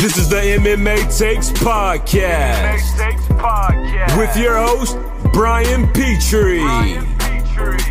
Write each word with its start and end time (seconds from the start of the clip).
This 0.00 0.16
is 0.16 0.30
the 0.30 0.36
MMA 0.36 1.18
Takes 1.18 1.50
Podcast. 1.50 2.56
MMA 2.56 2.96
Takes 2.96 3.22
Podcast. 3.32 4.16
With 4.16 4.34
your 4.34 4.56
host, 4.56 4.96
Brian 5.34 5.92
Petrie. 5.92 6.60
Brian 6.60 7.04
Petrie. 7.18 7.82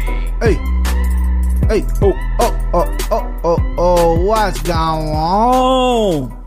Hey, 0.42 0.56
hey, 1.68 1.86
oh, 2.02 2.14
oh, 2.40 2.70
oh, 2.74 2.98
oh, 3.12 3.42
oh, 3.44 3.76
oh, 3.78 4.26
what's 4.26 4.60
going 4.64 4.80
on? 4.80 6.44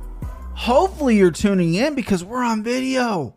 Hopefully 0.54 1.16
you're 1.16 1.30
tuning 1.30 1.74
in 1.74 1.94
because 1.94 2.24
we're 2.24 2.42
on 2.42 2.64
video. 2.64 3.36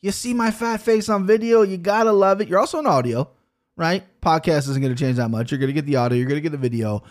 You 0.00 0.12
see 0.12 0.32
my 0.32 0.52
fat 0.52 0.80
face 0.80 1.10
on 1.10 1.26
video, 1.26 1.60
you 1.60 1.76
gotta 1.76 2.12
love 2.12 2.40
it. 2.40 2.48
You're 2.48 2.58
also 2.58 2.78
on 2.78 2.86
audio, 2.86 3.28
right? 3.76 4.02
Podcast 4.22 4.70
isn't 4.70 4.80
gonna 4.80 4.94
change 4.94 5.18
that 5.18 5.28
much. 5.28 5.52
You're 5.52 5.60
gonna 5.60 5.74
get 5.74 5.84
the 5.84 5.96
audio, 5.96 6.16
you're 6.16 6.28
gonna 6.28 6.40
get 6.40 6.52
the 6.52 6.56
video. 6.56 7.02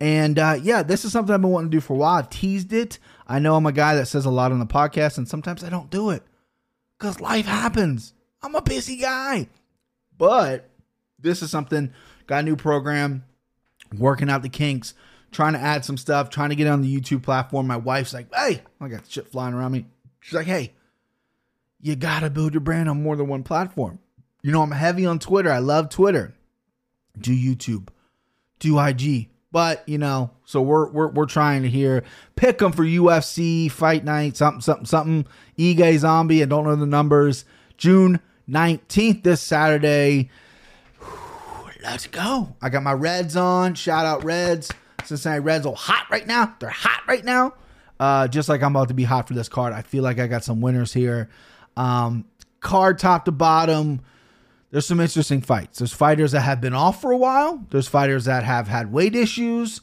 And 0.00 0.38
uh, 0.38 0.58
yeah, 0.62 0.82
this 0.82 1.04
is 1.04 1.12
something 1.12 1.34
I've 1.34 1.40
been 1.40 1.50
wanting 1.50 1.70
to 1.70 1.76
do 1.76 1.80
for 1.80 1.94
a 1.94 1.96
while. 1.96 2.16
I've 2.16 2.30
teased 2.30 2.72
it. 2.72 2.98
I 3.26 3.38
know 3.38 3.56
I'm 3.56 3.66
a 3.66 3.72
guy 3.72 3.96
that 3.96 4.06
says 4.06 4.26
a 4.26 4.30
lot 4.30 4.52
on 4.52 4.58
the 4.58 4.66
podcast, 4.66 5.18
and 5.18 5.28
sometimes 5.28 5.64
I 5.64 5.70
don't 5.70 5.90
do 5.90 6.10
it 6.10 6.22
because 6.98 7.20
life 7.20 7.46
happens. 7.46 8.14
I'm 8.42 8.54
a 8.54 8.62
busy 8.62 8.96
guy. 8.96 9.48
But 10.16 10.70
this 11.18 11.42
is 11.42 11.50
something, 11.50 11.92
got 12.26 12.40
a 12.40 12.42
new 12.42 12.56
program, 12.56 13.24
working 13.96 14.30
out 14.30 14.42
the 14.42 14.48
kinks, 14.48 14.94
trying 15.30 15.52
to 15.52 15.60
add 15.60 15.84
some 15.84 15.96
stuff, 15.96 16.30
trying 16.30 16.50
to 16.50 16.56
get 16.56 16.66
on 16.66 16.82
the 16.82 17.00
YouTube 17.00 17.22
platform. 17.22 17.66
My 17.66 17.76
wife's 17.76 18.14
like, 18.14 18.32
hey, 18.34 18.62
I 18.80 18.88
got 18.88 19.08
shit 19.08 19.28
flying 19.28 19.54
around 19.54 19.72
me. 19.72 19.86
She's 20.20 20.34
like, 20.34 20.46
hey, 20.46 20.74
you 21.80 21.96
got 21.96 22.20
to 22.20 22.30
build 22.30 22.54
your 22.54 22.60
brand 22.60 22.88
on 22.88 23.02
more 23.02 23.16
than 23.16 23.28
one 23.28 23.42
platform. 23.42 23.98
You 24.42 24.52
know, 24.52 24.62
I'm 24.62 24.70
heavy 24.70 25.06
on 25.06 25.18
Twitter. 25.18 25.50
I 25.50 25.58
love 25.58 25.88
Twitter. 25.88 26.34
Do 27.18 27.32
YouTube, 27.34 27.88
do 28.60 28.78
IG, 28.78 29.28
but 29.50 29.88
you 29.88 29.98
know, 29.98 30.30
so 30.44 30.60
we're 30.60 30.90
we're 30.90 31.08
we're 31.08 31.26
trying 31.26 31.62
to 31.62 31.70
hear 31.70 32.04
pick 32.36 32.58
them 32.58 32.72
for 32.72 32.84
UFC 32.84 33.70
fight 33.70 34.04
night, 34.04 34.36
something 34.36 34.60
something 34.60 34.86
something. 34.86 35.26
Ige 35.58 35.98
Zombie, 35.98 36.42
I 36.42 36.46
don't 36.46 36.64
know 36.64 36.76
the 36.76 36.86
numbers. 36.86 37.44
June 37.76 38.20
nineteenth, 38.46 39.22
this 39.22 39.40
Saturday. 39.40 40.30
Let's 41.82 42.06
go! 42.06 42.56
I 42.60 42.68
got 42.68 42.82
my 42.82 42.92
Reds 42.92 43.36
on. 43.36 43.74
Shout 43.74 44.04
out 44.04 44.24
Reds. 44.24 44.70
Cincinnati 45.04 45.40
Reds 45.40 45.64
are 45.64 45.74
hot 45.74 46.06
right 46.10 46.26
now. 46.26 46.54
They're 46.58 46.68
hot 46.68 47.02
right 47.06 47.24
now. 47.24 47.54
Uh, 47.98 48.28
just 48.28 48.48
like 48.48 48.62
I'm 48.62 48.76
about 48.76 48.88
to 48.88 48.94
be 48.94 49.04
hot 49.04 49.26
for 49.26 49.34
this 49.34 49.48
card. 49.48 49.72
I 49.72 49.82
feel 49.82 50.02
like 50.02 50.18
I 50.18 50.26
got 50.26 50.44
some 50.44 50.60
winners 50.60 50.92
here. 50.92 51.30
Um, 51.76 52.26
card 52.60 52.98
top 52.98 53.24
to 53.24 53.32
bottom 53.32 54.00
there's 54.70 54.86
some 54.86 55.00
interesting 55.00 55.40
fights. 55.40 55.78
There's 55.78 55.92
fighters 55.92 56.32
that 56.32 56.40
have 56.42 56.60
been 56.60 56.74
off 56.74 57.00
for 57.00 57.10
a 57.10 57.16
while. 57.16 57.64
There's 57.70 57.88
fighters 57.88 58.26
that 58.26 58.44
have 58.44 58.68
had 58.68 58.92
weight 58.92 59.16
issues. 59.16 59.80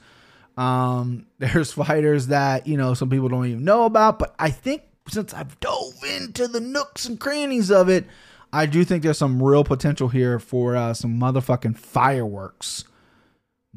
Um, 0.57 1.25
there's 1.39 1.73
fighters 1.73 2.27
that 2.27 2.67
you 2.67 2.77
know 2.77 2.93
some 2.93 3.09
people 3.09 3.29
don't 3.29 3.47
even 3.47 3.63
know 3.63 3.85
about. 3.85 4.19
But 4.19 4.35
I 4.37 4.49
think 4.51 4.83
since 5.07 5.33
I've 5.33 5.59
dove 5.59 6.03
into 6.03 6.47
the 6.47 6.59
nooks 6.59 7.05
and 7.05 7.19
crannies 7.19 7.71
of 7.71 7.89
it, 7.89 8.05
I 8.53 8.65
do 8.65 8.83
think 8.83 9.03
there's 9.03 9.17
some 9.17 9.41
real 9.41 9.63
potential 9.63 10.07
here 10.07 10.39
for 10.39 10.75
uh, 10.75 10.93
some 10.93 11.19
motherfucking 11.19 11.77
fireworks. 11.77 12.85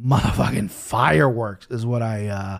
Motherfucking 0.00 0.70
fireworks 0.70 1.66
is 1.70 1.84
what 1.84 2.02
I 2.02 2.28
uh, 2.28 2.58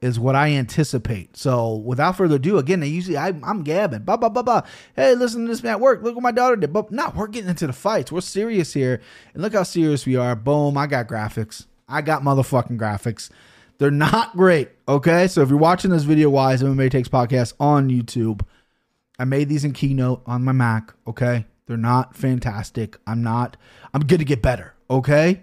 is 0.00 0.18
what 0.18 0.34
I 0.34 0.50
anticipate. 0.52 1.36
So 1.36 1.74
without 1.74 2.16
further 2.16 2.36
ado, 2.36 2.58
again, 2.58 2.82
usually 2.82 3.16
I, 3.16 3.28
am 3.28 3.64
gabbing, 3.64 4.04
blah 4.04 4.16
blah 4.16 4.28
blah 4.28 4.42
blah. 4.42 4.62
Hey, 4.96 5.14
listen 5.14 5.42
to 5.42 5.48
this 5.48 5.62
man 5.62 5.72
at 5.72 5.80
work. 5.80 6.02
Look 6.02 6.14
what 6.14 6.22
my 6.22 6.32
daughter 6.32 6.56
did. 6.56 6.72
But 6.72 6.90
now 6.90 7.12
we're 7.14 7.26
getting 7.26 7.50
into 7.50 7.66
the 7.66 7.72
fights. 7.72 8.10
We're 8.10 8.20
serious 8.22 8.72
here, 8.72 9.00
and 9.34 9.42
look 9.42 9.52
how 9.52 9.62
serious 9.62 10.06
we 10.06 10.16
are. 10.16 10.34
Boom! 10.34 10.78
I 10.78 10.86
got 10.86 11.06
graphics. 11.06 11.66
I 11.88 12.02
got 12.02 12.22
motherfucking 12.22 12.78
graphics. 12.78 13.30
They're 13.78 13.90
not 13.90 14.36
great. 14.36 14.70
Okay, 14.88 15.26
so 15.26 15.42
if 15.42 15.48
you're 15.48 15.58
watching 15.58 15.90
this 15.90 16.02
video 16.02 16.30
wise, 16.30 16.62
MMA 16.62 16.90
Takes 16.90 17.08
Podcast 17.08 17.54
on 17.58 17.88
YouTube, 17.88 18.42
I 19.18 19.24
made 19.24 19.48
these 19.48 19.64
in 19.64 19.72
Keynote 19.72 20.22
on 20.26 20.44
my 20.44 20.52
Mac. 20.52 20.94
Okay, 21.06 21.46
they're 21.66 21.76
not 21.76 22.16
fantastic. 22.16 22.96
I'm 23.06 23.22
not. 23.22 23.56
I'm 23.92 24.02
gonna 24.02 24.24
get 24.24 24.42
better. 24.42 24.74
Okay, 24.88 25.42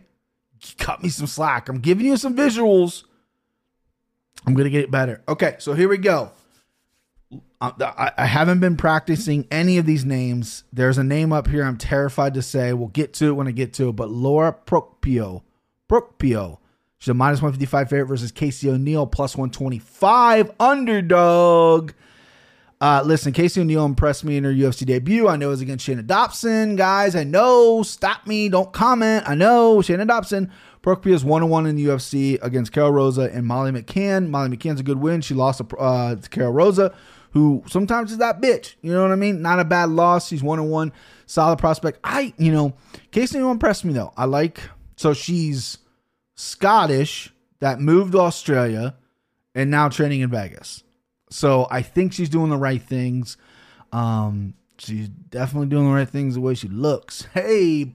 cut 0.77 1.03
me 1.03 1.09
some 1.09 1.27
slack. 1.27 1.69
I'm 1.69 1.79
giving 1.79 2.05
you 2.05 2.17
some 2.17 2.35
visuals 2.35 3.03
I'm 4.47 4.53
going 4.53 4.63
to 4.63 4.69
get 4.69 4.85
it 4.85 4.91
better. 4.91 5.21
Okay, 5.27 5.57
so 5.59 5.73
here 5.73 5.89
we 5.89 5.97
go. 5.97 6.31
Uh, 7.59 7.71
I 8.17 8.25
haven't 8.25 8.61
been 8.61 8.77
practicing 8.77 9.45
any 9.51 9.77
of 9.77 9.85
these 9.85 10.05
names. 10.05 10.63
There's 10.71 10.97
a 10.97 11.03
name 11.03 11.33
up 11.33 11.47
here 11.47 11.65
I'm 11.65 11.77
terrified 11.77 12.33
to 12.35 12.41
say. 12.41 12.71
We'll 12.71 12.87
get 12.87 13.13
to 13.15 13.27
it 13.27 13.33
when 13.33 13.47
I 13.47 13.51
get 13.51 13.73
to 13.73 13.89
it. 13.89 13.97
But 13.97 14.09
Laura 14.09 14.55
Procopio. 14.65 15.41
Procopio. 15.89 16.59
She's 16.97 17.09
a 17.09 17.13
minus 17.13 17.41
155 17.41 17.89
favorite 17.89 18.07
versus 18.07 18.31
Casey 18.31 18.69
O'Neill, 18.69 19.05
plus 19.05 19.35
125 19.35 20.51
underdog. 20.59 21.91
Uh, 22.79 23.01
listen, 23.05 23.33
Casey 23.33 23.61
O'Neill 23.61 23.85
impressed 23.85 24.23
me 24.23 24.37
in 24.37 24.43
her 24.43 24.53
UFC 24.53 24.85
debut. 24.85 25.27
I 25.27 25.35
know 25.35 25.47
it 25.47 25.51
was 25.51 25.61
against 25.61 25.85
Shayna 25.85 26.05
Dobson. 26.05 26.75
Guys, 26.75 27.15
I 27.15 27.23
know. 27.23 27.83
Stop 27.83 28.27
me. 28.27 28.49
Don't 28.49 28.71
comment. 28.71 29.27
I 29.27 29.35
know. 29.35 29.77
Shayna 29.77 30.07
Dobson 30.07 30.51
Procopio 30.87 31.11
is 31.11 31.25
one 31.25 31.43
on 31.43 31.49
one 31.49 31.65
in 31.65 31.75
the 31.75 31.85
UFC 31.85 32.41
against 32.41 32.71
Karol 32.71 32.93
Rosa 32.93 33.23
and 33.33 33.45
Molly 33.45 33.71
McCann. 33.71 34.29
Molly 34.29 34.55
McCann's 34.55 34.79
a 34.79 34.83
good 34.83 34.99
win. 34.99 35.19
She 35.19 35.33
lost 35.33 35.57
to, 35.57 35.75
uh, 35.75 36.15
to 36.15 36.29
Karol 36.29 36.53
Rosa, 36.53 36.95
who 37.31 37.61
sometimes 37.67 38.13
is 38.13 38.19
that 38.19 38.39
bitch. 38.39 38.75
You 38.81 38.93
know 38.93 39.01
what 39.01 39.11
I 39.11 39.17
mean? 39.17 39.41
Not 39.41 39.59
a 39.59 39.65
bad 39.65 39.89
loss. 39.89 40.29
She's 40.29 40.41
one 40.41 40.59
on 40.59 40.69
one, 40.69 40.93
solid 41.25 41.59
prospect. 41.59 41.99
I, 42.05 42.33
you 42.37 42.53
know, 42.53 42.73
Casey 43.11 43.37
O'Neill 43.37 43.51
impressed 43.51 43.83
me 43.83 43.91
though. 43.91 44.13
I 44.15 44.23
like 44.23 44.61
so 44.95 45.13
she's 45.13 45.79
Scottish 46.35 47.33
that 47.59 47.81
moved 47.81 48.13
to 48.13 48.21
Australia 48.21 48.95
and 49.53 49.69
now 49.69 49.89
training 49.89 50.21
in 50.21 50.29
Vegas. 50.29 50.85
So 51.29 51.67
I 51.69 51.81
think 51.81 52.13
she's 52.13 52.29
doing 52.29 52.49
the 52.49 52.55
right 52.55 52.81
things. 52.81 53.35
Um, 53.91 54.53
she's 54.77 55.09
definitely 55.09 55.67
doing 55.67 55.89
the 55.89 55.93
right 55.93 56.07
things 56.07 56.35
the 56.35 56.41
way 56.41 56.53
she 56.53 56.69
looks. 56.69 57.27
Hey, 57.33 57.93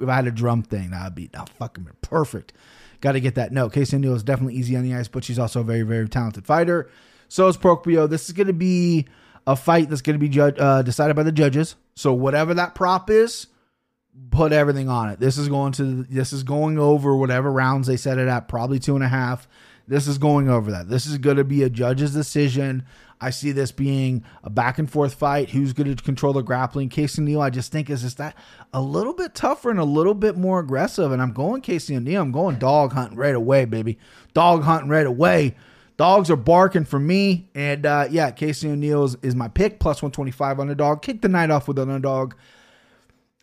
if 0.00 0.08
I 0.08 0.14
had 0.16 0.26
a 0.26 0.30
drum 0.30 0.62
thing, 0.62 0.90
that 0.90 1.04
would 1.04 1.14
be 1.14 1.28
that 1.28 1.48
fucking 1.50 1.88
perfect. 2.00 2.52
Got 3.00 3.12
to 3.12 3.20
get 3.20 3.36
that 3.36 3.52
note. 3.52 3.72
Casey 3.72 3.96
O'Neill 3.96 4.14
is 4.14 4.22
definitely 4.22 4.54
easy 4.54 4.76
on 4.76 4.82
the 4.82 4.94
ice, 4.94 5.08
but 5.08 5.24
she's 5.24 5.38
also 5.38 5.60
a 5.60 5.64
very, 5.64 5.82
very 5.82 6.08
talented 6.08 6.46
fighter. 6.46 6.90
So 7.28 7.46
is 7.48 7.56
Procopio. 7.56 8.08
This 8.08 8.28
is 8.28 8.32
going 8.32 8.48
to 8.48 8.52
be 8.52 9.06
a 9.46 9.54
fight 9.54 9.88
that's 9.88 10.02
going 10.02 10.18
to 10.18 10.28
be 10.28 10.40
uh, 10.40 10.82
decided 10.82 11.14
by 11.14 11.22
the 11.22 11.32
judges. 11.32 11.76
So 11.94 12.12
whatever 12.12 12.54
that 12.54 12.74
prop 12.74 13.08
is, 13.10 13.46
put 14.30 14.52
everything 14.52 14.88
on 14.88 15.10
it. 15.10 15.20
This 15.20 15.38
is 15.38 15.48
going 15.48 15.72
to 15.72 16.04
this 16.04 16.32
is 16.32 16.42
going 16.42 16.78
over 16.78 17.16
whatever 17.16 17.50
rounds 17.50 17.86
they 17.86 17.96
set 17.96 18.18
it 18.18 18.28
at, 18.28 18.48
probably 18.48 18.78
two 18.78 18.94
and 18.94 19.04
a 19.04 19.08
half. 19.08 19.48
This 19.88 20.06
is 20.06 20.18
going 20.18 20.50
over 20.50 20.70
that. 20.70 20.88
This 20.88 21.06
is 21.06 21.16
going 21.16 21.38
to 21.38 21.44
be 21.44 21.62
a 21.62 21.70
judge's 21.70 22.12
decision. 22.12 22.84
I 23.20 23.30
see 23.30 23.52
this 23.52 23.72
being 23.72 24.22
a 24.44 24.50
back 24.50 24.78
and 24.78 24.88
forth 24.88 25.14
fight. 25.14 25.50
Who's 25.50 25.72
going 25.72 25.94
to 25.94 26.02
control 26.02 26.34
the 26.34 26.42
grappling? 26.42 26.90
Casey 26.90 27.22
O'Neill, 27.22 27.40
I 27.40 27.48
just 27.48 27.72
think 27.72 27.88
is 27.88 28.02
just 28.02 28.18
that 28.18 28.36
a 28.72 28.82
little 28.82 29.14
bit 29.14 29.34
tougher 29.34 29.70
and 29.70 29.80
a 29.80 29.84
little 29.84 30.14
bit 30.14 30.36
more 30.36 30.60
aggressive. 30.60 31.10
And 31.10 31.22
I'm 31.22 31.32
going 31.32 31.62
Casey 31.62 31.96
O'Neill. 31.96 32.20
I'm 32.20 32.32
going 32.32 32.58
dog 32.58 32.92
hunting 32.92 33.16
right 33.16 33.34
away, 33.34 33.64
baby. 33.64 33.98
Dog 34.34 34.62
hunting 34.62 34.90
right 34.90 35.06
away. 35.06 35.56
Dogs 35.96 36.30
are 36.30 36.36
barking 36.36 36.84
for 36.84 37.00
me. 37.00 37.50
And 37.54 37.86
uh, 37.86 38.08
yeah, 38.10 38.30
Casey 38.30 38.68
O'Neill 38.68 39.04
is, 39.04 39.16
is 39.22 39.34
my 39.34 39.48
pick, 39.48 39.80
plus 39.80 40.02
125 40.02 40.60
underdog. 40.60 41.00
Kick 41.00 41.22
the 41.22 41.28
night 41.28 41.50
off 41.50 41.66
with 41.66 41.78
an 41.78 41.88
underdog. 41.88 42.34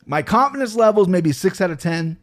My 0.05 0.21
confidence 0.21 0.75
level 0.75 1.01
is 1.01 1.09
maybe 1.09 1.31
six 1.31 1.59
out 1.59 1.71
of 1.71 1.79
10. 1.79 2.17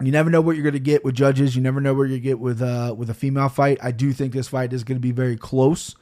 You 0.00 0.12
never 0.12 0.30
know 0.30 0.40
what 0.40 0.54
you're 0.54 0.62
going 0.62 0.74
to 0.74 0.80
get 0.80 1.04
with 1.04 1.14
judges. 1.14 1.56
You 1.56 1.62
never 1.62 1.80
know 1.80 1.92
where 1.94 2.06
you 2.06 2.20
get 2.20 2.38
with 2.38 2.62
uh, 2.62 2.94
with 2.96 3.10
a 3.10 3.14
female 3.14 3.48
fight. 3.48 3.78
I 3.82 3.90
do 3.90 4.12
think 4.12 4.32
this 4.32 4.48
fight 4.48 4.72
is 4.72 4.84
going 4.84 4.96
to 4.96 5.00
be 5.00 5.12
very 5.12 5.36
close. 5.36 5.96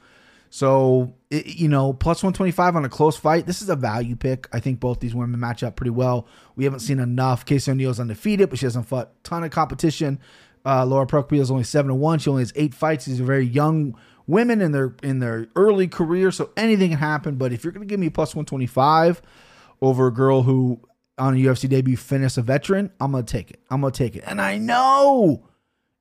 So, 0.49 1.13
it, 1.29 1.45
you 1.57 1.67
know, 1.67 1.93
plus 1.93 2.23
125 2.23 2.75
on 2.75 2.85
a 2.85 2.89
close 2.89 3.17
fight. 3.17 3.45
This 3.45 3.61
is 3.61 3.69
a 3.69 3.75
value 3.75 4.15
pick. 4.15 4.47
I 4.53 4.59
think 4.59 4.79
both 4.79 4.99
these 4.99 5.13
women 5.13 5.39
match 5.39 5.61
up 5.61 5.75
pretty 5.75 5.89
well. 5.89 6.27
We 6.55 6.63
haven't 6.63 6.79
seen 6.79 6.99
enough. 6.99 7.45
Casey 7.45 7.71
O'Neill's 7.71 7.99
undefeated, 7.99 8.49
but 8.49 8.59
she 8.59 8.65
hasn't 8.65 8.87
fought 8.87 9.07
a 9.07 9.23
ton 9.23 9.43
of 9.43 9.51
competition. 9.51 10.19
Uh, 10.65 10.85
Laura 10.85 11.05
Procopio 11.05 11.39
is 11.39 11.51
only 11.51 11.63
seven 11.63 11.89
to 11.89 11.95
one. 11.95 12.19
She 12.19 12.29
only 12.29 12.43
has 12.43 12.53
eight 12.55 12.73
fights. 12.73 13.05
These 13.05 13.19
are 13.19 13.25
very 13.25 13.45
young 13.45 13.97
women 14.25 14.61
in 14.61 14.71
their 14.71 14.93
in 15.01 15.19
their 15.19 15.47
early 15.55 15.87
career, 15.87 16.31
so 16.31 16.51
anything 16.57 16.89
can 16.91 16.99
happen. 16.99 17.35
But 17.35 17.53
if 17.53 17.63
you're 17.63 17.73
going 17.73 17.87
to 17.87 17.89
give 17.89 17.99
me 17.99 18.09
plus 18.09 18.35
125 18.35 19.21
over 19.81 20.07
a 20.07 20.11
girl 20.11 20.43
who 20.43 20.81
on 21.17 21.33
a 21.33 21.37
UFC 21.37 21.67
debut 21.69 21.97
finish 21.97 22.37
a 22.37 22.41
veteran, 22.41 22.91
I'm 22.99 23.11
gonna 23.11 23.23
take 23.23 23.51
it. 23.51 23.59
I'm 23.69 23.81
gonna 23.81 23.91
take 23.91 24.15
it. 24.15 24.23
And 24.27 24.41
I 24.41 24.57
know 24.57 25.47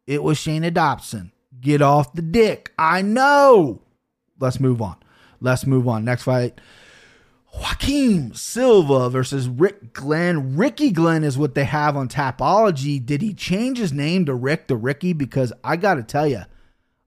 it 0.07 0.23
was 0.23 0.39
Shayna 0.39 0.73
Dobson. 0.73 1.33
Get 1.61 1.83
off 1.83 2.13
the 2.13 2.23
dick. 2.23 2.73
I 2.79 3.03
know 3.03 3.83
let's 4.39 4.61
move 4.61 4.83
on. 4.83 4.97
Let's 5.41 5.67
move 5.67 5.89
on. 5.89 6.05
Next 6.05 6.25
fight. 6.25 6.61
Joaquim 7.55 8.35
Silva 8.35 9.09
versus 9.09 9.49
Rick 9.49 9.95
Glenn. 9.95 10.57
Ricky 10.57 10.91
Glenn 10.91 11.25
is 11.25 11.39
what 11.39 11.55
they 11.55 11.65
have 11.65 11.97
on 11.97 12.09
Tapology. 12.09 13.05
Did 13.05 13.23
he 13.23 13.33
change 13.33 13.79
his 13.79 13.93
name 13.93 14.27
to 14.27 14.35
Rick 14.35 14.69
to 14.69 14.77
Ricky? 14.77 15.15
Because 15.15 15.53
I 15.65 15.77
got 15.77 15.95
to 15.95 16.03
tell 16.03 16.27
you, 16.27 16.43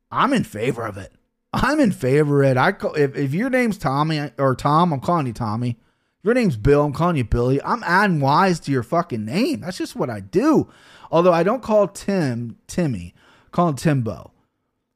I'm 0.09 0.33
in 0.33 0.43
favor 0.43 0.85
of 0.85 0.97
it. 0.97 1.13
I'm 1.53 1.79
in 1.79 1.91
favor 1.91 2.43
of 2.43 2.51
it. 2.51 2.57
I 2.57 2.71
call, 2.71 2.93
if, 2.95 3.15
if 3.15 3.33
your 3.33 3.49
name's 3.49 3.77
Tommy 3.77 4.31
or 4.37 4.55
Tom, 4.55 4.91
I'm 4.91 4.99
calling 4.99 5.27
you 5.27 5.33
Tommy. 5.33 5.77
Your 6.21 6.33
name's 6.33 6.57
Bill, 6.57 6.83
I'm 6.83 6.93
calling 6.93 7.15
you 7.15 7.23
Billy. 7.23 7.61
I'm 7.63 7.83
adding 7.83 8.19
Wise 8.19 8.59
to 8.61 8.71
your 8.71 8.83
fucking 8.83 9.23
name. 9.23 9.61
That's 9.61 9.77
just 9.77 9.95
what 9.95 10.09
I 10.09 10.19
do. 10.19 10.69
Although 11.11 11.33
I 11.33 11.43
don't 11.43 11.63
call 11.63 11.87
Tim 11.87 12.57
Timmy, 12.67 13.13
I 13.47 13.49
call 13.51 13.69
him 13.69 13.75
Timbo 13.75 14.31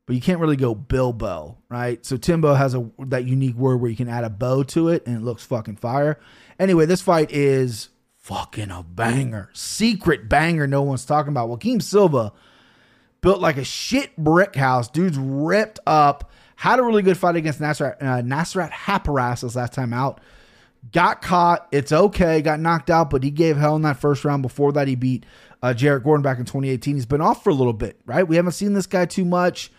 but 0.05 0.15
you 0.15 0.21
can't 0.21 0.39
really 0.39 0.55
go 0.55 0.75
Bilbo, 0.75 1.57
right? 1.69 2.05
So 2.05 2.17
Timbo 2.17 2.53
has 2.53 2.75
a 2.75 2.89
that 2.99 3.25
unique 3.25 3.55
word 3.55 3.77
where 3.77 3.89
you 3.89 3.95
can 3.97 4.09
add 4.09 4.23
a 4.23 4.29
bow 4.29 4.63
to 4.63 4.89
it 4.89 5.05
and 5.05 5.15
it 5.15 5.21
looks 5.21 5.45
fucking 5.45 5.77
fire. 5.77 6.19
Anyway, 6.59 6.85
this 6.85 7.01
fight 7.01 7.31
is 7.31 7.89
fucking 8.17 8.69
a 8.69 8.83
banger, 8.83 9.49
secret 9.53 10.27
banger. 10.27 10.67
No 10.67 10.81
one's 10.81 11.05
talking 11.05 11.31
about. 11.31 11.49
Joaquim 11.49 11.79
Silva 11.79 12.33
built 13.21 13.39
like 13.39 13.57
a 13.57 13.63
shit 13.63 14.15
brick 14.17 14.55
house. 14.55 14.89
Dude's 14.89 15.17
ripped 15.17 15.79
up. 15.87 16.31
Had 16.57 16.79
a 16.79 16.83
really 16.83 17.01
good 17.01 17.17
fight 17.17 17.35
against 17.35 17.59
Nasrat 17.59 17.95
uh, 18.01 18.21
Nasrat 18.21 18.71
Haqparast 18.71 19.55
last 19.55 19.73
time 19.73 19.93
out. 19.93 20.19
Got 20.91 21.21
caught. 21.21 21.68
It's 21.71 21.91
okay. 21.91 22.41
Got 22.41 22.59
knocked 22.59 22.89
out, 22.89 23.09
but 23.09 23.24
he 23.24 23.31
gave 23.31 23.57
hell 23.57 23.75
in 23.75 23.81
that 23.83 23.97
first 23.97 24.25
round. 24.25 24.41
Before 24.41 24.71
that, 24.74 24.88
he 24.88 24.95
beat 24.95 25.25
uh, 25.62 25.74
Jared 25.74 26.03
Gordon 26.03 26.21
back 26.21 26.39
in 26.39 26.45
2018. 26.45 26.95
He's 26.95 27.06
been 27.06 27.21
off 27.21 27.44
for 27.44 27.50
a 27.50 27.53
little 27.53 27.74
bit, 27.74 28.00
right? 28.06 28.27
We 28.27 28.35
haven't 28.35 28.51
seen 28.51 28.74
this 28.74 28.85
guy 28.85 29.06
too 29.06 29.25
much. 29.25 29.71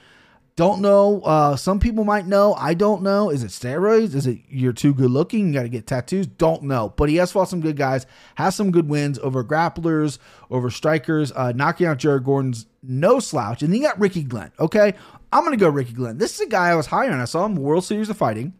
Don't 0.56 0.80
know. 0.80 1.20
Uh, 1.22 1.56
some 1.56 1.80
people 1.80 2.04
might 2.04 2.26
know. 2.26 2.54
I 2.54 2.74
don't 2.74 3.02
know. 3.02 3.28
Is 3.28 3.42
it 3.42 3.48
steroids? 3.48 4.14
Is 4.14 4.28
it 4.28 4.38
you're 4.48 4.72
too 4.72 4.94
good 4.94 5.10
looking? 5.10 5.48
You 5.48 5.54
got 5.54 5.64
to 5.64 5.68
get 5.68 5.86
tattoos? 5.86 6.28
Don't 6.28 6.62
know. 6.62 6.94
But 6.96 7.08
he 7.08 7.16
has 7.16 7.32
fought 7.32 7.48
some 7.48 7.60
good 7.60 7.76
guys. 7.76 8.06
Has 8.36 8.54
some 8.54 8.70
good 8.70 8.88
wins 8.88 9.18
over 9.18 9.42
grapplers, 9.42 10.18
over 10.50 10.70
strikers. 10.70 11.32
Uh, 11.32 11.52
knocking 11.56 11.88
out 11.88 11.98
Jared 11.98 12.22
Gordon's 12.22 12.66
no 12.84 13.18
slouch. 13.18 13.62
And 13.62 13.72
then 13.72 13.80
you 13.80 13.86
got 13.86 13.98
Ricky 13.98 14.22
Glenn. 14.22 14.52
Okay, 14.60 14.94
I'm 15.32 15.42
gonna 15.42 15.56
go 15.56 15.68
Ricky 15.68 15.92
Glenn. 15.92 16.18
This 16.18 16.34
is 16.34 16.42
a 16.42 16.48
guy 16.48 16.68
I 16.68 16.76
was 16.76 16.86
high 16.86 17.08
on. 17.08 17.18
I 17.18 17.24
saw 17.24 17.44
him 17.44 17.56
World 17.56 17.84
Series 17.84 18.08
of 18.08 18.16
Fighting. 18.16 18.54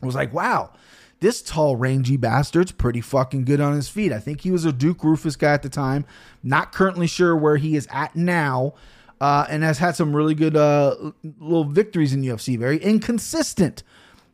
I 0.00 0.06
was 0.06 0.14
like, 0.14 0.32
wow, 0.32 0.72
this 1.20 1.42
tall, 1.42 1.76
rangy 1.76 2.16
bastard's 2.16 2.72
pretty 2.72 3.00
fucking 3.00 3.44
good 3.44 3.60
on 3.60 3.74
his 3.74 3.88
feet. 3.88 4.12
I 4.12 4.18
think 4.18 4.42
he 4.42 4.50
was 4.50 4.64
a 4.64 4.72
Duke 4.72 4.98
Roufus 4.98 5.36
guy 5.38 5.52
at 5.52 5.62
the 5.62 5.68
time. 5.68 6.04
Not 6.42 6.72
currently 6.72 7.06
sure 7.06 7.34
where 7.34 7.56
he 7.56 7.76
is 7.76 7.88
at 7.90 8.14
now 8.14 8.74
uh, 9.20 9.46
and 9.48 9.62
has 9.62 9.78
had 9.78 9.96
some 9.96 10.14
really 10.14 10.34
good 10.34 10.56
uh, 10.56 10.94
little 11.38 11.64
victories 11.64 12.12
in 12.12 12.22
UFC. 12.22 12.58
Very 12.58 12.78
inconsistent, 12.78 13.82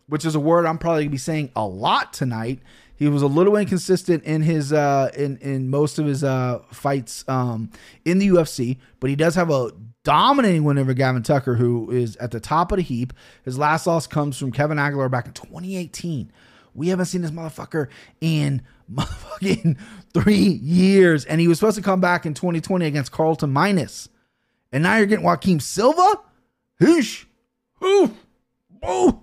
which 0.09 0.25
is 0.25 0.35
a 0.35 0.41
word 0.41 0.67
I'm 0.67 0.79
probably 0.79 1.05
gonna 1.05 1.13
be 1.13 1.19
saying 1.19 1.51
a 1.55 1.67
lot 1.67 2.13
tonight. 2.13 2.61
He 2.97 3.09
was 3.09 3.23
a 3.23 3.27
little 3.27 3.57
inconsistent 3.57 4.25
in 4.25 4.43
his 4.43 4.73
uh, 4.73 5.11
in 5.17 5.37
in 5.39 5.71
most 5.71 5.99
of 5.99 6.07
his 6.07 6.25
uh, 6.25 6.61
fights 6.71 7.25
um, 7.29 7.71
in 8.05 8.19
the 8.19 8.29
UFC, 8.29 8.79
but 9.01 9.11
he 9.11 9.17
does 9.17 9.35
have 9.35 9.51
a 9.51 9.73
dominating 10.05 10.65
win 10.65 10.79
over 10.79 10.95
Gavin 10.95 11.23
Tucker, 11.23 11.55
who 11.55 11.91
is 11.91 12.17
at 12.17 12.33
the 12.33 12.41
top 12.41 12.73
of 12.73 12.77
the 12.77 12.83
heap. 12.83 13.13
His 13.45 13.59
last 13.59 13.87
loss 13.87 14.07
comes 14.07 14.37
from 14.37 14.51
Kevin 14.51 14.79
Aguilar 14.79 15.09
back 15.09 15.27
in 15.27 15.33
2018. 15.33 16.33
We 16.75 16.89
haven't 16.89 17.07
seen 17.07 17.23
this 17.23 17.31
motherfucker 17.31 17.89
in 18.21 18.63
motherfucking 18.93 19.79
three 20.15 20.37
years, 20.37 21.25
and 21.25 21.41
he 21.41 21.49
was 21.49 21.59
supposed 21.59 21.77
to 21.77 21.83
come 21.83 22.01
back 22.01 22.27
in 22.27 22.35
2020 22.35 22.87
against 22.87 23.13
Carlton 23.13 23.51
Minus 23.51 24.09
and 24.73 24.83
now 24.83 24.97
you're 24.97 25.07
getting 25.07 25.25
Joaquim 25.25 25.61
Silva? 25.61 26.21
Hoosh. 26.81 27.27
Ooh. 27.85 28.17
Ooh. 28.89 29.23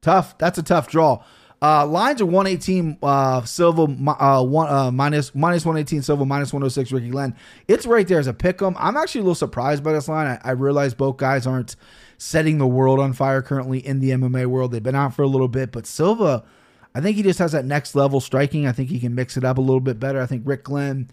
Tough. 0.00 0.36
That's 0.38 0.58
a 0.58 0.62
tough 0.62 0.88
draw. 0.88 1.22
Uh, 1.60 1.86
lines 1.86 2.20
are 2.20 2.26
118 2.26 2.98
uh, 3.02 3.42
Silva 3.44 3.82
uh, 3.82 4.42
one, 4.42 4.68
uh, 4.68 4.90
minus, 4.90 5.34
minus 5.34 5.64
118 5.64 6.02
Silva 6.02 6.24
minus 6.24 6.52
106 6.52 6.92
Ricky 6.92 7.08
Glenn. 7.08 7.34
It's 7.66 7.86
right 7.86 8.06
there 8.06 8.18
as 8.18 8.26
a 8.26 8.34
pick 8.34 8.60
'em. 8.60 8.74
I'm 8.78 8.96
actually 8.96 9.22
a 9.22 9.24
little 9.24 9.34
surprised 9.34 9.82
by 9.82 9.92
this 9.92 10.08
line. 10.08 10.26
I, 10.26 10.50
I 10.50 10.52
realize 10.52 10.92
both 10.92 11.16
guys 11.16 11.46
aren't 11.46 11.76
setting 12.18 12.58
the 12.58 12.66
world 12.66 13.00
on 13.00 13.12
fire 13.14 13.42
currently 13.42 13.78
in 13.78 14.00
the 14.00 14.10
MMA 14.10 14.46
world. 14.46 14.70
They've 14.70 14.82
been 14.82 14.94
out 14.94 15.14
for 15.14 15.22
a 15.22 15.26
little 15.26 15.48
bit, 15.48 15.72
but 15.72 15.86
Silva, 15.86 16.44
I 16.96 17.02
think 17.02 17.18
he 17.18 17.22
just 17.22 17.38
has 17.40 17.52
that 17.52 17.66
next 17.66 17.94
level 17.94 18.20
striking. 18.20 18.66
I 18.66 18.72
think 18.72 18.88
he 18.88 18.98
can 18.98 19.14
mix 19.14 19.36
it 19.36 19.44
up 19.44 19.58
a 19.58 19.60
little 19.60 19.80
bit 19.80 20.00
better. 20.00 20.18
I 20.18 20.24
think 20.24 20.44
Rick 20.46 20.64
Glenn 20.64 21.10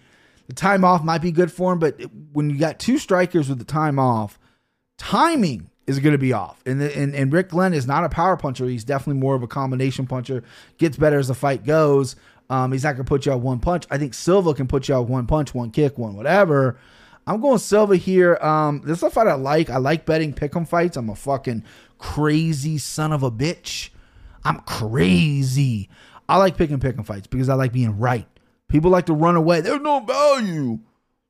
the 0.48 0.54
time 0.54 0.86
off 0.86 1.04
might 1.04 1.22
be 1.22 1.32
good 1.32 1.52
for 1.52 1.74
him, 1.74 1.80
but 1.80 2.00
when 2.32 2.50
you 2.50 2.58
got 2.58 2.80
two 2.80 2.98
strikers 2.98 3.50
with 3.50 3.60
the 3.60 3.66
time 3.66 4.00
off, 4.00 4.40
timing 4.98 5.70
is 5.86 6.00
going 6.00 6.14
to 6.14 6.18
be 6.18 6.32
off. 6.32 6.62
And, 6.66 6.80
the, 6.80 6.98
and 6.98 7.14
and 7.14 7.34
Rick 7.34 7.50
Glenn 7.50 7.74
is 7.74 7.86
not 7.86 8.06
a 8.06 8.10
power 8.10 8.38
puncher. 8.38 8.66
He's 8.66 8.86
definitely 8.86 9.20
more 9.20 9.36
of 9.36 9.44
a 9.44 9.48
combination 9.48 10.08
puncher. 10.08 10.46
Gets 10.78 10.96
better 10.96 11.20
as 11.20 11.28
the 11.28 11.34
fight 11.34 11.66
goes. 11.66 12.16
Um, 12.50 12.72
he's 12.72 12.86
not 12.86 12.94
going 12.94 13.04
to 13.04 13.10
put 13.10 13.26
you 13.26 13.34
out 13.34 13.42
one 13.42 13.60
punch. 13.60 13.86
I 13.92 13.98
think 13.98 14.14
Silva 14.14 14.54
can 14.54 14.68
put 14.68 14.88
you 14.88 14.96
out 14.96 15.10
one 15.10 15.28
punch, 15.28 15.54
one 15.54 15.70
kick, 15.70 15.98
one 15.98 16.16
whatever. 16.16 16.78
I'm 17.28 17.42
going 17.42 17.60
Silva 17.60 17.98
here. 17.98 18.38
Um, 18.38 18.84
this 18.86 19.00
is 19.00 19.04
a 19.04 19.10
fight 19.10 19.28
I 19.28 19.34
like. 19.34 19.70
I 19.70 19.78
like 19.78 20.06
betting 20.06 20.34
pick'em 20.34 20.66
fights. 20.66 20.96
I'm 20.96 21.10
a 21.10 21.16
fucking 21.16 21.66
crazy 21.98 22.78
son 22.78 23.12
of 23.12 23.22
a 23.22 23.32
bitch. 23.32 23.90
I'm 24.46 24.60
crazy. 24.62 25.90
I 26.28 26.38
like 26.38 26.58
picking 26.58 26.80
pick'em 26.80 27.06
fights 27.06 27.28
because 27.28 27.50
I 27.50 27.56
like 27.56 27.72
being 27.72 28.00
right. 28.00 28.28
People 28.68 28.92
like 28.92 29.06
to 29.08 29.14
run 29.14 29.36
away. 29.36 29.62
There's 29.62 29.82
no 29.82 30.00
value. 30.00 30.80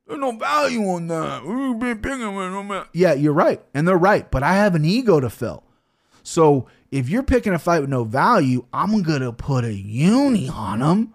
There's 0.06 0.20
no 0.20 0.32
value 0.32 0.82
on 0.88 1.06
that. 1.08 1.44
We've 1.44 1.78
been 1.78 1.98
picking 1.98 2.34
with 2.34 2.86
Yeah, 2.92 3.14
you're 3.14 3.32
right. 3.32 3.62
And 3.74 3.88
they're 3.88 3.96
right. 3.96 4.30
But 4.30 4.42
I 4.42 4.54
have 4.54 4.74
an 4.74 4.84
ego 4.84 5.20
to 5.20 5.30
fill. 5.30 5.64
So 6.22 6.66
if 6.90 7.08
you're 7.08 7.22
picking 7.22 7.52
a 7.52 7.58
fight 7.58 7.80
with 7.80 7.90
no 7.90 8.04
value, 8.04 8.66
I'm 8.72 9.02
to 9.02 9.32
put 9.32 9.64
a 9.64 9.74
uni 9.74 10.48
on 10.48 10.80
them 10.80 11.14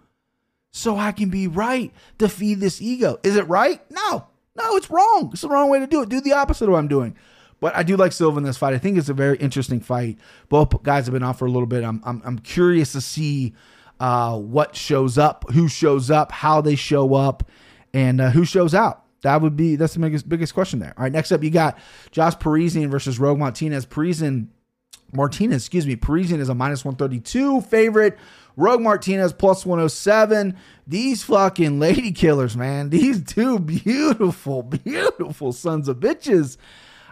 so 0.71 0.97
I 0.97 1.11
can 1.11 1.29
be 1.29 1.47
right 1.47 1.91
to 2.19 2.29
feed 2.29 2.59
this 2.59 2.81
ego. 2.81 3.19
Is 3.23 3.35
it 3.35 3.47
right? 3.47 3.81
No. 3.91 4.27
No, 4.55 4.75
it's 4.75 4.89
wrong. 4.89 5.29
It's 5.33 5.41
the 5.41 5.49
wrong 5.49 5.69
way 5.69 5.79
to 5.79 5.87
do 5.87 6.01
it. 6.01 6.09
Do 6.09 6.21
the 6.21 6.33
opposite 6.33 6.65
of 6.65 6.71
what 6.71 6.79
I'm 6.79 6.87
doing. 6.87 7.15
But 7.59 7.75
I 7.75 7.83
do 7.83 7.97
like 7.97 8.11
Silva 8.11 8.37
in 8.37 8.43
this 8.43 8.57
fight. 8.57 8.73
I 8.73 8.77
think 8.77 8.97
it's 8.97 9.09
a 9.09 9.13
very 9.13 9.37
interesting 9.37 9.79
fight. 9.79 10.17
Both 10.47 10.81
guys 10.83 11.05
have 11.05 11.13
been 11.13 11.23
off 11.23 11.39
for 11.39 11.45
a 11.45 11.51
little 11.51 11.67
bit. 11.67 11.83
I'm, 11.83 12.01
I'm, 12.05 12.21
I'm 12.23 12.39
curious 12.39 12.93
to 12.93 13.01
see 13.01 13.53
uh, 13.99 14.37
what 14.37 14.75
shows 14.75 15.17
up, 15.17 15.45
who 15.51 15.67
shows 15.67 16.09
up, 16.09 16.31
how 16.31 16.61
they 16.61 16.75
show 16.75 17.15
up, 17.15 17.49
and 17.93 18.21
uh, 18.21 18.29
who 18.29 18.45
shows 18.45 18.73
out. 18.73 19.03
That 19.21 19.41
would 19.41 19.57
be 19.57 19.75
that's 19.75 19.95
the 19.95 19.99
biggest 19.99 20.29
biggest 20.29 20.53
question 20.53 20.79
there. 20.79 20.93
All 20.97 21.03
right, 21.03 21.11
next 21.11 21.33
up 21.33 21.43
you 21.43 21.49
got 21.49 21.77
Josh 22.11 22.39
Parisian 22.39 22.89
versus 22.89 23.19
Roque 23.19 23.37
Martinez. 23.37 23.85
Parisian, 23.85 24.49
Martinez, 25.11 25.63
excuse 25.63 25.85
me, 25.85 25.97
Parisian 25.97 26.39
is 26.39 26.47
a 26.47 26.55
minus 26.55 26.85
one 26.85 26.95
thirty 26.95 27.19
two 27.19 27.59
favorite. 27.61 28.17
Roque 28.55 28.81
Martinez 28.81 29.31
plus 29.31 29.65
107. 29.65 30.57
These 30.85 31.23
fucking 31.23 31.79
lady 31.79 32.11
killers, 32.11 32.57
man. 32.57 32.89
These 32.89 33.23
two 33.23 33.57
beautiful, 33.57 34.63
beautiful 34.83 35.53
sons 35.53 35.87
of 35.87 35.97
bitches. 35.97 36.57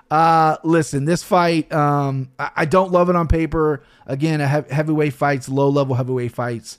Uh, 0.10 0.58
listen, 0.64 1.06
this 1.06 1.24
fight, 1.24 1.72
um, 1.74 2.30
I, 2.40 2.52
I 2.58 2.66
don't 2.66 2.92
love 2.92 3.10
it 3.10 3.16
on 3.16 3.28
paper. 3.28 3.84
Again, 4.06 4.40
a 4.40 4.48
he- 4.48 4.74
heavyweight 4.74 5.14
fights, 5.14 5.50
low 5.50 5.70
level 5.70 5.96
heavyweight 5.96 6.32
fights. 6.32 6.78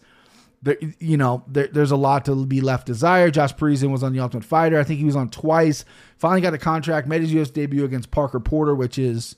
There, 0.62 0.76
you 0.98 1.16
know, 1.16 1.44
there, 1.46 1.69
there's 1.69 1.90
a 1.90 1.96
lot 1.96 2.25
to 2.25 2.46
be 2.46 2.60
left 2.60 2.86
desired. 2.86 3.34
Josh 3.34 3.56
Parisian 3.56 3.92
was 3.92 4.02
on 4.02 4.12
the 4.12 4.20
Ultimate 4.20 4.44
Fighter. 4.44 4.78
I 4.78 4.84
think 4.84 4.98
he 4.98 5.04
was 5.04 5.14
on 5.14 5.28
twice. 5.30 5.84
Finally 6.16 6.40
got 6.40 6.54
a 6.54 6.58
contract. 6.58 7.06
Made 7.06 7.20
his 7.20 7.32
U.S. 7.34 7.50
debut 7.50 7.85
against 7.85 8.11
Parker 8.11 8.40
Porter, 8.40 8.75
which 8.75 8.99
is 8.99 9.37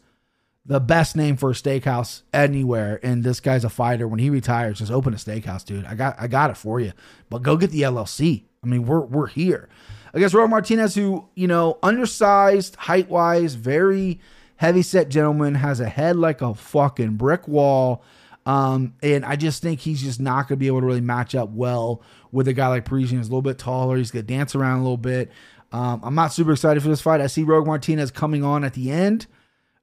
the 0.64 0.80
best 0.80 1.16
name 1.16 1.36
for 1.36 1.50
a 1.50 1.54
steakhouse 1.54 2.22
anywhere. 2.32 3.00
And 3.02 3.22
this 3.22 3.40
guy's 3.40 3.64
a 3.64 3.68
fighter. 3.68 4.08
When 4.08 4.18
he 4.18 4.30
retires, 4.30 4.78
just 4.78 4.92
open 4.92 5.12
a 5.12 5.16
steakhouse, 5.18 5.64
dude. 5.64 5.84
I 5.84 5.94
got 5.94 6.16
I 6.18 6.26
got 6.26 6.50
it 6.50 6.56
for 6.56 6.80
you. 6.80 6.92
But 7.28 7.42
go 7.42 7.56
get 7.56 7.70
the 7.70 7.82
LLC. 7.82 8.44
I 8.62 8.66
mean, 8.66 8.86
we're 8.86 9.00
we're 9.00 9.26
here. 9.26 9.68
Against 10.12 10.34
Roy 10.34 10.46
Martinez, 10.46 10.94
who, 10.94 11.28
you 11.34 11.46
know, 11.46 11.78
undersized, 11.82 12.76
height 12.76 13.08
wise, 13.08 13.54
very 13.54 14.20
heavy 14.56 14.82
set 14.82 15.08
gentleman, 15.08 15.54
has 15.54 15.80
a 15.80 15.88
head 15.88 16.16
like 16.16 16.42
a 16.42 16.54
fucking 16.54 17.16
brick 17.16 17.46
wall. 17.46 18.02
Um, 18.46 18.94
and 19.02 19.24
I 19.24 19.36
just 19.36 19.62
think 19.62 19.80
he's 19.80 20.02
just 20.02 20.20
not 20.20 20.48
going 20.48 20.56
to 20.56 20.60
be 20.60 20.66
able 20.66 20.80
to 20.80 20.86
really 20.86 21.00
match 21.00 21.34
up 21.34 21.50
well 21.50 22.02
with 22.32 22.48
a 22.48 22.52
guy 22.52 22.68
like 22.68 22.84
Parisian. 22.84 23.18
He's 23.18 23.28
a 23.28 23.30
little 23.30 23.42
bit 23.42 23.58
taller. 23.58 23.96
He's 23.96 24.10
going 24.10 24.26
to 24.26 24.32
dance 24.32 24.54
around 24.54 24.78
a 24.78 24.82
little 24.82 24.96
bit. 24.96 25.30
Um, 25.72 26.00
I'm 26.02 26.14
not 26.14 26.32
super 26.32 26.52
excited 26.52 26.82
for 26.82 26.88
this 26.88 27.00
fight. 27.00 27.20
I 27.20 27.26
see 27.28 27.42
Roque 27.42 27.66
Martinez 27.66 28.10
coming 28.10 28.42
on 28.42 28.64
at 28.64 28.74
the 28.74 28.90
end, 28.90 29.26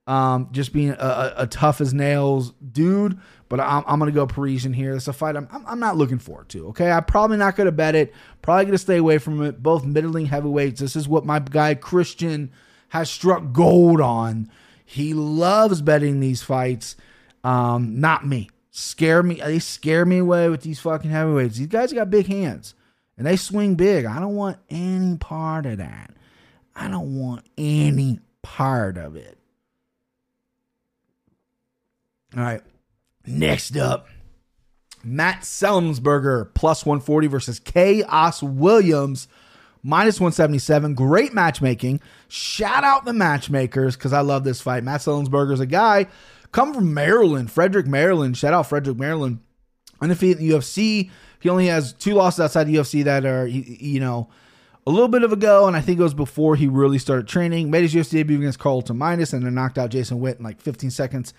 um, 0.05 0.49
just 0.51 0.73
being 0.73 0.89
a, 0.89 0.93
a, 0.93 1.33
a, 1.43 1.47
tough 1.47 1.79
as 1.79 1.93
nails 1.93 2.51
dude. 2.71 3.19
But 3.49 3.59
I'm, 3.59 3.83
I'm 3.87 3.99
going 3.99 4.11
to 4.11 4.15
go 4.15 4.27
Parisian 4.27 4.73
here. 4.73 4.93
It's 4.93 5.07
a 5.07 5.13
fight 5.13 5.37
I'm, 5.37 5.47
I'm 5.51 5.79
not 5.79 5.95
looking 5.95 6.19
forward 6.19 6.49
to. 6.49 6.67
Okay, 6.67 6.91
I'm 6.91 7.05
probably 7.05 7.37
not 7.37 7.55
going 7.55 7.65
to 7.65 7.71
bet 7.71 7.95
it. 7.95 8.13
Probably 8.41 8.65
going 8.65 8.73
to 8.73 8.77
stay 8.77 8.97
away 8.97 9.17
from 9.17 9.41
it. 9.43 9.63
Both 9.63 9.85
middling 9.85 10.25
heavyweights. 10.25 10.81
This 10.81 10.95
is 10.95 11.07
what 11.07 11.25
my 11.25 11.39
guy 11.39 11.75
Christian 11.75 12.51
has 12.89 13.09
struck 13.09 13.53
gold 13.53 14.01
on. 14.01 14.51
He 14.85 15.13
loves 15.13 15.81
betting 15.81 16.19
these 16.19 16.43
fights. 16.43 16.95
Um, 17.43 17.99
not 17.99 18.25
me. 18.25 18.49
Scare 18.71 19.23
me. 19.23 19.35
They 19.35 19.59
scare 19.59 20.05
me 20.05 20.19
away 20.19 20.49
with 20.49 20.61
these 20.61 20.79
fucking 20.79 21.11
heavyweights. 21.11 21.57
These 21.57 21.67
guys 21.67 21.93
got 21.93 22.09
big 22.09 22.27
hands 22.27 22.75
and 23.17 23.25
they 23.25 23.35
swing 23.35 23.75
big. 23.75 24.05
I 24.05 24.19
don't 24.19 24.35
want 24.35 24.57
any 24.69 25.17
part 25.17 25.65
of 25.65 25.79
that. 25.79 26.11
I 26.75 26.87
don't 26.87 27.17
want 27.17 27.45
any 27.57 28.19
part 28.43 28.97
of 28.97 29.15
it. 29.15 29.37
All 32.35 32.43
right. 32.43 32.61
Next 33.27 33.75
up, 33.75 34.07
Matt 35.03 35.41
Semelsberger 35.41 36.53
plus 36.53 36.85
140 36.85 37.27
versus 37.27 37.59
Khaos 37.59 38.41
Williams 38.41 39.27
minus 39.83 40.19
177. 40.19 40.95
Great 40.95 41.33
matchmaking. 41.33 41.99
Shout 42.29 42.83
out 42.83 43.05
the 43.05 43.13
matchmakers 43.13 43.95
because 43.95 44.13
I 44.13 44.21
love 44.21 44.43
this 44.43 44.61
fight. 44.61 44.83
Matt 44.83 45.01
Semelsberger 45.01 45.51
is 45.51 45.59
a 45.59 45.65
guy 45.65 46.07
come 46.51 46.73
from 46.73 46.93
Maryland, 46.93 47.51
Frederick, 47.51 47.87
Maryland. 47.87 48.37
Shout 48.37 48.53
out 48.53 48.67
Frederick, 48.67 48.97
Maryland. 48.97 49.39
Undefeated 50.01 50.39
in 50.39 50.47
the 50.47 50.55
UFC. 50.55 51.09
He 51.39 51.49
only 51.49 51.67
has 51.67 51.93
two 51.93 52.13
losses 52.13 52.39
outside 52.39 52.65
the 52.65 52.75
UFC 52.75 53.03
that 53.03 53.25
are, 53.25 53.47
you 53.47 53.99
know, 53.99 54.29
a 54.85 54.91
little 54.91 55.07
bit 55.07 55.23
of 55.23 55.31
a 55.31 55.35
go, 55.35 55.67
and 55.67 55.75
I 55.75 55.81
think 55.81 55.99
it 55.99 56.03
was 56.03 56.13
before 56.13 56.55
he 56.55 56.67
really 56.67 56.97
started 56.97 57.27
training. 57.27 57.69
Made 57.69 57.83
his 57.83 57.93
UFC 57.93 58.11
debut 58.11 58.37
against 58.37 58.59
Carlton 58.59 58.97
Minus, 58.97 59.33
and 59.33 59.45
then 59.45 59.53
knocked 59.53 59.77
out 59.77 59.89
Jason 59.89 60.19
Witt 60.19 60.37
in 60.37 60.43
like 60.43 60.61
15 60.61 60.91
seconds 60.91 61.33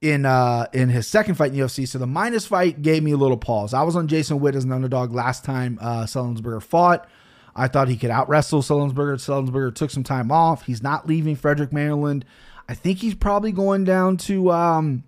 in 0.00 0.26
uh 0.26 0.66
in 0.72 0.88
his 0.88 1.06
second 1.06 1.36
fight 1.36 1.52
in 1.52 1.58
UFC. 1.58 1.88
So 1.88 1.98
the 1.98 2.06
minus 2.06 2.46
fight 2.46 2.82
gave 2.82 3.02
me 3.02 3.12
a 3.12 3.16
little 3.16 3.36
pause. 3.36 3.74
I 3.74 3.82
was 3.82 3.96
on 3.96 4.08
Jason 4.08 4.40
Witt 4.40 4.54
as 4.54 4.64
an 4.64 4.72
underdog 4.72 5.12
last 5.12 5.44
time 5.44 5.78
uh 5.80 6.04
Sullinsberger 6.04 6.62
fought. 6.62 7.08
I 7.54 7.68
thought 7.68 7.88
he 7.88 7.96
could 7.96 8.10
out 8.10 8.28
wrestle 8.28 8.60
Sullinsberger. 8.60 9.16
Sullinsberger 9.16 9.74
took 9.74 9.90
some 9.90 10.04
time 10.04 10.30
off. 10.30 10.66
He's 10.66 10.82
not 10.82 11.06
leaving 11.06 11.36
Frederick, 11.36 11.72
Maryland. 11.72 12.24
I 12.68 12.74
think 12.74 12.98
he's 12.98 13.14
probably 13.14 13.52
going 13.52 13.84
down 13.84 14.18
to 14.18 14.50
um 14.50 15.04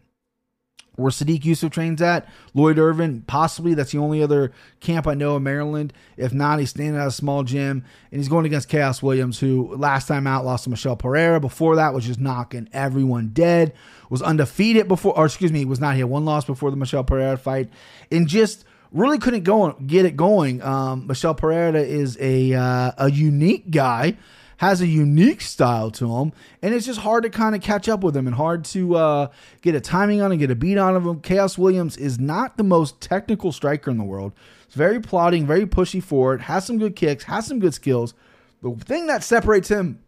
where 0.99 1.11
Sodiq 1.11 1.43
Yusuff 1.43 1.71
trains 1.71 2.03
at. 2.03 2.29
Lloyd 2.55 2.79
Irvin, 2.79 3.23
possibly. 3.27 3.75
That's 3.75 3.93
the 3.93 3.99
only 3.99 4.23
other 4.23 4.53
camp 4.81 5.07
I 5.07 5.15
know 5.15 5.37
in 5.37 5.45
Maryland. 5.45 5.93
If 6.17 6.33
not, 6.33 6.59
he's 6.59 6.71
staying 6.71 6.97
at 6.97 7.07
a 7.07 7.13
small 7.13 7.45
gym 7.45 7.85
and 8.11 8.21
he's 8.21 8.29
going 8.29 8.47
against 8.47 8.69
Khaos 8.69 9.03
Williams, 9.03 9.39
who 9.39 9.75
last 9.77 10.09
time 10.09 10.27
out 10.27 10.45
lost 10.45 10.65
to 10.65 10.71
Michel 10.71 10.97
Pereira. 10.97 11.41
Before 11.41 11.77
that 11.77 11.95
was 11.95 12.05
just 12.05 12.19
knocking 12.19 12.69
everyone 12.73 13.29
dead. 13.29 13.75
Was 14.11 14.23
undefeated 14.23 14.89
before, 14.89 15.17
or 15.17 15.27
excuse 15.27 15.53
me, 15.53 15.65
was 15.67 15.81
not 15.81 15.95
here. 15.95 16.07
One 16.07 16.25
loss 16.25 16.47
before 16.47 16.71
the 16.71 16.77
Michel 16.79 17.05
Pereira 17.05 17.37
fight, 17.37 17.69
and 18.11 18.27
just 18.27 18.65
really 18.91 19.19
couldn't 19.19 19.45
go 19.45 19.73
get 19.73 20.07
it 20.07 20.17
going. 20.17 20.63
Um, 20.63 21.07
Michel 21.07 21.35
Pereira 21.35 21.81
is 21.81 22.17
a 22.19 22.55
uh, 22.55 22.93
a 22.97 23.11
unique 23.11 23.71
guy 23.71 24.17
has 24.59 24.81
a 24.81 24.87
unique 24.87 25.41
style 25.41 25.91
to 25.93 26.17
him, 26.17 26.33
and 26.63 26.75
it's 26.75 26.85
just 26.85 27.01
hard 27.01 27.23
to 27.23 27.31
kind 27.31 27.55
of 27.55 27.63
catch 27.63 27.89
up 27.89 28.03
with 28.03 28.17
him 28.17 28.27
and 28.27 28.35
hard 28.35 28.65
to 28.65 28.97
uh, 28.97 29.29
get 29.63 29.75
a 29.75 29.81
timing 29.81 30.21
on 30.21 30.33
and 30.33 30.41
get 30.41 30.51
a 30.51 30.57
beat 30.57 30.77
on 30.77 30.97
of 30.97 31.05
him. 31.05 31.21
Khaos 31.21 31.57
Williams 31.57 31.97
is 31.97 32.19
not 32.19 32.57
the 32.57 32.65
most 32.65 33.01
technical 33.01 33.53
striker 33.53 33.91
in 33.91 33.99
the 33.99 34.05
world. 34.05 34.33
It's 34.67 34.75
very 34.75 35.01
plotting, 35.01 35.47
very 35.47 35.65
pushy 35.65 36.03
forward, 36.03 36.43
has 36.43 36.67
some 36.67 36.79
good 36.79 36.97
kicks, 36.97 37.25
has 37.25 37.47
some 37.47 37.61
good 37.61 37.73
skills. 37.73 38.15
The 38.61 38.73
thing 38.73 39.07
that 39.07 39.23
separates 39.23 39.69
him 39.69 40.01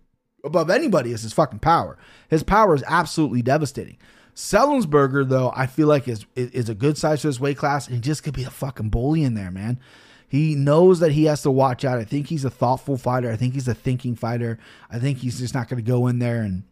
above 0.45 0.69
anybody 0.69 1.13
is 1.13 1.23
his 1.23 1.33
fucking 1.33 1.61
power. 1.61 1.97
His 2.29 2.43
power 2.43 2.75
is 2.75 2.85
absolutely 2.89 3.43
devastating. 3.43 3.99
Sellensberger, 4.35 5.29
though, 5.29 5.53
I 5.55 5.67
feel 5.67 5.87
like 5.87 6.09
is 6.09 6.27
is 6.35 6.69
a 6.69 6.75
good 6.75 6.99
size 6.99 7.21
for 7.21 7.29
this 7.29 7.39
weight 7.39 7.57
class, 7.57 7.87
and 7.87 7.97
he 7.97 8.01
just 8.01 8.25
could 8.25 8.35
be 8.35 8.45
a 8.45 8.51
fucking 8.51 8.89
bully 8.89 9.23
in 9.23 9.35
there, 9.35 9.51
man. 9.51 9.79
He 10.31 10.55
knows 10.55 11.01
that 11.01 11.11
he 11.11 11.25
has 11.25 11.43
to 11.43 11.51
watch 11.51 11.85
out. 11.85 11.99
I 11.99 12.05
think 12.05 12.29
he's 12.29 12.45
a 12.45 12.51
thoughtful 12.51 12.97
fighter. 12.97 13.33
I 13.33 13.37
think 13.37 13.55
he's 13.55 13.67
a 13.67 13.75
thinking 13.75 14.15
fighter. 14.15 14.61
I 14.89 15.01
think 15.01 15.19
he's 15.19 15.41
just 15.41 15.55
not 15.55 15.69
going 15.69 15.83
to 15.83 15.91
go 15.91 16.07
in 16.07 16.21
there 16.21 16.43
and 16.43 16.63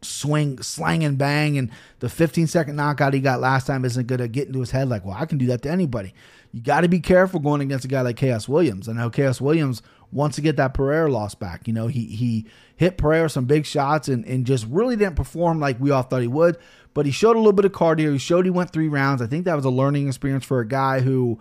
swing, 0.00 0.62
slang, 0.62 1.04
and 1.04 1.18
bang. 1.18 1.58
And 1.58 1.70
the 1.98 2.08
15 2.08 2.46
second 2.46 2.76
knockout 2.76 3.12
he 3.12 3.20
got 3.20 3.40
last 3.40 3.66
time 3.66 3.84
isn't 3.84 4.06
going 4.06 4.20
to 4.20 4.28
get 4.28 4.46
into 4.46 4.60
his 4.60 4.70
head 4.70 4.88
like, 4.88 5.04
well, 5.04 5.18
I 5.18 5.26
can 5.26 5.36
do 5.36 5.44
that 5.48 5.60
to 5.64 5.70
anybody. 5.70 6.14
You 6.50 6.62
got 6.62 6.80
to 6.80 6.88
be 6.88 6.98
careful 6.98 7.40
going 7.40 7.60
against 7.60 7.84
a 7.84 7.88
guy 7.88 8.00
like 8.00 8.16
Khaos 8.16 8.48
Williams. 8.48 8.88
I 8.88 8.94
know 8.94 9.10
Khaos 9.10 9.38
Williams 9.38 9.82
wants 10.10 10.36
to 10.36 10.42
get 10.42 10.56
that 10.56 10.72
Pereira 10.72 11.12
loss 11.12 11.34
back. 11.34 11.68
You 11.68 11.74
know, 11.74 11.88
he 11.88 12.06
he 12.06 12.46
hit 12.74 12.96
Pereira 12.96 13.28
some 13.28 13.44
big 13.44 13.66
shots 13.66 14.08
and, 14.08 14.24
and 14.24 14.46
just 14.46 14.66
really 14.70 14.96
didn't 14.96 15.16
perform 15.16 15.60
like 15.60 15.78
we 15.78 15.90
all 15.90 16.02
thought 16.02 16.22
he 16.22 16.28
would. 16.28 16.56
But 16.94 17.04
he 17.04 17.12
showed 17.12 17.36
a 17.36 17.38
little 17.38 17.52
bit 17.52 17.66
of 17.66 17.72
cardio. 17.72 18.12
He 18.12 18.18
showed 18.18 18.46
he 18.46 18.50
went 18.50 18.70
three 18.70 18.88
rounds. 18.88 19.20
I 19.20 19.26
think 19.26 19.44
that 19.44 19.56
was 19.56 19.66
a 19.66 19.70
learning 19.70 20.08
experience 20.08 20.44
for 20.46 20.60
a 20.60 20.66
guy 20.66 21.00
who 21.00 21.38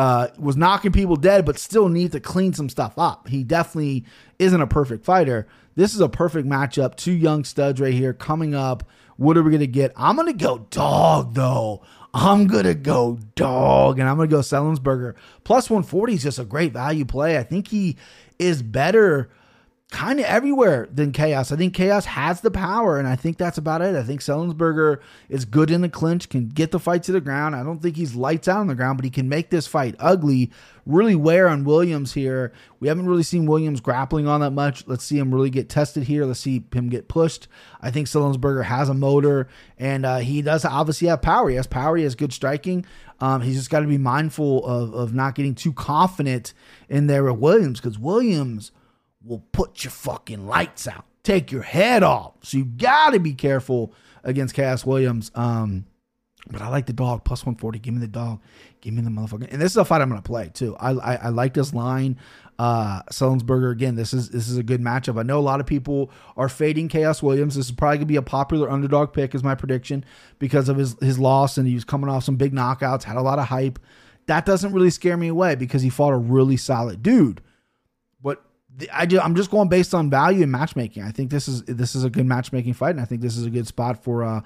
uh, 0.00 0.28
was 0.38 0.56
knocking 0.56 0.92
people 0.92 1.14
dead, 1.14 1.44
but 1.44 1.58
still 1.58 1.90
needs 1.90 2.12
to 2.12 2.20
clean 2.20 2.54
some 2.54 2.70
stuff 2.70 2.94
up. 2.96 3.28
He 3.28 3.44
definitely 3.44 4.06
isn't 4.38 4.58
a 4.58 4.66
perfect 4.66 5.04
fighter. 5.04 5.46
This 5.74 5.94
is 5.94 6.00
a 6.00 6.08
perfect 6.08 6.48
matchup. 6.48 6.96
Two 6.96 7.12
young 7.12 7.44
studs 7.44 7.82
right 7.82 7.92
here 7.92 8.14
coming 8.14 8.54
up. 8.54 8.88
What 9.18 9.36
are 9.36 9.42
we 9.42 9.50
going 9.50 9.60
to 9.60 9.66
get? 9.66 9.92
I'm 9.96 10.16
going 10.16 10.28
to 10.28 10.32
go 10.32 10.66
dog, 10.70 11.34
though. 11.34 11.82
I'm 12.14 12.46
going 12.46 12.64
to 12.64 12.74
go 12.74 13.18
dog, 13.34 13.98
and 13.98 14.08
I'm 14.08 14.16
going 14.16 14.30
to 14.30 14.34
go 14.34 14.40
Sellensberger. 14.40 15.16
Plus 15.44 15.68
140 15.68 16.14
is 16.14 16.22
just 16.22 16.38
a 16.38 16.46
great 16.46 16.72
value 16.72 17.04
play. 17.04 17.36
I 17.36 17.42
think 17.42 17.68
he 17.68 17.98
is 18.38 18.62
better 18.62 19.28
kind 19.90 20.20
of 20.20 20.26
everywhere 20.26 20.88
than 20.92 21.10
Khaos. 21.10 21.50
I 21.50 21.56
think 21.56 21.74
Khaos 21.74 22.04
has 22.04 22.40
the 22.40 22.50
power, 22.50 22.98
and 22.98 23.08
I 23.08 23.16
think 23.16 23.38
that's 23.38 23.58
about 23.58 23.82
it. 23.82 23.96
I 23.96 24.04
think 24.04 24.20
Sellensberger 24.20 25.00
is 25.28 25.44
good 25.44 25.70
in 25.70 25.80
the 25.80 25.88
clinch, 25.88 26.28
can 26.28 26.48
get 26.48 26.70
the 26.70 26.78
fight 26.78 27.02
to 27.04 27.12
the 27.12 27.20
ground. 27.20 27.56
I 27.56 27.64
don't 27.64 27.82
think 27.82 27.96
he's 27.96 28.14
lights 28.14 28.46
out 28.46 28.60
on 28.60 28.68
the 28.68 28.76
ground, 28.76 28.98
but 28.98 29.04
he 29.04 29.10
can 29.10 29.28
make 29.28 29.50
this 29.50 29.66
fight 29.66 29.96
ugly, 29.98 30.50
really 30.86 31.16
wear 31.16 31.48
on 31.48 31.64
Williams 31.64 32.12
here. 32.12 32.52
We 32.78 32.86
haven't 32.86 33.06
really 33.06 33.24
seen 33.24 33.46
Williams 33.46 33.80
grappling 33.80 34.28
on 34.28 34.40
that 34.40 34.52
much. 34.52 34.86
Let's 34.86 35.04
see 35.04 35.18
him 35.18 35.34
really 35.34 35.50
get 35.50 35.68
tested 35.68 36.04
here. 36.04 36.24
Let's 36.24 36.40
see 36.40 36.64
him 36.72 36.88
get 36.88 37.08
pushed. 37.08 37.48
I 37.80 37.90
think 37.90 38.06
Sellensberger 38.06 38.64
has 38.64 38.88
a 38.88 38.94
motor, 38.94 39.48
and 39.76 40.06
uh, 40.06 40.18
he 40.18 40.40
does 40.40 40.64
obviously 40.64 41.08
have 41.08 41.20
power. 41.20 41.50
He 41.50 41.56
has 41.56 41.66
power, 41.66 41.96
he 41.96 42.04
has 42.04 42.14
good 42.14 42.32
striking. 42.32 42.86
Um, 43.18 43.42
he's 43.42 43.56
just 43.56 43.70
got 43.70 43.80
to 43.80 43.86
be 43.86 43.98
mindful 43.98 44.64
of, 44.64 44.94
of 44.94 45.14
not 45.14 45.34
getting 45.34 45.54
too 45.54 45.72
confident 45.72 46.54
in 46.88 47.06
there 47.06 47.24
with 47.24 47.38
Williams 47.38 47.80
because 47.80 47.98
Williams– 47.98 48.70
will 49.24 49.44
put 49.52 49.84
your 49.84 49.90
fucking 49.90 50.46
lights 50.46 50.88
out, 50.88 51.04
take 51.22 51.52
your 51.52 51.62
head 51.62 52.02
off. 52.02 52.34
So 52.42 52.58
you 52.58 52.64
got 52.64 53.10
to 53.10 53.20
be 53.20 53.34
careful 53.34 53.92
against 54.24 54.54
Cass 54.54 54.84
Williams. 54.84 55.30
Um, 55.34 55.84
but 56.48 56.62
I 56.62 56.68
like 56.68 56.86
the 56.86 56.92
dog 56.92 57.24
plus 57.24 57.40
140. 57.40 57.78
Give 57.78 57.94
me 57.94 58.00
the 58.00 58.08
dog. 58.08 58.40
Give 58.80 58.94
me 58.94 59.02
the 59.02 59.10
motherfucker. 59.10 59.46
And 59.50 59.60
this 59.60 59.72
is 59.72 59.76
a 59.76 59.84
fight 59.84 60.00
I'm 60.00 60.08
going 60.08 60.22
to 60.22 60.26
play 60.26 60.50
too. 60.52 60.74
I, 60.76 60.92
I, 60.92 61.14
I 61.16 61.28
like 61.28 61.54
this 61.54 61.74
line. 61.74 62.16
Uh, 62.58 63.02
Sellensberger 63.04 63.72
again. 63.72 63.94
This 63.94 64.12
is 64.12 64.28
this 64.28 64.48
is 64.48 64.58
a 64.58 64.62
good 64.62 64.82
matchup. 64.82 65.18
I 65.18 65.22
know 65.22 65.38
a 65.38 65.40
lot 65.40 65.60
of 65.60 65.66
people 65.66 66.10
are 66.36 66.48
fading 66.48 66.90
Khaos 66.90 67.22
Williams. 67.22 67.54
This 67.54 67.66
is 67.66 67.72
probably 67.72 67.96
gonna 67.98 68.06
be 68.06 68.16
a 68.16 68.22
popular 68.22 68.70
underdog 68.70 69.14
pick, 69.14 69.34
is 69.34 69.42
my 69.42 69.54
prediction, 69.54 70.04
because 70.38 70.68
of 70.68 70.76
his 70.76 70.94
his 71.00 71.18
loss 71.18 71.56
and 71.56 71.66
he 71.66 71.72
was 71.72 71.84
coming 71.84 72.10
off 72.10 72.22
some 72.24 72.36
big 72.36 72.52
knockouts, 72.52 73.04
had 73.04 73.16
a 73.16 73.22
lot 73.22 73.38
of 73.38 73.46
hype. 73.46 73.78
That 74.26 74.44
doesn't 74.44 74.74
really 74.74 74.90
scare 74.90 75.16
me 75.16 75.28
away 75.28 75.54
because 75.54 75.80
he 75.80 75.88
fought 75.88 76.12
a 76.12 76.18
really 76.18 76.58
solid 76.58 77.02
dude. 77.02 77.40
I 78.92 79.06
do, 79.06 79.20
I'm 79.20 79.34
just 79.34 79.50
going 79.50 79.68
based 79.68 79.94
on 79.94 80.10
value 80.10 80.42
and 80.42 80.52
matchmaking. 80.52 81.02
I 81.02 81.10
think 81.10 81.30
this 81.30 81.48
is 81.48 81.62
this 81.64 81.94
is 81.94 82.04
a 82.04 82.10
good 82.10 82.26
matchmaking 82.26 82.74
fight, 82.74 82.90
and 82.90 83.00
I 83.00 83.04
think 83.04 83.20
this 83.20 83.36
is 83.36 83.44
a 83.44 83.50
good 83.50 83.66
spot 83.66 84.02
for 84.02 84.24
uh, 84.24 84.40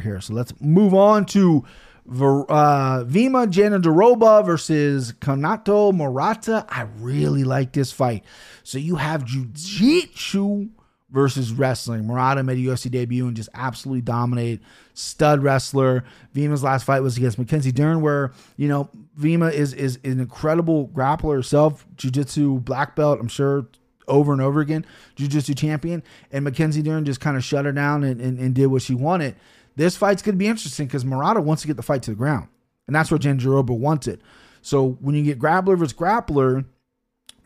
here. 0.00 0.20
So 0.20 0.34
let's 0.34 0.52
move 0.60 0.94
on 0.94 1.24
to 1.26 1.64
uh, 2.08 3.04
Virna 3.04 3.46
Jandiroba 3.50 4.44
versus 4.44 5.12
Kanako 5.12 5.92
Murata. 5.92 6.66
I 6.68 6.82
really 6.98 7.44
like 7.44 7.72
this 7.72 7.92
fight. 7.92 8.24
So 8.62 8.78
you 8.78 8.96
have 8.96 9.24
Jiu-Jitsu 9.24 10.68
versus 11.12 11.52
wrestling. 11.52 12.06
Murata 12.06 12.42
made 12.42 12.58
a 12.58 12.70
UFC 12.70 12.90
debut 12.90 13.26
and 13.26 13.36
just 13.36 13.50
absolutely 13.54 14.00
dominated. 14.00 14.60
Stud 14.94 15.42
wrestler. 15.42 16.04
Virna's 16.34 16.62
last 16.62 16.84
fight 16.84 17.00
was 17.00 17.16
against 17.16 17.38
Mackenzie 17.38 17.70
Dern, 17.70 18.00
where 18.00 18.32
you 18.56 18.66
know 18.66 18.88
Virna 19.18 19.52
is 19.52 19.74
is 19.74 19.98
an 20.04 20.18
incredible 20.18 20.88
grappler 20.88 21.36
herself, 21.36 21.86
jiu-jitsu 21.96 22.60
black 22.60 22.96
belt. 22.96 23.20
I'm 23.20 23.28
sure 23.28 23.66
over 24.08 24.32
and 24.32 24.42
over 24.42 24.60
again, 24.60 24.84
jiu-jitsu 25.16 25.54
champion. 25.54 26.02
And 26.32 26.44
Mackenzie 26.44 26.82
Dern 26.82 27.04
just 27.04 27.20
kind 27.20 27.36
of 27.36 27.44
shut 27.44 27.64
her 27.64 27.72
down 27.72 28.02
and, 28.02 28.20
and, 28.20 28.38
and 28.38 28.54
did 28.54 28.66
what 28.66 28.82
she 28.82 28.94
wanted. 28.94 29.36
This 29.76 29.96
fight's 29.96 30.22
going 30.22 30.34
to 30.34 30.38
be 30.38 30.48
interesting 30.48 30.86
because 30.86 31.04
Murata 31.04 31.40
wants 31.40 31.62
to 31.62 31.68
get 31.68 31.76
the 31.76 31.82
fight 31.82 32.02
to 32.04 32.10
the 32.10 32.16
ground, 32.16 32.48
and 32.86 32.96
that's 32.96 33.10
what 33.10 33.20
Jandiroba 33.20 33.70
wanted. 33.70 34.22
So 34.60 34.98
when 35.00 35.14
you 35.14 35.22
get 35.22 35.38
grappler 35.38 35.78
versus 35.78 35.92
grappler, 35.92 36.64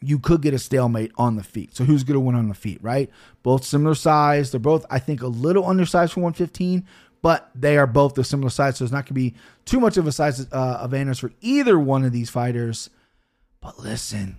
you 0.00 0.18
could 0.18 0.42
get 0.42 0.54
a 0.54 0.58
stalemate 0.58 1.12
on 1.16 1.36
the 1.36 1.42
feet. 1.42 1.74
So 1.74 1.84
who's 1.84 2.04
going 2.04 2.14
to 2.14 2.20
win 2.20 2.34
on 2.34 2.48
the 2.48 2.54
feet, 2.54 2.78
right? 2.82 3.10
Both 3.42 3.64
similar 3.64 3.94
size. 3.94 4.50
They're 4.50 4.60
both, 4.60 4.84
I 4.90 4.98
think, 4.98 5.22
a 5.22 5.26
little 5.26 5.66
undersized 5.66 6.12
for 6.12 6.20
115, 6.20 6.86
but 7.22 7.50
they 7.54 7.76
are 7.78 7.86
both 7.86 8.14
the 8.14 8.24
similar 8.24 8.50
size. 8.50 8.76
So 8.76 8.84
it's 8.84 8.92
not 8.92 9.04
going 9.04 9.06
to 9.06 9.14
be 9.14 9.34
too 9.64 9.80
much 9.80 9.96
of 9.96 10.06
a 10.06 10.12
size 10.12 10.46
uh, 10.52 10.78
advantage 10.82 11.20
for 11.20 11.32
either 11.40 11.78
one 11.78 12.04
of 12.04 12.12
these 12.12 12.30
fighters. 12.30 12.90
But 13.60 13.78
listen, 13.78 14.36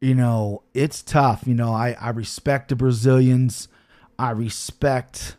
you 0.00 0.14
know, 0.14 0.62
it's 0.72 1.02
tough. 1.02 1.44
You 1.46 1.54
know, 1.54 1.72
I, 1.72 1.96
I 2.00 2.10
respect 2.10 2.70
the 2.70 2.76
Brazilians. 2.76 3.68
I 4.18 4.30
respect 4.30 5.36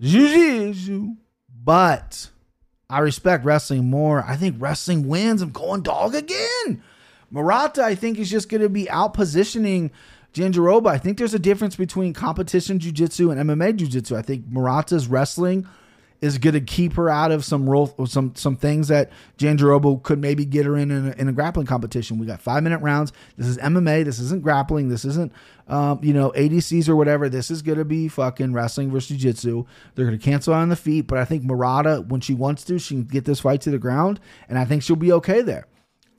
Jiu-Jitsu, 0.00 1.14
but 1.62 2.30
I 2.88 2.98
respect 2.98 3.44
wrestling 3.44 3.88
more. 3.88 4.24
I 4.26 4.36
think 4.36 4.56
wrestling 4.58 5.08
wins. 5.08 5.42
I'm 5.42 5.50
going 5.50 5.82
dog 5.82 6.14
again. 6.14 6.82
Murata, 7.30 7.82
I 7.82 7.94
think, 7.94 8.18
is 8.18 8.30
just 8.30 8.48
going 8.48 8.62
to 8.62 8.68
be 8.68 8.88
out 8.90 9.14
positioning 9.14 9.90
Jandiroba. 10.34 10.88
I 10.88 10.98
think 10.98 11.18
there's 11.18 11.34
a 11.34 11.38
difference 11.38 11.76
between 11.76 12.12
competition 12.12 12.78
jiu-jitsu 12.78 13.30
and 13.30 13.40
MMA 13.48 13.76
jiu-jitsu. 13.76 14.16
I 14.16 14.22
think 14.22 14.46
Murata's 14.46 15.08
wrestling 15.08 15.66
is 16.20 16.38
going 16.38 16.54
to 16.54 16.60
keep 16.60 16.94
her 16.94 17.08
out 17.08 17.32
of 17.32 17.44
some 17.44 17.68
role, 17.68 17.94
some 18.06 18.34
some 18.34 18.56
things 18.56 18.88
that 18.88 19.10
Jandiroba 19.38 20.02
could 20.02 20.18
maybe 20.18 20.44
get 20.44 20.66
her 20.66 20.76
in 20.76 20.90
in 20.90 21.08
a, 21.08 21.10
in 21.12 21.28
a, 21.28 21.32
grappling 21.32 21.66
competition. 21.66 22.18
We 22.18 22.26
got 22.26 22.40
five 22.40 22.62
minute 22.62 22.78
rounds. 22.78 23.12
This 23.36 23.46
is 23.46 23.58
MMA. 23.58 24.04
This 24.04 24.18
isn't 24.18 24.42
grappling. 24.42 24.88
This 24.90 25.04
isn't 25.04 25.32
um, 25.66 25.98
you 26.02 26.12
know 26.12 26.30
ADCs 26.32 26.88
or 26.88 26.96
whatever. 26.96 27.28
This 27.28 27.50
is 27.50 27.62
going 27.62 27.78
to 27.78 27.84
be 27.84 28.08
fucking 28.08 28.52
wrestling 28.52 28.90
versus 28.90 29.16
jiu-jitsu. 29.16 29.64
They're 29.94 30.06
going 30.06 30.18
to 30.18 30.24
cancel 30.24 30.52
out 30.52 30.60
on 30.60 30.68
the 30.68 30.76
feet, 30.76 31.06
but 31.06 31.18
I 31.18 31.24
think 31.24 31.42
Murata, 31.42 32.04
when 32.06 32.20
she 32.20 32.34
wants 32.34 32.64
to, 32.64 32.78
she 32.78 32.94
can 32.94 33.04
get 33.04 33.24
this 33.24 33.40
fight 33.40 33.62
to 33.62 33.70
the 33.70 33.78
ground, 33.78 34.20
and 34.48 34.58
I 34.58 34.64
think 34.64 34.82
she'll 34.82 34.96
be 34.96 35.12
okay 35.12 35.40
there. 35.40 35.66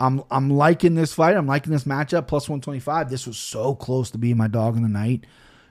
I'm 0.02 0.24
I'm 0.32 0.50
liking 0.50 0.96
this 0.96 1.14
fight. 1.14 1.38
I'm 1.38 1.46
liking 1.46 1.72
this 1.72 1.84
matchup. 1.84 2.28
Plus 2.28 2.50
125. 2.50 3.10
This 3.10 3.28
was 3.28 3.38
so 3.38 3.76
close 3.76 4.10
to 4.12 4.18
being 4.18 4.36
my 4.36 4.48
dog 4.48 4.76
in 4.76 4.82
the 4.82 4.90
night. 4.90 5.26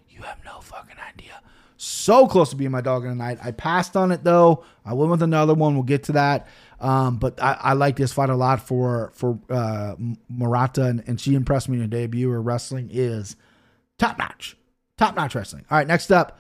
You 0.08 0.22
have 0.22 0.38
no 0.44 0.60
fucking 0.60 0.96
idea. 1.12 1.40
So 1.76 2.28
close 2.28 2.50
to 2.50 2.56
being 2.56 2.70
my 2.70 2.80
dog 2.80 3.02
in 3.02 3.08
the 3.08 3.16
night. 3.16 3.38
I 3.42 3.50
passed 3.50 3.96
on 3.96 4.12
it 4.12 4.22
though. 4.22 4.64
I 4.84 4.94
went 4.94 5.10
with 5.10 5.22
another 5.22 5.54
one. 5.54 5.75
We'll 5.75 5.82
get 5.82 6.04
to 6.04 6.12
that. 6.12 6.46
Um, 6.78 7.16
but 7.16 7.42
I, 7.42 7.58
I 7.60 7.72
like 7.72 7.96
this 7.96 8.12
fight 8.12 8.30
a 8.30 8.37
lot 8.37 8.66
for 8.66 9.10
for 9.14 9.38
uh, 9.50 9.96
Murata, 10.28 10.84
and, 10.84 11.02
and 11.06 11.20
she 11.20 11.34
impressed 11.34 11.68
me 11.68 11.76
in 11.76 11.82
her 11.82 11.88
debut. 11.88 12.30
Her 12.30 12.40
wrestling 12.40 12.88
is 12.92 13.34
top 13.99 14.16
notch, 14.16 14.56
top 14.96 15.16
notch 15.16 15.34
wrestling. 15.34 15.64
All 15.70 15.76
right, 15.76 15.87
next 15.87 16.12
up. 16.12 16.38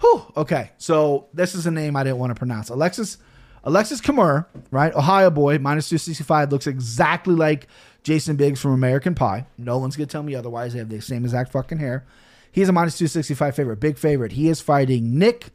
Whew, 0.00 0.32
okay, 0.36 0.70
so 0.76 1.28
this 1.32 1.54
is 1.54 1.66
a 1.66 1.70
name 1.70 1.96
I 1.96 2.04
didn't 2.04 2.18
want 2.18 2.30
to 2.30 2.34
pronounce. 2.34 2.68
Alexis 2.68 3.18
Alexis 3.66 4.00
Camur, 4.00 4.46
right? 4.70 4.94
Ohio 4.94 5.28
boy, 5.28 5.58
minus 5.58 5.88
265, 5.88 6.52
looks 6.52 6.68
exactly 6.68 7.34
like 7.34 7.66
Jason 8.04 8.36
Biggs 8.36 8.60
from 8.60 8.70
American 8.70 9.16
Pie. 9.16 9.44
No 9.58 9.78
one's 9.78 9.96
going 9.96 10.06
to 10.06 10.12
tell 10.12 10.22
me 10.22 10.36
otherwise. 10.36 10.72
They 10.72 10.78
have 10.78 10.88
the 10.88 11.02
same 11.02 11.24
exact 11.24 11.50
fucking 11.50 11.78
hair. 11.78 12.06
He's 12.52 12.68
a 12.68 12.72
minus 12.72 12.96
265 12.96 13.56
favorite, 13.56 13.80
big 13.80 13.98
favorite. 13.98 14.32
He 14.32 14.48
is 14.48 14.60
fighting 14.60 15.18
Nick 15.18 15.50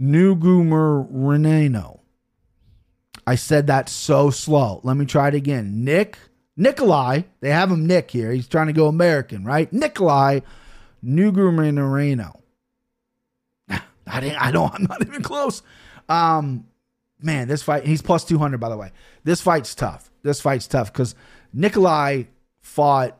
Nugumarineno. 0.00 1.98
I 3.26 3.34
said 3.34 3.66
that 3.66 3.88
so 3.88 4.30
slow. 4.30 4.80
Let 4.84 4.96
me 4.96 5.04
try 5.04 5.28
it 5.28 5.34
again. 5.34 5.84
Nick 5.84 6.16
Nikolai, 6.56 7.22
they 7.40 7.50
have 7.50 7.72
him 7.72 7.86
Nick 7.86 8.12
here. 8.12 8.30
He's 8.30 8.46
trying 8.46 8.68
to 8.68 8.72
go 8.72 8.86
American, 8.86 9.44
right? 9.44 9.72
Nikolai 9.72 10.40
Nugumarineno. 11.04 12.40
I 13.68 14.20
didn't 14.20 14.36
I 14.36 14.52
don't 14.52 14.72
I'm 14.72 14.84
not 14.84 15.04
even 15.04 15.22
close. 15.22 15.62
Um 16.08 16.66
man, 17.20 17.48
this 17.48 17.62
fight 17.62 17.86
he's 17.86 18.02
plus 18.02 18.24
200 18.24 18.58
by 18.58 18.68
the 18.68 18.76
way. 18.76 18.90
This 19.24 19.40
fight's 19.40 19.74
tough. 19.74 20.10
This 20.22 20.40
fight's 20.40 20.66
tough 20.66 20.92
cuz 20.92 21.14
Nikolai 21.52 22.24
fought 22.60 23.18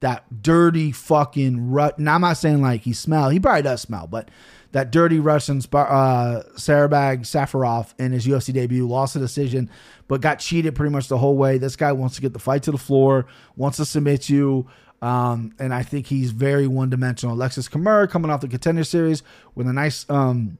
that 0.00 0.42
dirty 0.42 0.92
fucking 0.92 1.70
rut. 1.70 1.98
Now 1.98 2.14
I'm 2.14 2.20
not 2.20 2.36
saying 2.36 2.62
like 2.62 2.82
he 2.82 2.92
smell. 2.92 3.30
He 3.30 3.40
probably 3.40 3.62
does 3.62 3.82
smell, 3.82 4.06
but 4.06 4.30
that 4.72 4.90
dirty 4.90 5.18
Russian 5.18 5.58
uh, 5.58 6.42
Sarabag 6.56 7.20
Safarov 7.20 7.94
in 7.98 8.12
his 8.12 8.26
UFC 8.26 8.52
debut 8.52 8.86
lost 8.86 9.16
a 9.16 9.18
decision, 9.18 9.70
but 10.08 10.20
got 10.20 10.38
cheated 10.38 10.74
pretty 10.74 10.92
much 10.92 11.08
the 11.08 11.18
whole 11.18 11.36
way. 11.36 11.58
This 11.58 11.76
guy 11.76 11.92
wants 11.92 12.16
to 12.16 12.22
get 12.22 12.32
the 12.32 12.38
fight 12.38 12.62
to 12.64 12.70
the 12.70 12.78
floor, 12.78 13.26
wants 13.56 13.78
to 13.78 13.84
submit 13.84 14.28
you. 14.28 14.66
Um, 15.00 15.52
and 15.58 15.72
I 15.72 15.84
think 15.84 16.06
he's 16.06 16.32
very 16.32 16.66
one 16.66 16.90
dimensional. 16.90 17.34
Alexis 17.34 17.68
Kamara 17.68 18.10
coming 18.10 18.30
off 18.30 18.40
the 18.40 18.48
contender 18.48 18.84
series 18.84 19.22
with 19.54 19.68
a 19.68 19.72
nice, 19.72 20.04
um, 20.10 20.58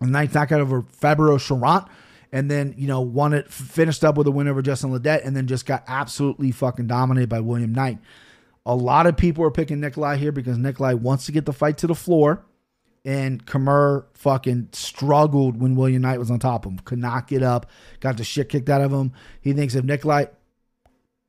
nice 0.00 0.34
knockout 0.34 0.60
over 0.60 0.82
Fabio 0.82 1.38
Cherant. 1.38 1.88
And 2.32 2.50
then, 2.50 2.74
you 2.76 2.88
know, 2.88 3.00
won 3.00 3.32
it, 3.32 3.50
finished 3.50 4.04
up 4.04 4.18
with 4.18 4.26
a 4.26 4.30
win 4.30 4.48
over 4.48 4.60
Justin 4.60 4.90
Ledet, 4.90 5.24
and 5.24 5.34
then 5.34 5.46
just 5.46 5.64
got 5.64 5.84
absolutely 5.86 6.50
fucking 6.50 6.88
dominated 6.88 7.28
by 7.28 7.40
William 7.40 7.72
Knight. 7.72 7.98
A 8.66 8.74
lot 8.74 9.06
of 9.06 9.16
people 9.16 9.44
are 9.44 9.50
picking 9.50 9.80
Nikolai 9.80 10.16
here 10.16 10.32
because 10.32 10.58
Nikolai 10.58 10.94
wants 10.94 11.26
to 11.26 11.32
get 11.32 11.46
the 11.46 11.52
fight 11.52 11.78
to 11.78 11.86
the 11.86 11.94
floor. 11.94 12.44
And 13.04 13.46
Camur 13.46 14.06
fucking 14.14 14.70
struggled 14.72 15.60
when 15.60 15.76
William 15.76 16.02
Knight 16.02 16.18
was 16.18 16.30
on 16.30 16.40
top 16.40 16.66
of 16.66 16.72
him. 16.72 16.78
Could 16.80 16.98
not 16.98 17.28
get 17.28 17.44
up. 17.44 17.70
Got 18.00 18.16
the 18.16 18.24
shit 18.24 18.48
kicked 18.48 18.68
out 18.68 18.80
of 18.80 18.92
him. 18.92 19.12
He 19.40 19.52
thinks 19.52 19.76
if 19.76 19.84
Nikolai 19.84 20.26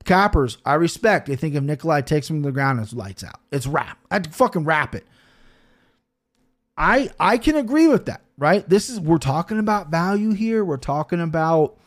Cappers, 0.03 0.57
I 0.65 0.73
respect. 0.73 1.27
They 1.27 1.35
think 1.35 1.53
if 1.53 1.61
Nikolai 1.61 2.01
takes 2.01 2.29
him 2.29 2.41
to 2.41 2.47
the 2.47 2.51
ground, 2.51 2.79
it's 2.79 2.93
lights 2.93 3.23
out. 3.23 3.39
It's 3.51 3.67
rap. 3.67 3.99
I 4.09 4.19
fucking 4.21 4.63
wrap 4.63 4.95
it. 4.95 5.05
I 6.77 7.09
I 7.19 7.37
can 7.37 7.55
agree 7.55 7.87
with 7.87 8.05
that, 8.05 8.21
right? 8.37 8.67
This 8.67 8.89
is 8.89 8.99
we're 8.99 9.17
talking 9.17 9.59
about 9.59 9.89
value 9.89 10.31
here. 10.31 10.63
We're 10.63 10.77
talking 10.77 11.19
about, 11.19 11.77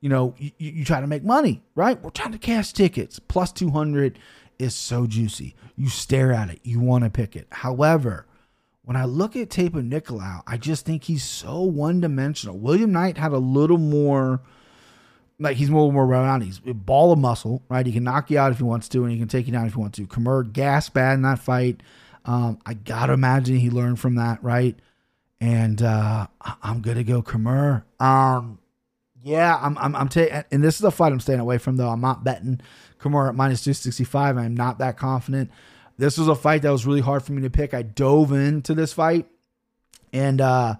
you 0.00 0.08
know, 0.08 0.34
you, 0.38 0.50
you 0.58 0.84
try 0.84 1.00
to 1.00 1.06
make 1.06 1.24
money, 1.24 1.62
right? 1.74 2.00
We're 2.02 2.10
trying 2.10 2.32
to 2.32 2.38
cash 2.38 2.72
tickets. 2.72 3.18
Plus 3.18 3.52
200 3.52 4.18
is 4.58 4.74
so 4.74 5.06
juicy. 5.06 5.54
You 5.76 5.88
stare 5.88 6.32
at 6.32 6.50
it, 6.50 6.60
you 6.62 6.80
want 6.80 7.04
to 7.04 7.10
pick 7.10 7.36
it. 7.36 7.46
However, 7.50 8.26
when 8.86 8.96
I 8.96 9.04
look 9.04 9.34
at 9.36 9.50
tape 9.50 9.74
of 9.74 9.84
Nicolau, 9.84 10.42
I 10.46 10.56
just 10.58 10.86
think 10.86 11.04
he's 11.04 11.24
so 11.24 11.62
one 11.62 12.00
dimensional. 12.00 12.56
William 12.56 12.92
Knight 12.92 13.18
had 13.18 13.32
a 13.32 13.38
little 13.38 13.78
more, 13.78 14.42
like 15.40 15.56
he's 15.56 15.68
little 15.68 15.90
more 15.90 16.04
around. 16.04 16.42
He's 16.42 16.60
a 16.64 16.72
ball 16.72 17.12
of 17.12 17.18
muscle, 17.18 17.62
right? 17.68 17.84
He 17.84 17.92
can 17.92 18.04
knock 18.04 18.30
you 18.30 18.38
out 18.38 18.52
if 18.52 18.58
he 18.58 18.64
wants 18.64 18.88
to, 18.90 19.02
and 19.02 19.12
he 19.12 19.18
can 19.18 19.28
take 19.28 19.46
you 19.46 19.52
down 19.52 19.66
if 19.66 19.74
he 19.74 19.80
wants 19.80 19.96
to. 19.96 20.06
Camur 20.06 20.52
gas 20.52 20.88
bad 20.88 21.14
in 21.14 21.22
that 21.22 21.40
fight. 21.40 21.82
Um, 22.26 22.58
I 22.66 22.74
gotta 22.74 23.12
imagine 23.12 23.56
he 23.56 23.70
learned 23.70 24.00
from 24.00 24.16
that, 24.16 24.42
right? 24.42 24.76
And 25.40 25.80
uh, 25.80 26.26
I'm 26.62 26.82
gonna 26.82 27.04
go 27.04 27.22
Camur. 27.22 27.84
Um, 28.00 28.58
yeah, 29.22 29.58
I'm 29.60 29.78
I'm, 29.78 29.96
I'm 29.96 30.08
taking, 30.08 30.44
and 30.50 30.62
this 30.62 30.76
is 30.76 30.84
a 30.84 30.90
fight 30.90 31.12
I'm 31.12 31.20
staying 31.20 31.40
away 31.40 31.58
from 31.58 31.76
though. 31.76 31.88
I'm 31.88 32.00
not 32.00 32.24
betting 32.24 32.60
Kamura 33.00 33.28
at 33.28 33.34
minus 33.34 33.62
265. 33.62 34.36
I'm 34.36 34.54
not 34.54 34.78
that 34.78 34.98
confident. 34.98 35.50
This 35.98 36.18
was 36.18 36.28
a 36.28 36.34
fight 36.34 36.62
that 36.62 36.70
was 36.70 36.86
really 36.86 37.00
hard 37.00 37.22
for 37.22 37.32
me 37.32 37.42
to 37.42 37.50
pick. 37.50 37.72
I 37.72 37.82
dove 37.82 38.32
into 38.32 38.74
this 38.74 38.92
fight, 38.92 39.26
and 40.12 40.40
uh, 40.40 40.74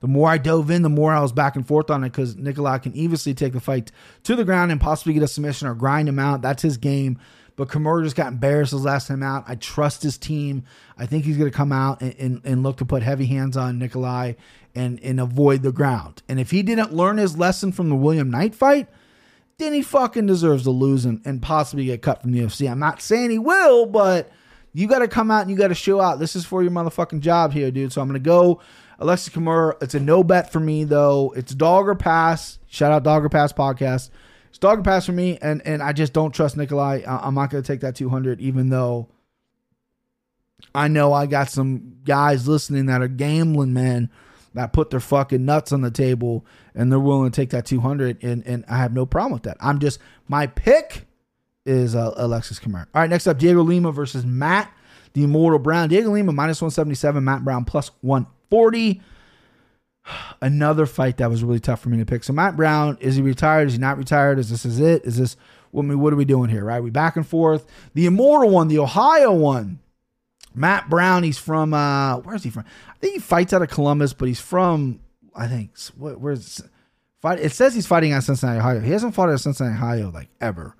the 0.00 0.08
more 0.08 0.28
I 0.28 0.38
dove 0.38 0.70
in, 0.70 0.82
the 0.82 0.88
more 0.88 1.12
I 1.12 1.20
was 1.20 1.32
back 1.32 1.56
and 1.56 1.66
forth 1.66 1.90
on 1.90 2.02
it 2.04 2.10
because 2.10 2.36
Nikolai 2.36 2.78
can 2.78 2.94
easily 2.94 3.34
take 3.34 3.52
the 3.52 3.60
fight 3.60 3.92
to 4.24 4.34
the 4.34 4.44
ground 4.44 4.72
and 4.72 4.80
possibly 4.80 5.14
get 5.14 5.22
a 5.22 5.28
submission 5.28 5.68
or 5.68 5.74
grind 5.74 6.08
him 6.08 6.18
out. 6.18 6.42
That's 6.42 6.62
his 6.62 6.76
game. 6.76 7.18
But 7.56 7.68
Kimura 7.68 8.02
just 8.02 8.16
got 8.16 8.28
embarrassed 8.28 8.72
his 8.72 8.84
last 8.84 9.08
time 9.08 9.22
out. 9.22 9.44
I 9.46 9.56
trust 9.56 10.02
his 10.02 10.16
team. 10.16 10.64
I 10.96 11.06
think 11.06 11.24
he's 11.24 11.36
going 11.36 11.50
to 11.50 11.56
come 11.56 11.72
out 11.72 12.00
and, 12.00 12.14
and, 12.18 12.40
and, 12.44 12.62
look 12.62 12.78
to 12.78 12.84
put 12.84 13.02
heavy 13.02 13.26
hands 13.26 13.56
on 13.56 13.78
Nikolai 13.78 14.34
and, 14.74 14.98
and 15.00 15.20
avoid 15.20 15.62
the 15.62 15.72
ground. 15.72 16.22
And 16.28 16.40
if 16.40 16.50
he 16.50 16.62
didn't 16.62 16.94
learn 16.94 17.18
his 17.18 17.36
lesson 17.36 17.72
from 17.72 17.90
the 17.90 17.94
William 17.94 18.30
Knight 18.30 18.54
fight, 18.54 18.88
then 19.58 19.74
he 19.74 19.82
fucking 19.82 20.26
deserves 20.26 20.64
to 20.64 20.70
lose 20.70 21.04
and, 21.04 21.20
and 21.24 21.42
possibly 21.42 21.84
get 21.84 22.02
cut 22.02 22.22
from 22.22 22.32
the 22.32 22.40
UFC. 22.40 22.70
I'm 22.70 22.78
not 22.78 23.02
saying 23.02 23.30
he 23.30 23.38
will, 23.38 23.86
but 23.86 24.30
you 24.72 24.88
got 24.88 25.00
to 25.00 25.08
come 25.08 25.30
out 25.30 25.42
and 25.42 25.50
you 25.50 25.56
got 25.56 25.68
to 25.68 25.74
show 25.74 26.00
out. 26.00 26.18
This 26.18 26.34
is 26.34 26.46
for 26.46 26.62
your 26.62 26.72
motherfucking 26.72 27.20
job 27.20 27.52
here, 27.52 27.70
dude. 27.70 27.92
So 27.92 28.00
I'm 28.00 28.08
going 28.08 28.20
to 28.20 28.26
go 28.26 28.60
Alexis 28.98 29.34
Kimura. 29.34 29.80
It's 29.82 29.94
a 29.94 30.00
no 30.00 30.24
bet 30.24 30.50
for 30.52 30.60
me, 30.60 30.84
though. 30.84 31.32
It's 31.36 31.54
dog 31.54 31.88
or 31.88 31.94
pass. 31.94 32.58
Shout 32.68 32.92
out 32.92 33.02
Dog 33.02 33.24
or 33.24 33.28
Pass 33.28 33.52
podcast. 33.52 34.08
It's 34.52 34.58
dog 34.58 34.84
pass 34.84 35.06
for 35.06 35.12
me, 35.12 35.38
and, 35.40 35.66
and 35.66 35.82
I 35.82 35.92
just 35.92 36.12
don't 36.12 36.32
trust 36.32 36.58
Nikolai. 36.58 37.02
I'm 37.06 37.34
not 37.34 37.48
going 37.50 37.62
to 37.62 37.66
take 37.66 37.80
that 37.80 37.96
200, 37.96 38.40
even 38.40 38.68
though 38.68 39.08
I 40.74 40.88
know 40.88 41.12
I 41.12 41.24
got 41.26 41.48
some 41.48 41.96
guys 42.04 42.46
listening 42.46 42.86
that 42.86 43.00
are 43.00 43.08
gambling, 43.08 43.72
man 43.72 44.10
that 44.54 44.72
put 44.72 44.90
their 44.90 45.00
fucking 45.00 45.44
nuts 45.44 45.72
on 45.72 45.80
the 45.80 45.90
table 45.90 46.44
and 46.74 46.90
they're 46.90 47.00
willing 47.00 47.30
to 47.30 47.34
take 47.34 47.50
that 47.50 47.66
200 47.66 48.22
and, 48.22 48.46
and 48.46 48.64
I 48.68 48.76
have 48.76 48.92
no 48.92 49.06
problem 49.06 49.32
with 49.32 49.44
that. 49.44 49.56
I'm 49.60 49.78
just 49.78 49.98
my 50.28 50.46
pick 50.46 51.06
is 51.64 51.94
uh, 51.94 52.12
Alexis 52.16 52.58
Kamara. 52.58 52.86
All 52.94 53.00
right, 53.00 53.10
next 53.10 53.26
up 53.26 53.38
Dhiego 53.38 53.66
Lima 53.66 53.92
versus 53.92 54.26
Matt 54.26 54.72
the 55.14 55.24
Immortal 55.24 55.58
Brown. 55.58 55.88
Dhiego 55.88 56.10
Lima 56.10 56.32
minus 56.32 56.60
177, 56.60 57.22
Matt 57.22 57.44
Brown 57.44 57.64
plus 57.64 57.90
140. 58.00 59.00
Another 60.40 60.86
fight 60.86 61.18
that 61.18 61.30
was 61.30 61.44
really 61.44 61.60
tough 61.60 61.80
for 61.80 61.88
me 61.88 61.98
to 61.98 62.06
pick. 62.06 62.24
So 62.24 62.32
Matt 62.32 62.56
Brown, 62.56 62.98
is 63.00 63.16
he 63.16 63.22
retired? 63.22 63.68
Is 63.68 63.74
he 63.74 63.78
not 63.78 63.98
retired? 63.98 64.38
Is 64.38 64.50
this 64.50 64.64
is 64.64 64.80
it? 64.80 65.04
Is 65.04 65.16
this 65.16 65.36
what 65.70 65.84
what 65.84 66.12
are 66.12 66.16
we 66.16 66.24
doing 66.24 66.50
here? 66.50 66.64
Right? 66.64 66.82
We 66.82 66.90
back 66.90 67.16
and 67.16 67.26
forth. 67.26 67.66
The 67.94 68.06
Immortal 68.06 68.50
one, 68.50 68.68
the 68.68 68.78
Ohio 68.78 69.32
one. 69.32 69.80
Matt 70.54 70.90
Brown, 70.90 71.22
he's 71.22 71.38
from 71.38 71.72
uh 71.72 72.18
where's 72.18 72.42
he 72.42 72.50
from? 72.50 72.64
I 72.88 72.98
think 72.98 73.14
he 73.14 73.20
fights 73.20 73.52
out 73.52 73.62
of 73.62 73.70
Columbus, 73.70 74.12
but 74.12 74.28
he's 74.28 74.40
from 74.40 75.00
I 75.34 75.48
think 75.48 75.78
what 75.96 76.20
where's 76.20 76.62
fight 77.20 77.40
it 77.40 77.52
says 77.52 77.74
he's 77.74 77.86
fighting 77.86 78.12
out 78.12 78.24
Cincinnati, 78.24 78.58
Ohio. 78.58 78.80
He 78.80 78.92
hasn't 78.92 79.14
fought 79.14 79.28
out 79.28 79.34
of 79.34 79.40
Cincinnati, 79.40 79.76
Ohio 79.76 80.10
like 80.10 80.28
ever. 80.40 80.76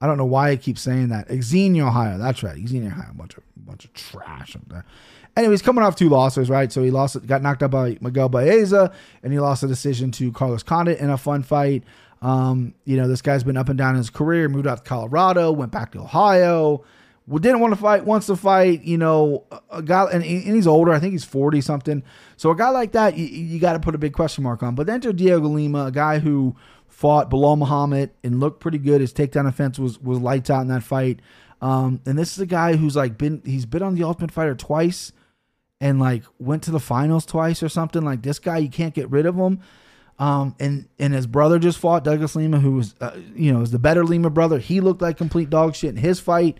I 0.00 0.06
don't 0.06 0.16
know 0.16 0.24
why 0.24 0.50
I 0.50 0.56
keep 0.56 0.78
saying 0.78 1.08
that. 1.08 1.30
Xenia, 1.42 1.86
Ohio. 1.86 2.18
That's 2.18 2.42
right. 2.42 2.56
Xenia, 2.66 2.88
Ohio. 2.88 3.12
Bunch 3.14 3.36
of 3.36 3.42
bunch 3.56 3.84
of 3.84 3.92
trash 3.92 4.56
up 4.56 4.68
there. 4.68 4.84
Anyways, 5.36 5.62
coming 5.62 5.84
off 5.84 5.94
two 5.94 6.08
losses, 6.08 6.50
right? 6.50 6.72
So 6.72 6.82
he 6.82 6.90
lost, 6.90 7.24
got 7.26 7.40
knocked 7.40 7.62
out 7.62 7.70
by 7.70 7.98
Miguel 8.00 8.28
Baeza, 8.28 8.92
and 9.22 9.32
he 9.32 9.38
lost 9.38 9.62
a 9.62 9.68
decision 9.68 10.10
to 10.12 10.32
Carlos 10.32 10.62
Condit 10.62 10.98
in 10.98 11.08
a 11.08 11.16
fun 11.16 11.42
fight. 11.42 11.84
Um, 12.20 12.74
you 12.84 12.96
know, 12.96 13.06
this 13.06 13.22
guy's 13.22 13.44
been 13.44 13.56
up 13.56 13.68
and 13.68 13.78
down 13.78 13.90
in 13.90 13.98
his 13.98 14.10
career. 14.10 14.48
Moved 14.48 14.66
out 14.66 14.78
to 14.78 14.88
Colorado, 14.88 15.52
went 15.52 15.70
back 15.70 15.92
to 15.92 16.00
Ohio 16.00 16.84
didn't 17.38 17.60
want 17.60 17.72
to 17.72 17.80
fight, 17.80 18.04
wants 18.04 18.26
to 18.26 18.36
fight, 18.36 18.82
you 18.82 18.98
know, 18.98 19.44
a 19.70 19.82
guy, 19.82 20.04
and, 20.06 20.24
and 20.24 20.56
he's 20.56 20.66
older. 20.66 20.92
I 20.92 20.98
think 20.98 21.12
he's 21.12 21.24
40 21.24 21.60
something. 21.60 22.02
So 22.36 22.50
a 22.50 22.56
guy 22.56 22.70
like 22.70 22.92
that, 22.92 23.16
you, 23.16 23.26
you 23.26 23.60
got 23.60 23.74
to 23.74 23.80
put 23.80 23.94
a 23.94 23.98
big 23.98 24.12
question 24.12 24.42
mark 24.42 24.62
on. 24.62 24.74
But 24.74 24.88
enter 24.88 25.12
Dhiego 25.12 25.52
Lima, 25.52 25.86
a 25.86 25.92
guy 25.92 26.18
who 26.18 26.56
fought 26.90 27.30
Belal 27.30 27.56
Muhammad 27.56 28.10
and 28.22 28.40
looked 28.40 28.60
pretty 28.60 28.78
good. 28.78 29.00
His 29.00 29.12
takedown 29.12 29.48
offense 29.48 29.78
was, 29.78 29.98
was 29.98 30.18
lights 30.18 30.50
out 30.50 30.62
in 30.62 30.68
that 30.68 30.82
fight. 30.82 31.20
Um, 31.62 32.00
and 32.06 32.18
this 32.18 32.32
is 32.32 32.38
a 32.38 32.46
guy 32.46 32.76
who's 32.76 32.96
like 32.96 33.16
been, 33.16 33.42
he's 33.44 33.66
been 33.66 33.82
on 33.82 33.94
the 33.94 34.04
Ultimate 34.04 34.30
Fighter 34.30 34.54
twice 34.54 35.12
and 35.80 35.98
like 35.98 36.24
went 36.38 36.62
to 36.64 36.70
the 36.70 36.80
finals 36.80 37.24
twice 37.24 37.62
or 37.62 37.68
something. 37.68 38.02
Like 38.02 38.22
this 38.22 38.38
guy, 38.38 38.58
you 38.58 38.68
can't 38.68 38.94
get 38.94 39.10
rid 39.10 39.26
of 39.26 39.36
him. 39.36 39.60
Um, 40.18 40.54
and 40.60 40.86
and 40.98 41.14
his 41.14 41.26
brother 41.26 41.58
just 41.58 41.78
fought 41.78 42.04
Douglas 42.04 42.36
Lima, 42.36 42.60
who 42.60 42.72
was, 42.72 42.94
uh, 43.00 43.16
you 43.34 43.50
know, 43.52 43.62
is 43.62 43.70
the 43.70 43.78
better 43.78 44.04
Lima 44.04 44.28
brother. 44.28 44.58
He 44.58 44.80
looked 44.80 45.00
like 45.00 45.16
complete 45.16 45.48
dog 45.48 45.74
shit 45.74 45.90
in 45.90 45.96
his 45.96 46.20
fight. 46.20 46.58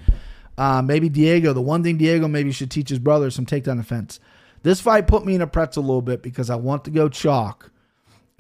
Uh, 0.56 0.80
maybe 0.80 1.10
Dhiego, 1.10 1.52
the 1.52 1.60
one 1.60 1.82
thing 1.82 1.98
Dhiego 1.98 2.30
maybe 2.30 2.52
should 2.52 2.70
teach 2.70 2.88
his 2.88 2.98
brother 2.98 3.30
some 3.30 3.44
takedown 3.44 3.78
offense. 3.78 4.18
This 4.62 4.80
fight 4.80 5.06
put 5.06 5.26
me 5.26 5.34
in 5.34 5.42
a 5.42 5.46
pretzel 5.46 5.82
a 5.82 5.86
little 5.86 6.02
bit 6.02 6.22
because 6.22 6.48
I 6.48 6.56
want 6.56 6.84
to 6.84 6.90
go 6.90 7.10
chalk 7.10 7.70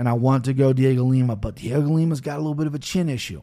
and 0.00 0.08
I 0.08 0.14
want 0.14 0.46
to 0.46 0.54
go 0.54 0.72
Dhiego 0.72 1.06
Lima, 1.06 1.36
but 1.36 1.56
Dhiego 1.56 1.90
Lima's 1.90 2.22
got 2.22 2.36
a 2.36 2.40
little 2.40 2.54
bit 2.54 2.66
of 2.66 2.74
a 2.74 2.78
chin 2.78 3.10
issue. 3.10 3.42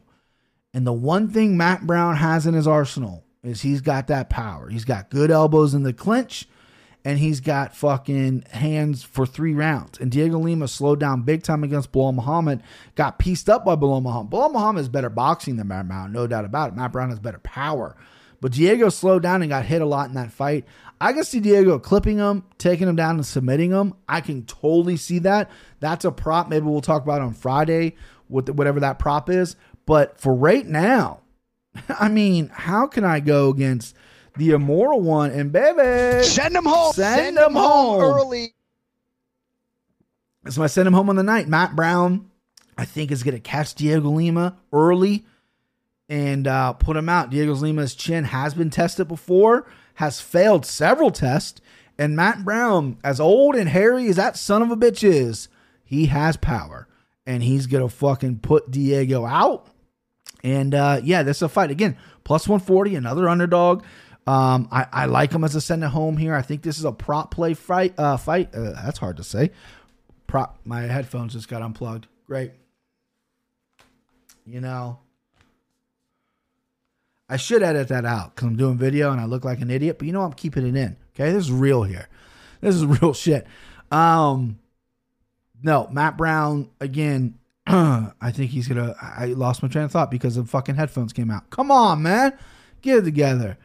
And 0.73 0.87
the 0.87 0.91
one 0.91 1.29
thing 1.29 1.55
Matt 1.55 1.85
Brown 1.85 2.15
has 2.15 2.47
in 2.47 2.55
his 2.55 2.65
arsenal 2.65 3.23
is 3.43 3.61
he's 3.61 3.79
got 3.79 4.07
that 4.07 4.31
power. 4.31 4.67
He's 4.67 4.83
got 4.83 5.11
good 5.11 5.29
elbows 5.29 5.75
in 5.75 5.83
the 5.83 5.93
clinch 5.93 6.47
and 7.05 7.19
he's 7.19 7.41
got 7.41 7.75
fucking 7.75 8.45
hands 8.49 9.03
for 9.03 9.27
three 9.27 9.53
rounds. 9.53 9.99
And 9.99 10.11
Dhiego 10.11 10.41
Lima 10.41 10.67
slowed 10.67 10.99
down 10.99 11.21
big 11.21 11.43
time 11.43 11.63
against 11.63 11.91
Belal 11.91 12.15
Muhammad, 12.15 12.63
got 12.95 13.19
pieced 13.19 13.51
up 13.51 13.63
by 13.63 13.75
Belal 13.75 14.01
Muhammad. 14.01 14.31
Belal 14.31 14.51
Muhammad 14.51 14.81
is 14.81 14.89
better 14.89 15.11
boxing 15.11 15.57
than 15.57 15.67
Matt 15.67 15.87
Brown, 15.87 16.11
no 16.11 16.25
doubt 16.25 16.43
about 16.43 16.69
it. 16.69 16.75
Matt 16.75 16.91
Brown 16.91 17.11
has 17.11 17.19
better 17.19 17.37
power. 17.37 17.95
But 18.39 18.51
Dhiego 18.51 18.91
slowed 18.91 19.23
down 19.23 19.41
and 19.41 19.49
got 19.49 19.65
hit 19.65 19.81
a 19.81 19.85
lot 19.85 20.09
in 20.09 20.15
that 20.15 20.31
fight. 20.31 20.65
I 20.99 21.13
can 21.13 21.23
see 21.23 21.39
Dhiego 21.39 21.81
clipping 21.81 22.17
him, 22.17 22.43
taking 22.57 22.87
him 22.87 22.95
down, 22.95 23.15
and 23.15 23.25
submitting 23.25 23.71
him. 23.71 23.93
I 24.07 24.21
can 24.21 24.45
totally 24.45 24.97
see 24.97 25.19
that. 25.19 25.49
That's 25.79 26.05
a 26.05 26.11
prop. 26.11 26.49
Maybe 26.49 26.65
we'll 26.65 26.81
talk 26.81 27.03
about 27.03 27.21
on 27.21 27.33
Friday, 27.33 27.95
with 28.29 28.49
whatever 28.49 28.79
that 28.81 28.99
prop 28.99 29.29
is. 29.29 29.55
But 29.85 30.19
for 30.19 30.33
right 30.33 30.65
now, 30.65 31.21
I 31.89 32.09
mean, 32.09 32.49
how 32.53 32.87
can 32.87 33.03
I 33.03 33.19
go 33.19 33.49
against 33.49 33.95
the 34.37 34.51
immortal 34.51 35.01
one 35.01 35.31
and 35.31 35.51
baby? 35.51 36.23
Send 36.23 36.55
him 36.55 36.65
home. 36.65 36.93
Send, 36.93 37.37
him, 37.37 37.53
home. 37.53 38.01
early. 38.01 38.53
So 40.49 40.63
I 40.63 40.67
send 40.67 40.87
him 40.87 40.93
home 40.93 41.09
on 41.09 41.15
the 41.15 41.23
night. 41.23 41.47
Matt 41.47 41.75
Brown, 41.75 42.29
I 42.77 42.85
think, 42.85 43.11
is 43.11 43.23
going 43.23 43.35
to 43.35 43.41
catch 43.41 43.75
Dhiego 43.75 44.15
Lima 44.15 44.57
early 44.71 45.25
and 46.09 46.47
uh, 46.47 46.73
put 46.73 46.97
him 46.97 47.09
out. 47.09 47.31
Dhiego 47.31 47.59
Lima's 47.59 47.95
chin 47.95 48.25
has 48.25 48.53
been 48.53 48.69
tested 48.69 49.07
before, 49.07 49.65
has 49.95 50.21
failed 50.21 50.65
several 50.65 51.11
tests. 51.11 51.61
And 51.97 52.15
Matt 52.15 52.45
Brown, 52.45 52.97
as 53.03 53.19
old 53.19 53.55
and 53.55 53.69
hairy 53.69 54.07
as 54.07 54.17
that 54.17 54.37
son 54.37 54.61
of 54.61 54.71
a 54.71 54.77
bitch 54.77 55.03
is, 55.03 55.49
he 55.83 56.05
has 56.07 56.37
power. 56.37 56.87
And 57.25 57.43
he's 57.43 57.67
to 57.67 57.89
fucking 57.89 58.39
put 58.39 58.71
Dhiego 58.71 59.29
out. 59.29 59.67
And 60.43 60.73
uh, 60.73 61.01
yeah, 61.03 61.23
this 61.23 61.37
is 61.37 61.43
a 61.43 61.49
fight. 61.49 61.71
Again, 61.71 61.97
plus 62.23 62.47
140, 62.47 62.95
another 62.95 63.27
underdog. 63.27 63.83
Um, 64.27 64.67
I, 64.71 64.85
I 64.91 65.05
like 65.05 65.31
him 65.31 65.43
as 65.43 65.55
a 65.55 65.61
send 65.61 65.83
it 65.83 65.87
home 65.87 66.17
here. 66.17 66.35
I 66.35 66.41
think 66.41 66.61
this 66.61 66.77
is 66.77 66.85
a 66.85 66.91
prop 66.91 67.31
play 67.31 67.53
fight. 67.53 67.95
Uh, 67.97 68.17
fight. 68.17 68.53
Uh, 68.53 68.73
that's 68.73 68.99
hard 68.99 69.17
to 69.17 69.23
say. 69.23 69.51
Prop. 70.27 70.59
My 70.63 70.81
headphones 70.81 71.33
just 71.33 71.47
got 71.47 71.61
unplugged. 71.61 72.07
Great. 72.27 72.51
You 74.45 74.61
know, 74.61 74.99
I 77.29 77.37
should 77.37 77.61
edit 77.61 77.89
that 77.89 78.05
out 78.05 78.35
because 78.35 78.47
I'm 78.47 78.55
doing 78.55 78.77
video 78.77 79.11
and 79.11 79.19
I 79.19 79.25
look 79.25 79.43
like 79.43 79.59
an 79.59 79.69
idiot. 79.69 79.97
But 79.99 80.07
you 80.07 80.13
know, 80.13 80.21
I'm 80.21 80.33
keeping 80.33 80.65
it 80.65 80.75
in. 80.75 80.95
Okay, 81.13 81.31
this 81.31 81.45
is 81.45 81.51
real 81.51 81.83
here. 81.83 82.07
This 82.61 82.75
is 82.75 82.85
real 83.01 83.13
shit. 83.13 83.45
Um, 83.91 84.59
no, 85.61 85.87
Matt 85.91 86.17
Brown 86.17 86.69
again. 86.79 87.37
I 87.67 88.31
think 88.31 88.51
he's 88.51 88.67
gonna. 88.67 88.95
I 89.01 89.25
lost 89.27 89.61
my 89.61 89.69
train 89.69 89.85
of 89.85 89.91
thought 89.91 90.09
because 90.09 90.35
the 90.35 90.45
fucking 90.45 90.75
headphones 90.75 91.11
came 91.11 91.29
out. 91.29 91.49
Come 91.49 91.69
on, 91.69 92.01
man, 92.01 92.37
get 92.81 92.99
it 92.99 93.03
together. 93.03 93.57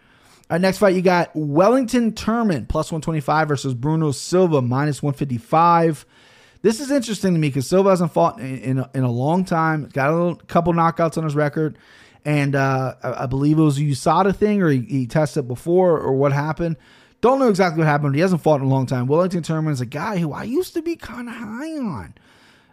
All 0.51 0.57
right, 0.57 0.61
next 0.61 0.79
fight 0.79 0.97
you 0.97 1.03
got 1.03 1.31
Wellington 1.35 2.13
Turman 2.13 2.69
plus 2.69 2.91
125 2.91 3.49
versus 3.49 3.75
Bruno 3.75 4.11
Silva 4.11 4.61
minus 4.61 5.03
155. 5.03 6.05
This 6.63 6.81
is 6.81 6.91
interesting 6.91 7.33
to 7.35 7.39
me 7.39 7.49
because 7.49 7.69
Silva 7.69 7.91
hasn't 7.91 8.13
fought 8.13 8.39
in, 8.39 8.59
in, 8.59 8.79
a, 8.79 8.91
in 8.95 9.03
a 9.03 9.11
long 9.11 9.45
time. 9.45 9.89
Got 9.93 10.11
a 10.11 10.13
little, 10.13 10.35
couple 10.35 10.73
knockouts 10.73 11.17
on 11.17 11.25
his 11.25 11.35
record 11.35 11.79
and 12.25 12.55
uh, 12.55 12.95
I, 13.03 13.27
believe 13.27 13.59
it 13.59 13.63
was 13.63 13.79
a 13.79 13.83
USADA 13.83 14.37
thing, 14.37 14.63
or 14.63 14.71
he, 14.71 14.81
he, 14.81 15.07
tested 15.07 15.49
before, 15.49 15.99
or 15.99 16.13
what 16.13 16.33
happened. 16.33 16.77
Don't 17.21 17.39
know 17.39 17.49
exactly 17.49 17.79
what 17.79 17.89
happened. 17.89 18.15
He 18.15 18.21
hasn't 18.21 18.43
fought 18.43 18.61
in 18.61 18.67
a 18.67 18.71
long 18.71 18.87
time. 18.87 19.07
Wellington 19.07 19.43
Turman 19.43 19.73
is 19.73 19.81
a 19.81 19.87
guy 19.87 20.19
who 20.19 20.33
I 20.33 20.45
used 20.45 20.75
to 20.75 20.83
be 20.83 20.97
kind 20.97 21.29
of 21.29 21.35
high 21.35 21.77
on. 21.77 22.15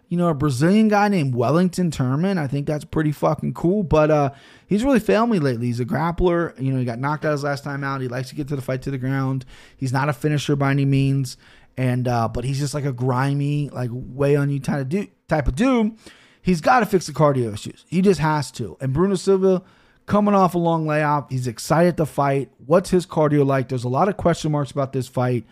You 0.07 0.17
know, 0.17 0.29
a 0.29 0.33
Brazilian 0.33 0.87
guy 0.87 1.07
named 1.07 1.35
Wellington 1.35 1.91
Turman. 1.91 2.39
I 2.39 2.47
think 2.47 2.65
that's 2.65 2.83
pretty 2.83 3.11
fucking 3.11 3.53
cool. 3.53 3.83
But 3.83 4.09
uh, 4.09 4.31
he's 4.65 4.83
really 4.83 4.99
failed 4.99 5.29
me 5.29 5.37
lately. 5.37 5.67
He's 5.67 5.79
a 5.79 5.85
grappler. 5.85 6.59
You 6.59 6.71
know, 6.71 6.79
he 6.79 6.85
got 6.85 6.97
knocked 6.97 7.25
out 7.25 7.31
his 7.31 7.43
last 7.43 7.63
time 7.63 7.83
out. 7.83 8.01
He 8.01 8.07
likes 8.07 8.29
to 8.29 8.35
get 8.35 8.47
to 8.47 8.55
the 8.55 8.61
fight 8.61 8.81
to 8.83 8.91
the 8.91 8.97
ground. 8.97 9.45
He's 9.77 9.93
not 9.93 10.09
a 10.09 10.13
finisher 10.13 10.55
by 10.55 10.71
any 10.71 10.85
means. 10.85 11.37
And 11.77 12.07
uh, 12.07 12.27
but 12.27 12.43
he's 12.43 12.59
just 12.59 12.73
like 12.73 12.85
a 12.85 12.91
grimy, 12.91 13.69
like 13.69 13.91
way 13.93 14.35
on 14.35 14.49
you 14.49 14.59
of. 14.59 15.09
Type 15.27 15.47
of 15.47 15.55
dude 15.55 15.95
he's 16.41 16.61
got 16.61 16.79
to 16.79 16.85
fix 16.85 17.07
the 17.07 17.13
cardio 17.13 17.53
issues. 17.53 17.85
He 17.87 18.01
just 18.01 18.19
has 18.19 18.51
to. 18.51 18.77
And 18.79 18.93
Bruno 18.93 19.15
Silva 19.15 19.61
coming 20.05 20.33
off 20.33 20.55
a 20.55 20.57
long 20.57 20.87
layoff, 20.87 21.29
he's 21.29 21.47
excited 21.47 21.97
to 21.97 22.05
fight. 22.05 22.51
What's 22.65 22.89
his 22.89 23.05
cardio 23.05 23.45
like? 23.45 23.69
There's 23.69 23.83
a 23.83 23.89
lot 23.89 24.09
of 24.09 24.17
question 24.17 24.51
marks 24.51 24.71
about 24.71 24.93
this 24.93 25.07
fight. 25.07 25.45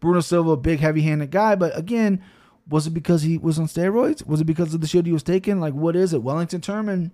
Bruno 0.00 0.20
Silva, 0.20 0.56
big 0.56 0.80
heavy-handed 0.80 1.30
guy, 1.30 1.54
but 1.54 1.76
again, 1.78 2.22
was 2.68 2.86
it 2.86 2.90
because 2.90 3.22
he 3.22 3.38
was 3.38 3.58
on 3.58 3.66
steroids? 3.66 4.26
Was 4.26 4.40
it 4.40 4.44
because 4.44 4.74
of 4.74 4.80
the 4.80 4.86
shit 4.86 5.06
he 5.06 5.12
was 5.12 5.22
taking? 5.22 5.60
Like, 5.60 5.74
what 5.74 5.96
is 5.96 6.12
it? 6.12 6.22
Wellington 6.22 6.60
Turman 6.60 7.12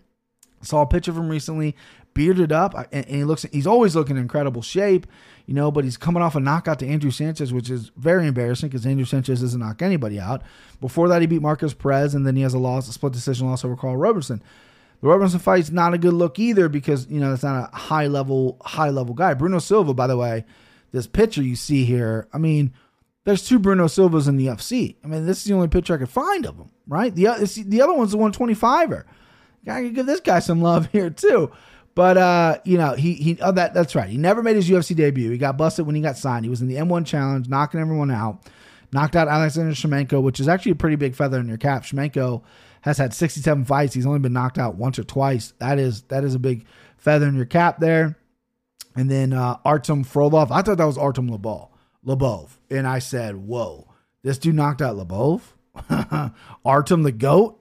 saw 0.63 0.83
a 0.83 0.87
picture 0.87 1.11
of 1.11 1.17
him 1.17 1.29
recently, 1.29 1.77
bearded 2.15 2.53
up, 2.53 2.75
and, 2.93 3.07
he 3.07 3.25
looks. 3.25 3.45
He's 3.53 3.67
always 3.67 3.95
looking 3.97 4.17
in 4.17 4.23
incredible 4.23 4.63
shape 4.63 5.07
you 5.49 5.55
know, 5.55 5.71
but 5.71 5.83
he's 5.83 5.97
coming 5.97 6.23
off 6.23 6.37
a 6.37 6.41
knockout 6.41 6.79
to 6.81 6.87
Andrew 6.87 7.11
Sanchez, 7.11 7.55
which 7.55 7.71
is 7.71 7.91
very 7.97 8.27
embarrassing 8.27 8.69
because 8.69 8.85
Andrew 8.85 9.07
Sanchez 9.07 9.41
doesn't 9.41 9.59
knock 9.59 9.81
anybody 9.81 10.21
out. 10.21 10.43
Before 10.79 11.09
that, 11.09 11.23
he 11.23 11.27
beat 11.27 11.41
Markus 11.41 11.73
Perez, 11.73 12.15
and 12.15 12.27
then 12.27 12.37
he 12.37 12.43
has 12.43 12.53
a 12.53 12.59
loss, 12.59 12.87
a 12.87 12.93
split 12.93 13.15
decision 13.15 13.49
loss 13.49 13.65
over 13.65 13.75
Karl 13.75 13.97
Roberson. 13.97 14.43
The 15.01 15.09
Roberson 15.09 15.39
fight's 15.39 15.71
not 15.71 15.95
a 15.95 15.99
good 15.99 16.13
look 16.13 16.39
either 16.39 16.69
because 16.69 17.07
you 17.09 17.19
know 17.19 17.33
it's 17.33 17.45
not 17.45 17.71
a 17.73 17.77
high 17.77 18.09
level, 18.09 18.59
high 18.61 18.91
level 18.91 19.15
guy. 19.15 19.33
Bruno 19.33 19.59
Silva, 19.59 19.95
by 19.95 20.07
the 20.07 20.19
way, 20.19 20.45
this 20.93 21.07
picture 21.07 21.43
you 21.43 21.57
see 21.57 21.87
here, 21.87 22.29
I 22.31 22.37
mean, 22.37 22.75
there's 23.25 23.49
two 23.49 23.59
Bruno 23.59 23.87
Silvas 23.87 24.29
in 24.29 24.37
the 24.37 24.49
UFC. 24.49 24.97
I 25.03 25.07
mean, 25.07 25.25
this 25.25 25.39
is 25.39 25.45
the 25.45 25.55
only 25.55 25.69
picture 25.69 25.95
I 25.95 25.99
could 25.99 26.11
find 26.11 26.45
of 26.45 26.57
him, 26.57 26.69
right? 26.87 27.15
The 27.15 27.65
the 27.67 27.81
other 27.81 27.95
one's 27.95 28.13
the 28.13 28.19
125er. 28.19 29.05
I 29.67 29.83
can 29.83 29.93
give 29.93 30.07
this 30.07 30.21
guy 30.21 30.39
some 30.39 30.61
love 30.61 30.87
here 30.93 31.11
too. 31.11 31.51
But 31.95 32.17
uh, 32.17 32.59
you 32.65 32.79
know, 32.79 32.95
he 32.95 33.15
he 33.15 33.39
oh 33.41 33.53
that 33.53 33.75
that's 33.75 33.95
right. 33.95 34.09
He 34.09 34.19
never 34.19 34.43
made 34.43 34.57
his 34.57 34.69
UFC 34.71 34.95
debut. 34.95 35.31
He 35.31 35.39
got 35.39 35.57
busted 35.57 35.85
when 35.85 35.97
he 35.97 36.01
got 36.03 36.17
signed. 36.17 36.45
He 36.45 36.49
was 36.49 36.61
in 36.61 36.69
the 36.69 36.77
M1 36.77 37.07
challenge, 37.07 37.49
knocking 37.49 37.81
everyone 37.81 38.11
out. 38.11 38.49
Knocked 38.93 39.17
out 39.17 39.29
Alexander 39.29 39.73
Shlemenko, 39.73 40.23
which 40.23 40.41
is 40.41 40.49
actually 40.49 40.73
a 40.73 40.77
pretty 40.77 40.97
big 40.97 41.15
feather 41.15 41.39
in 41.39 41.49
your 41.49 41.59
cap. 41.59 41.83
Shlemenko 41.83 42.43
has 42.83 42.97
had 42.97 43.13
67 43.13 43.65
fights. 43.67 43.93
He's 43.93 44.07
only 44.07 44.21
been 44.21 44.33
knocked 44.33 44.59
out 44.59 44.77
once 44.77 44.99
or 44.99 45.05
twice. 45.05 45.53
That 45.59 45.79
is 45.79 46.03
that 46.03 46.25
is 46.25 46.35
a 46.35 46.39
big 46.39 46.65
feather 46.97 47.27
in 47.27 47.35
your 47.35 47.45
cap 47.45 47.81
there. 47.81 48.17
And 48.95 49.11
then 49.11 49.33
uh, 49.33 49.59
Artem 49.65 50.05
Frolov. 50.05 50.51
I 50.51 50.63
thought 50.63 50.79
that 50.79 50.85
was 50.85 50.99
Artem 50.99 51.29
Lobov. 51.29 51.69
Lobov. 52.05 52.51
And 52.71 52.87
I 52.87 52.99
said, 52.99 53.37
whoa, 53.37 53.89
this 54.23 54.39
dude 54.39 54.55
knocked 54.55 54.83
out 54.83 54.97
Lobov? 54.97 55.43
Artem 56.65 57.03
the 57.03 57.13
GOAT? 57.13 57.61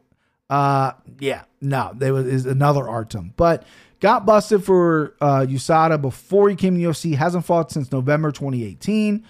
Uh, 0.49 0.93
yeah, 1.19 1.43
no, 1.62 1.91
there 1.96 2.13
was 2.13 2.26
is 2.28 2.46
another 2.46 2.88
Artem. 2.88 3.34
But 3.36 3.65
Got 4.00 4.28
busted 4.28 4.63
for 4.63 5.15
uh, 5.20 5.39
USADA 5.39 6.00
before 6.02 6.50
he 6.50 6.56
came 6.56 6.76
to 6.76 6.82
UFC. 6.82 7.15
Hasn't 7.15 7.46
fought 7.46 7.72
since 7.72 7.91
November 7.91 8.32
2018. 8.32 9.26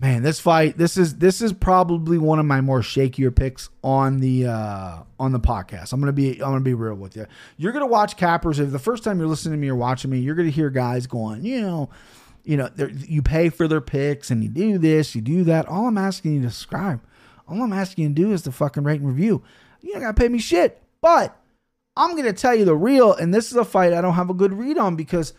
Man, 0.00 0.24
this 0.24 0.40
fight, 0.40 0.76
this 0.76 0.96
is 0.96 1.18
this 1.18 1.40
is 1.40 1.52
probably 1.52 2.18
one 2.18 2.40
of 2.40 2.46
my 2.46 2.60
more 2.60 2.80
shakier 2.80 3.34
picks 3.34 3.70
on 3.84 4.18
the 4.18 4.46
uh, 4.46 5.02
on 5.20 5.30
the 5.30 5.38
podcast. 5.38 5.92
I'm 5.92 6.00
gonna 6.00 6.12
be 6.12 6.32
I'm 6.32 6.50
gonna 6.50 6.60
be 6.60 6.74
real 6.74 6.96
with 6.96 7.14
you. 7.14 7.26
You're 7.56 7.70
gonna 7.70 7.86
watch 7.86 8.16
cappers. 8.16 8.58
If 8.58 8.72
the 8.72 8.80
first 8.80 9.04
time 9.04 9.20
you're 9.20 9.28
listening 9.28 9.52
to 9.52 9.58
me 9.58 9.68
or 9.68 9.76
watching 9.76 10.10
me, 10.10 10.18
you're 10.18 10.34
gonna 10.34 10.50
hear 10.50 10.68
guys 10.68 11.06
going, 11.06 11.44
you 11.44 11.60
know, 11.60 11.88
you 12.42 12.56
know, 12.56 12.68
you 12.76 13.22
pay 13.22 13.48
for 13.48 13.68
their 13.68 13.80
picks 13.80 14.32
and 14.32 14.42
you 14.42 14.48
do 14.48 14.76
this, 14.76 15.14
you 15.14 15.20
do 15.20 15.44
that. 15.44 15.68
All 15.68 15.86
I'm 15.86 15.98
asking 15.98 16.34
you 16.34 16.42
to 16.42 16.50
subscribe. 16.50 17.00
All 17.46 17.62
I'm 17.62 17.72
asking 17.72 18.02
you 18.02 18.08
to 18.08 18.14
do 18.14 18.32
is 18.32 18.42
to 18.42 18.50
fucking 18.50 18.82
rate 18.82 19.00
and 19.00 19.08
review. 19.08 19.44
You 19.82 19.92
don't 19.92 20.02
gotta 20.02 20.14
pay 20.14 20.28
me 20.28 20.40
shit, 20.40 20.81
but 21.02 21.36
I'm 21.94 22.12
going 22.12 22.24
to 22.24 22.32
tell 22.32 22.54
you 22.54 22.64
the 22.64 22.74
real, 22.74 23.12
and 23.12 23.34
this 23.34 23.50
is 23.50 23.56
a 23.56 23.64
fight 23.64 23.92
I 23.92 24.00
don't 24.00 24.14
have 24.14 24.30
a 24.30 24.34
good 24.34 24.54
read 24.54 24.78
on 24.78 24.96
because 24.96 25.34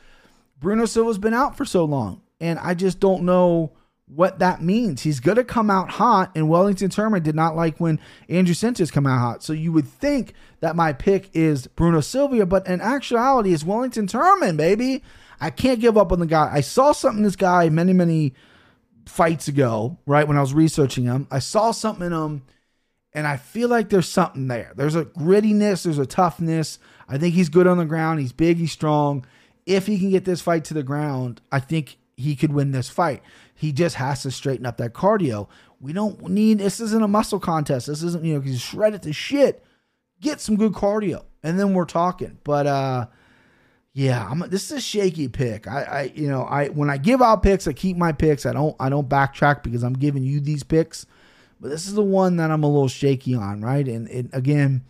Bruno 0.60 0.86
Silva's 0.86 1.18
been 1.18 1.34
out 1.34 1.58
for 1.58 1.66
so 1.66 1.84
long, 1.84 2.22
and 2.40 2.60
I 2.60 2.76
just 2.76 3.00
don't 3.00 3.24
know 3.24 3.72
what 4.06 4.40
that 4.40 4.62
means. 4.62 5.02
He's 5.02 5.20
going 5.20 5.38
to 5.38 5.44
come 5.44 5.72
out 5.72 5.90
hot, 5.90 6.32
and 6.36 6.50
Wellington 6.50 6.90
Turman 6.90 7.24
did 7.24 7.34
not 7.34 7.56
like 7.56 7.80
when 7.80 8.00
Andrew 8.30 8.54
Sanchez 8.54 8.92
come 8.92 9.08
out 9.08 9.20
hot. 9.20 9.44
So 9.44 9.54
you 9.54 9.72
would 9.72 9.88
think 9.88 10.34
that 10.60 10.76
my 10.76 10.94
pick 10.94 11.30
is 11.34 11.66
Bruno 11.68 12.02
Silva, 12.02 12.46
but 12.46 12.68
in 12.68 12.82
actuality, 12.82 13.54
it's 13.54 13.64
Wellington 13.64 14.06
Turman, 14.06 14.58
baby. 14.58 15.04
I 15.40 15.50
can't 15.50 15.80
give 15.80 15.98
up 15.98 16.12
on 16.12 16.20
the 16.20 16.28
guy. 16.28 16.52
I 16.54 16.62
saw 16.62 16.92
something 16.92 17.24
this 17.24 17.36
guy 17.36 17.70
many, 17.70 17.94
many 17.94 18.34
fights 19.06 19.48
ago, 19.48 19.98
right 20.06 20.28
when 20.28 20.38
I 20.38 20.42
was 20.42 20.54
researching 20.54 21.06
him. 21.06 21.28
I 21.32 21.40
saw 21.40 21.72
something 21.72 22.06
in 22.06 22.14
him 22.14 22.44
and 23.14 23.28
I 23.28 23.38
feel 23.38 23.70
like 23.70 23.90
there's 23.90 24.10
something 24.10 24.48
there. 24.48 24.74
There's 24.76 24.96
a 24.96 25.06
grittiness, 25.06 25.84
there's 25.84 26.00
a 26.00 26.06
toughness. 26.06 26.80
I 27.08 27.18
think 27.18 27.36
he's 27.36 27.50
good 27.50 27.68
on 27.68 27.78
the 27.78 27.86
ground. 27.86 28.20
He's 28.20 28.32
big, 28.32 28.58
he's 28.58 28.72
strong. 28.72 29.26
If 29.66 29.88
he 29.88 30.00
can 30.00 30.10
get 30.10 30.26
this 30.26 30.42
fight 30.42 30.66
to 30.66 30.74
the 30.74 30.84
ground, 30.84 31.42
I 31.52 31.60
think 31.60 31.98
he 32.18 32.36
could 32.36 32.54
win 32.54 32.72
this 32.72 32.90
fight. 32.90 33.22
He 33.56 33.72
just 33.72 33.96
has 33.96 34.24
to 34.24 34.32
straighten 34.32 34.66
up 34.66 34.78
that 34.78 34.94
cardio. 34.94 35.48
We 35.80 35.94
don't 35.94 36.30
need 36.30 36.60
this 36.60 36.80
isn't 36.80 37.04
a 37.04 37.08
muscle 37.08 37.40
contest. 37.40 37.88
This 37.88 38.04
isn't, 38.04 38.24
you 38.24 38.36
know, 38.36 38.42
he's 38.42 38.62
shredded 38.62 39.04
to 39.04 39.14
shit. 39.14 39.64
Get 40.20 40.42
some 40.42 40.56
good 40.56 40.74
cardio. 40.74 41.26
And 41.44 41.60
then 41.60 41.74
we're 41.74 41.86
talking. 41.86 42.40
But 42.44 42.68
uh 42.68 43.08
yeah, 43.96 44.28
I'm, 44.28 44.40
this 44.50 44.72
is 44.72 44.72
a 44.72 44.82
shaky 44.82 45.28
pick. 45.28 45.68
I, 45.68 45.84
I, 45.84 46.02
you 46.16 46.28
know, 46.28 46.46
I 46.46 46.70
when 46.70 46.90
I 46.90 46.98
give 46.98 47.22
out 47.22 47.44
picks, 47.44 47.68
I 47.68 47.74
keep 47.74 47.96
my 47.96 48.12
picks. 48.12 48.46
I 48.46 48.54
don't, 48.54 48.76
I 48.80 48.90
don't 48.90 49.08
backtrack 49.08 49.62
because 49.62 49.84
I'm 49.84 49.94
giving 49.94 50.24
you 50.24 50.40
these 50.40 50.64
picks. 50.64 51.06
But 51.64 51.70
this 51.70 51.88
is 51.88 51.94
the 51.94 52.04
one 52.04 52.36
that 52.36 52.52
I'm 52.52 52.66
a 52.66 52.68
little 52.68 52.90
shaky 52.90 53.36
on, 53.36 53.62
right? 53.62 53.88
And 53.88 54.30
again, 54.34 54.84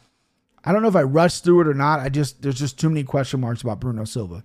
I 0.66 0.72
don't 0.72 0.82
know 0.82 0.88
if 0.88 0.96
I 0.96 1.04
rushed 1.04 1.44
through 1.44 1.62
it 1.62 1.68
or 1.68 1.76
not. 1.76 2.00
I 2.00 2.10
just 2.10 2.42
there's 2.42 2.58
just 2.58 2.80
too 2.80 2.90
many 2.90 3.04
question 3.04 3.42
marks 3.42 3.62
about 3.62 3.80
Bruno 3.80 4.06
Silva. 4.06 4.44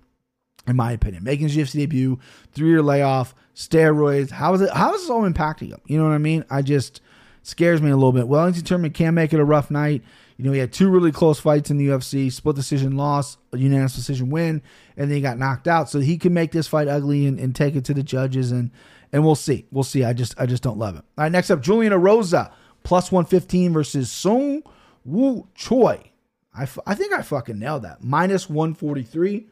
in 0.67 0.75
my 0.75 0.91
opinion. 0.91 1.23
Making 1.23 1.49
his 1.49 1.57
UFC 1.57 1.79
debut, 1.79 2.19
three 2.51 2.69
year 2.69 2.83
layoff, 2.83 3.33
steroids. 3.55 4.29
How 4.29 4.53
is 4.53 4.61
it? 4.61 4.69
How 4.69 4.93
is 4.93 5.01
this 5.01 5.09
all 5.09 5.23
impacting 5.23 5.69
him? 5.69 5.81
You 5.87 5.97
know 5.97 6.03
what 6.03 6.13
I 6.13 6.19
mean? 6.19 6.45
I 6.51 6.61
just 6.61 7.01
scares 7.41 7.81
me 7.81 7.89
a 7.89 7.95
little 7.95 8.11
bit. 8.11 8.27
Wellington 8.27 8.61
Turman 8.61 8.93
can 8.93 9.15
make 9.15 9.33
it 9.33 9.39
a 9.39 9.43
rough 9.43 9.71
night. 9.71 10.03
You 10.37 10.45
know, 10.45 10.51
he 10.51 10.59
had 10.59 10.71
two 10.71 10.89
really 10.91 11.11
close 11.11 11.39
fights 11.39 11.71
in 11.71 11.77
the 11.77 11.87
UFC, 11.87 12.31
split 12.31 12.55
decision 12.55 12.95
loss, 12.95 13.37
unanimous 13.53 13.95
decision 13.95 14.29
win, 14.29 14.61
and 14.95 15.09
then 15.09 15.15
he 15.15 15.21
got 15.21 15.39
knocked 15.39 15.67
out. 15.67 15.89
So 15.89 15.99
he 15.99 16.19
can 16.19 16.35
make 16.35 16.51
this 16.51 16.67
fight 16.67 16.87
ugly 16.87 17.25
and, 17.25 17.39
and 17.39 17.55
take 17.55 17.75
it 17.75 17.85
to 17.85 17.93
the 17.95 18.03
judges, 18.03 18.51
and 18.51 18.69
and 19.11 19.25
we'll 19.25 19.35
see. 19.35 19.65
We'll 19.71 19.83
see. 19.83 20.03
I 20.03 20.13
just 20.13 20.39
I 20.39 20.45
just 20.45 20.63
don't 20.63 20.77
love 20.77 20.95
it. 20.95 21.03
All 21.17 21.23
right, 21.23 21.31
next 21.31 21.49
up, 21.49 21.61
Julian 21.61 21.93
Erosa, 21.93 22.51
plus 22.83 23.11
115 23.11 23.73
versus 23.73 24.11
Sung 24.11 24.63
Woo 25.05 25.47
Choi. 25.55 26.11
I, 26.53 26.63
f- 26.63 26.79
I 26.85 26.95
think 26.95 27.13
I 27.13 27.21
fucking 27.21 27.57
nailed 27.57 27.83
that. 27.83 28.03
Minus 28.03 28.49
143. 28.49 29.47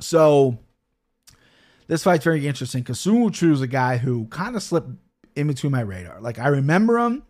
So 0.00 0.58
this 1.86 2.04
fight's 2.04 2.24
very 2.24 2.46
interesting 2.46 2.82
because 2.82 3.00
Sung 3.00 3.20
Woo 3.20 3.30
Choi 3.30 3.50
is 3.50 3.60
a 3.60 3.66
guy 3.66 3.98
who 3.98 4.26
kind 4.26 4.56
of 4.56 4.62
slipped 4.62 4.90
in 5.36 5.46
between 5.46 5.72
my 5.72 5.80
radar. 5.80 6.20
Like 6.20 6.38
I 6.38 6.48
remember 6.48 6.98
him 6.98 7.22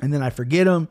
and 0.00 0.12
then 0.12 0.22
I 0.22 0.30
forget 0.30 0.66
him. 0.66 0.88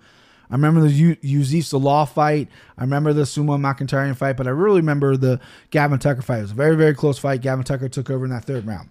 I 0.49 0.55
remember 0.55 0.81
the 0.81 1.17
Youssef 1.21 1.65
Zalal 1.65 2.09
fight. 2.09 2.47
I 2.77 2.81
remember 2.81 3.13
the 3.13 3.23
Sumo 3.23 3.59
McIntyre 3.59 4.15
fight, 4.15 4.35
but 4.35 4.47
I 4.47 4.51
really 4.51 4.79
remember 4.79 5.15
the 5.15 5.39
Gavin 5.69 5.99
Tucker 5.99 6.23
fight. 6.23 6.39
It 6.39 6.43
was 6.43 6.51
a 6.51 6.55
very, 6.55 6.75
very 6.75 6.95
close 6.95 7.19
fight. 7.19 7.41
Gavin 7.41 7.63
Tucker 7.63 7.87
took 7.87 8.09
over 8.09 8.25
in 8.25 8.31
that 8.31 8.45
third 8.45 8.65
round. 8.65 8.89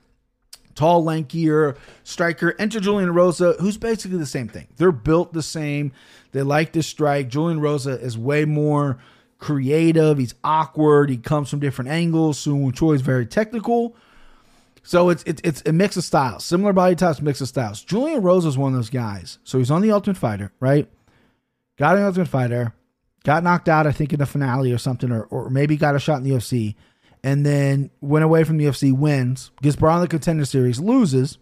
Tall, 0.76 1.04
lankier 1.04 1.76
striker. 2.04 2.54
Enter 2.60 2.78
Julian 2.78 3.12
Rosa, 3.12 3.54
who's 3.58 3.76
basically 3.76 4.18
the 4.18 4.26
same 4.26 4.46
thing. 4.46 4.68
They're 4.76 4.92
built 4.92 5.32
the 5.32 5.42
same. 5.42 5.90
They 6.30 6.42
like 6.42 6.72
to 6.74 6.82
strike. 6.84 7.28
Julian 7.28 7.58
Rosa 7.58 7.98
is 7.98 8.16
way 8.16 8.44
more 8.44 8.98
creative. 9.38 10.18
He's 10.18 10.34
awkward. 10.44 11.10
He 11.10 11.16
comes 11.16 11.50
from 11.50 11.58
different 11.58 11.90
angles. 11.90 12.38
Sung 12.38 12.70
Choi 12.70 12.92
is 12.92 13.00
very 13.00 13.26
technical. 13.26 13.96
So 14.84 15.10
it's, 15.10 15.24
it's 15.24 15.42
it's 15.44 15.62
a 15.66 15.72
mix 15.72 15.96
of 15.96 16.04
styles, 16.04 16.44
similar 16.44 16.72
body 16.72 16.94
types, 16.94 17.20
mix 17.20 17.40
of 17.40 17.48
styles. 17.48 17.82
Julian 17.82 18.22
Rosa 18.22 18.48
is 18.48 18.56
one 18.56 18.72
of 18.72 18.78
those 18.78 18.88
guys. 18.88 19.38
So 19.44 19.58
he's 19.58 19.70
on 19.70 19.82
the 19.82 19.90
Ultimate 19.90 20.16
Fighter, 20.16 20.52
right? 20.60 20.88
Got 21.78 21.96
an 21.96 22.04
Ultimate 22.04 22.28
Fighter, 22.28 22.74
got 23.24 23.44
knocked 23.44 23.68
out, 23.68 23.86
I 23.86 23.92
think, 23.92 24.12
in 24.12 24.18
the 24.18 24.26
finale 24.26 24.72
or 24.72 24.78
something, 24.78 25.10
or, 25.10 25.24
or 25.24 25.48
maybe 25.48 25.76
got 25.76 25.94
a 25.94 26.00
shot 26.00 26.18
in 26.18 26.24
the 26.24 26.30
UFC, 26.30 26.74
and 27.22 27.46
then 27.46 27.90
went 28.00 28.24
away 28.24 28.44
from 28.44 28.58
the 28.58 28.64
UFC, 28.64 28.92
wins, 28.92 29.50
gets 29.62 29.76
brought 29.76 29.96
on 29.96 30.00
the 30.00 30.08
Contender 30.08 30.44
Series, 30.44 30.80
loses, 30.80 31.38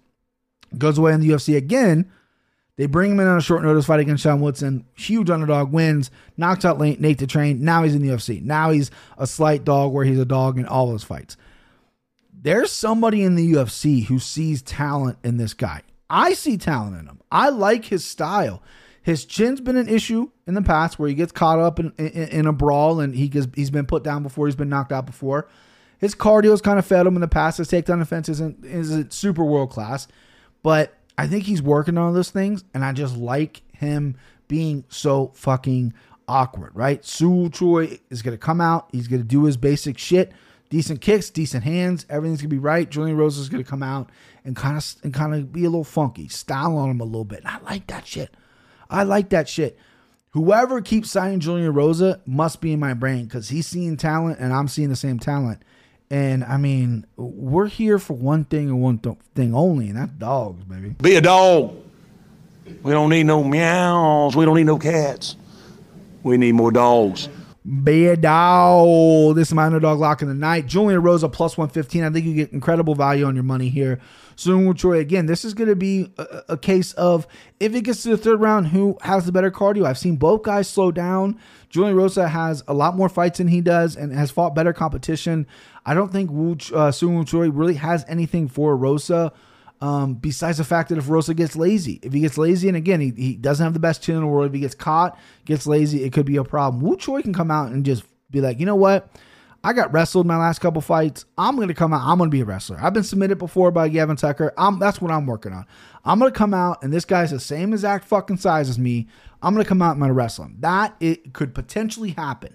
goes 0.77 0.99
away 0.99 1.13
in 1.13 1.21
the 1.21 1.31
UFC 1.31 1.57
again, 1.57 2.11
they 2.77 2.87
bring 2.87 3.13
him 3.13 3.21
in 3.21 3.27
on 3.27 3.39
a 3.39 3.43
short 3.43 3.63
notice 3.63 3.87
fight 3.87 4.01
against 4.01 4.23
Sean 4.23 4.41
Woodson. 4.41 4.85
Huge 4.95 5.31
underdog 5.31 5.73
wins, 5.73 6.11
knocks 6.37 6.65
out 6.65 6.79
Nate 6.79 7.19
the 7.19 7.27
Train. 7.27 7.65
Now 7.65 7.83
he's 7.83 7.95
in 7.95 8.03
the 8.03 8.13
UFC. 8.13 8.43
Now 8.43 8.71
he's 8.71 8.91
a 9.17 9.27
slight 9.27 9.65
dog 9.65 9.93
where 9.93 10.05
he's 10.05 10.19
a 10.19 10.27
dog 10.27 10.59
in 10.59 10.67
all 10.67 10.89
those 10.89 11.05
fights. 11.05 11.39
There's 12.33 12.71
somebody 12.71 13.23
in 13.23 13.35
the 13.35 13.55
UFC 13.55 14.05
who 14.05 14.19
sees 14.19 14.61
talent 14.61 15.19
in 15.25 15.39
this 15.39 15.55
guy. 15.55 15.83
I 16.11 16.35
see 16.35 16.59
talent 16.59 17.01
in 17.01 17.07
him. 17.07 17.21
I 17.33 17.49
like 17.49 17.87
his 17.87 18.05
style. 18.05 18.63
His 19.07 19.25
chin's 19.25 19.61
been 19.61 19.77
an 19.77 19.89
issue 19.89 20.33
in 20.49 20.55
the 20.55 20.63
past 20.63 20.99
where 20.99 21.09
he 21.09 21.15
gets 21.15 21.31
caught 21.31 21.61
up 21.61 21.79
in, 21.79 21.93
in, 21.97 22.09
in 22.09 22.47
a 22.49 22.53
brawl 22.53 22.99
and 22.99 23.15
he 23.15 23.29
gets, 23.29 23.47
he's 23.55 23.71
been 23.71 23.87
put 23.87 24.03
down 24.03 24.25
before, 24.25 24.49
he's 24.49 24.57
been 24.57 24.69
knocked 24.69 24.91
out 24.91 25.07
before. 25.07 25.47
His 25.99 26.13
cardio's 26.13 26.61
kind 26.61 26.77
of 26.77 26.85
fed 26.85 27.07
him 27.07 27.15
in 27.15 27.21
the 27.21 27.29
past. 27.29 27.59
His 27.59 27.69
takedown 27.69 28.01
defense 28.01 28.29
isn't, 28.29 28.65
isn't 28.65 29.13
super 29.13 29.45
world 29.45 29.71
class, 29.71 30.09
but 30.65 30.95
I 31.17 31.29
think 31.29 31.45
he's 31.45 31.63
working 31.63 31.97
on 31.99 32.15
those 32.15 32.31
things, 32.31 32.65
and 32.75 32.85
I 32.85 32.93
just 32.93 33.17
like 33.17 33.63
him 33.75 34.17
being 34.49 34.83
so 34.89 35.31
fucking 35.37 35.95
awkward, 36.27 36.73
right? 36.75 37.05
Sung 37.05 37.53
Choi 37.53 38.01
is 38.11 38.23
going 38.23 38.37
to 38.37 38.45
come 38.45 38.61
out. 38.61 38.89
He's 38.91 39.07
going 39.07 39.23
to 39.23 39.29
do 39.29 39.45
his 39.45 39.57
basic 39.57 39.99
shit. 39.99 40.33
Decent 40.69 41.01
kicks, 41.01 41.31
decent 41.31 41.63
hands, 41.63 42.07
everything's 42.11 42.43
gonna 42.43 42.49
be 42.49 42.59
right. 42.59 42.91
Julian 42.91 43.17
Rose 43.17 43.39
is 43.39 43.49
gonna 43.49 43.63
come 43.63 43.85
out 43.85 44.11
and 44.45 44.57
kind 44.57 44.77
of 44.77 44.85
and 45.05 45.15
kind 45.15 45.33
of 45.33 45.53
be 45.53 45.61
a 45.61 45.71
little 45.71 45.85
funky, 45.85 46.27
style 46.27 46.77
on 46.77 46.91
him 46.91 47.01
a 47.01 47.05
little 47.05 47.25
bit. 47.25 47.39
And 47.45 47.47
I 47.47 47.59
like 47.61 47.87
that 47.87 48.05
shit. 48.05 48.35
I 48.91 49.03
like 49.03 49.31
that 49.31 49.49
shit. 49.49 49.79
Whoever 50.31 50.83
keeps 50.83 51.11
signing 51.11 51.41
Julian 51.41 51.73
Rosa 51.73 52.21
must 52.27 52.61
be 52.61 52.73
in 52.73 52.81
my 52.81 52.93
brain 52.93 53.25
because 53.25 53.49
he's 53.49 53.67
seeing 53.67 53.97
talent 53.97 54.39
and 54.39 54.53
I'm 54.53 54.69
seeing 54.69 54.91
the 54.91 54.97
same 54.97 55.19
talent. 55.19 55.63
And 56.11 56.45
I 56.45 56.57
mean, 56.57 57.07
we're 57.17 57.67
here 57.67 57.99
for 57.99 58.15
one 58.15 58.45
thing 58.45 58.69
and 58.69 58.81
one 58.81 58.99
th- 58.99 59.17
thing 59.35 59.55
only, 59.55 59.89
and 59.89 59.97
that's 59.97 60.13
dogs, 60.13 60.63
baby. 60.65 60.91
Be 61.01 61.17
a 61.17 61.21
dog. 61.21 61.77
We 62.83 62.93
don't 62.93 63.09
need 63.11 63.25
no 63.25 63.43
meows. 63.43 64.37
We 64.37 64.45
don't 64.45 64.57
need 64.57 64.65
no 64.65 64.79
cats. 64.79 65.37
We 66.23 66.37
need 66.37 66.53
more 66.53 66.71
dogs. 66.71 67.29
Be 67.83 68.07
a 68.07 68.17
dog. 68.17 69.35
This 69.35 69.49
is 69.49 69.55
my 69.55 69.67
underdog 69.67 69.99
lock 69.99 70.23
in 70.23 70.29
the 70.29 70.35
night. 70.35 70.67
Julian 70.67 71.03
Rosa 71.03 71.29
plus 71.29 71.57
115. 71.57 72.05
I 72.05 72.11
think 72.11 72.27
you 72.27 72.35
get 72.35 72.53
incredible 72.53 72.95
value 72.95 73.25
on 73.25 73.35
your 73.35 73.45
money 73.45 73.69
here. 73.69 74.01
Sung 74.37 74.67
Woo 74.67 74.75
Choi, 74.75 74.99
again, 74.99 75.27
this 75.27 75.45
is 75.45 75.55
going 75.55 75.69
to 75.69 75.77
be 75.77 76.13
a, 76.19 76.43
a, 76.51 76.59
case 76.59 76.93
of 76.93 77.27
if 77.59 77.75
it 77.75 77.83
gets 77.83 78.03
to 78.03 78.11
the 78.11 78.19
third 78.19 78.39
round, 78.39 78.69
who 78.69 78.99
has 79.01 79.25
the 79.25 79.33
better 79.33 79.51
cardio? 79.51 79.87
I've 79.87 79.99
seen 79.99 80.17
both 80.17 80.43
guys 80.43 80.69
slow 80.69 80.93
down. 80.93 81.41
Julian 81.71 81.97
Rosa 81.97 82.29
has 82.29 82.63
a 82.69 82.75
lot 82.75 82.97
more 82.97 83.09
fights 83.09 83.39
than 83.39 83.49
he 83.49 83.63
does 83.63 83.97
and 83.97 84.13
has 84.13 84.31
fought 84.31 84.55
better 84.55 84.75
competition. 84.75 85.47
I 85.87 85.95
don't 85.95 86.13
think 86.13 86.31
Wu, 86.31 86.57
uh, 86.75 86.93
Sung 86.93 87.25
Choi 87.25 87.51
really 87.51 87.75
has 87.75 88.05
anything 88.09 88.49
for 88.49 88.77
Rosa. 88.77 89.33
Um, 89.81 90.15
besides 90.15 90.59
the 90.59 90.65
fact 90.65 90.89
that 90.91 90.99
if 90.99 91.09
Rosa 91.09 91.35
gets 91.35 91.57
lazy, 91.57 92.01
if 92.03 92.13
he 92.13 92.21
gets 92.21 92.39
lazy, 92.39 92.69
and 92.69 92.77
again, 92.77 93.01
he, 93.01 93.11
he 93.11 93.37
doesn't 93.37 93.65
have 93.65 93.75
the 93.75 93.81
best 93.81 94.03
chin 94.03 94.17
in 94.17 94.23
the 94.23 94.27
world, 94.27 94.49
if 94.49 94.55
he 94.55 94.61
gets 94.61 94.75
caught, 94.75 95.19
gets 95.45 95.67
lazy, 95.67 96.03
it 96.03 96.13
could 96.13 96.27
be 96.27 96.37
a 96.37 96.45
problem. 96.45 96.83
Woo 96.83 96.97
Choi 96.97 97.23
can 97.23 97.35
come 97.35 97.51
out 97.51 97.73
and 97.73 97.85
just 97.85 98.05
be 98.31 98.41
like, 98.41 98.59
you 98.61 98.67
know 98.67 98.77
what? 98.77 99.11
I 99.67 99.73
got 99.73 99.93
wrestled 99.93 100.29
my 100.29 100.37
last 100.37 100.61
couple 100.61 100.81
fights. 100.81 101.25
I'm 101.37 101.57
going 101.57 101.67
to 101.67 101.75
come 101.75 101.93
out. 101.93 102.03
I'm 102.07 102.19
going 102.19 102.31
to 102.31 102.35
be 102.35 102.41
a 102.41 102.45
wrestler. 102.45 102.79
I've 102.81 102.95
been 102.95 103.03
submitted 103.03 103.39
before 103.39 103.73
by 103.73 103.89
Gavin 103.89 104.15
Tucker. 104.15 104.55
I'm, 104.57 104.79
that's 104.79 105.01
what 105.01 105.11
I'm 105.11 105.27
working 105.27 105.53
on. 105.53 105.67
I'm 106.05 106.21
going 106.21 106.31
to 106.31 106.39
come 106.39 106.55
out, 106.55 106.85
and 106.85 106.93
this 106.93 107.05
guy's 107.05 107.33
the 107.33 107.41
same 107.41 107.73
exact 107.73 108.05
fucking 108.05 108.37
size 108.37 108.69
as 108.69 108.79
me. 108.79 109.09
I'm 109.43 109.55
going 109.55 109.65
to 109.65 109.69
come 109.69 109.83
out 109.83 109.97
and 109.97 109.97
I'm 109.97 110.01
going 110.03 110.11
to 110.11 110.15
wrestle 110.15 110.45
him. 110.45 110.59
That 110.61 110.95
it 111.01 111.35
could 111.35 111.53
potentially 111.53 112.11
happen. 112.11 112.55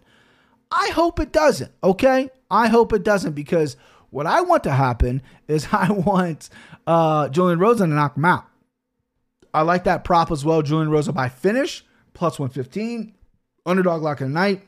I 0.72 0.92
hope 0.92 1.20
it 1.20 1.34
doesn't. 1.34 1.74
Okay, 1.84 2.30
I 2.50 2.70
hope 2.70 2.94
it 2.94 3.04
doesn't 3.04 3.34
because 3.34 3.76
what 4.10 4.26
I 4.26 4.40
want 4.40 4.64
to 4.64 4.72
happen 4.72 5.22
is 5.50 5.68
I 5.74 5.92
want 5.92 6.48
uh, 6.88 7.28
Julian 7.28 7.60
Rosa 7.60 7.88
to 7.88 7.88
knock 7.88 8.16
him 8.16 8.24
out. 8.24 8.46
I 9.54 9.64
like 9.64 9.84
that 9.84 10.06
prop 10.06 10.32
as 10.32 10.46
well. 10.46 10.62
Julian 10.62 10.90
Rosa 10.90 11.12
by 11.12 11.28
finish 11.28 11.84
plus 12.14 12.40
115. 12.40 13.14
Underdog 13.66 14.02
lock 14.02 14.22
of 14.22 14.30
the 14.30 14.34
night. 14.34 14.62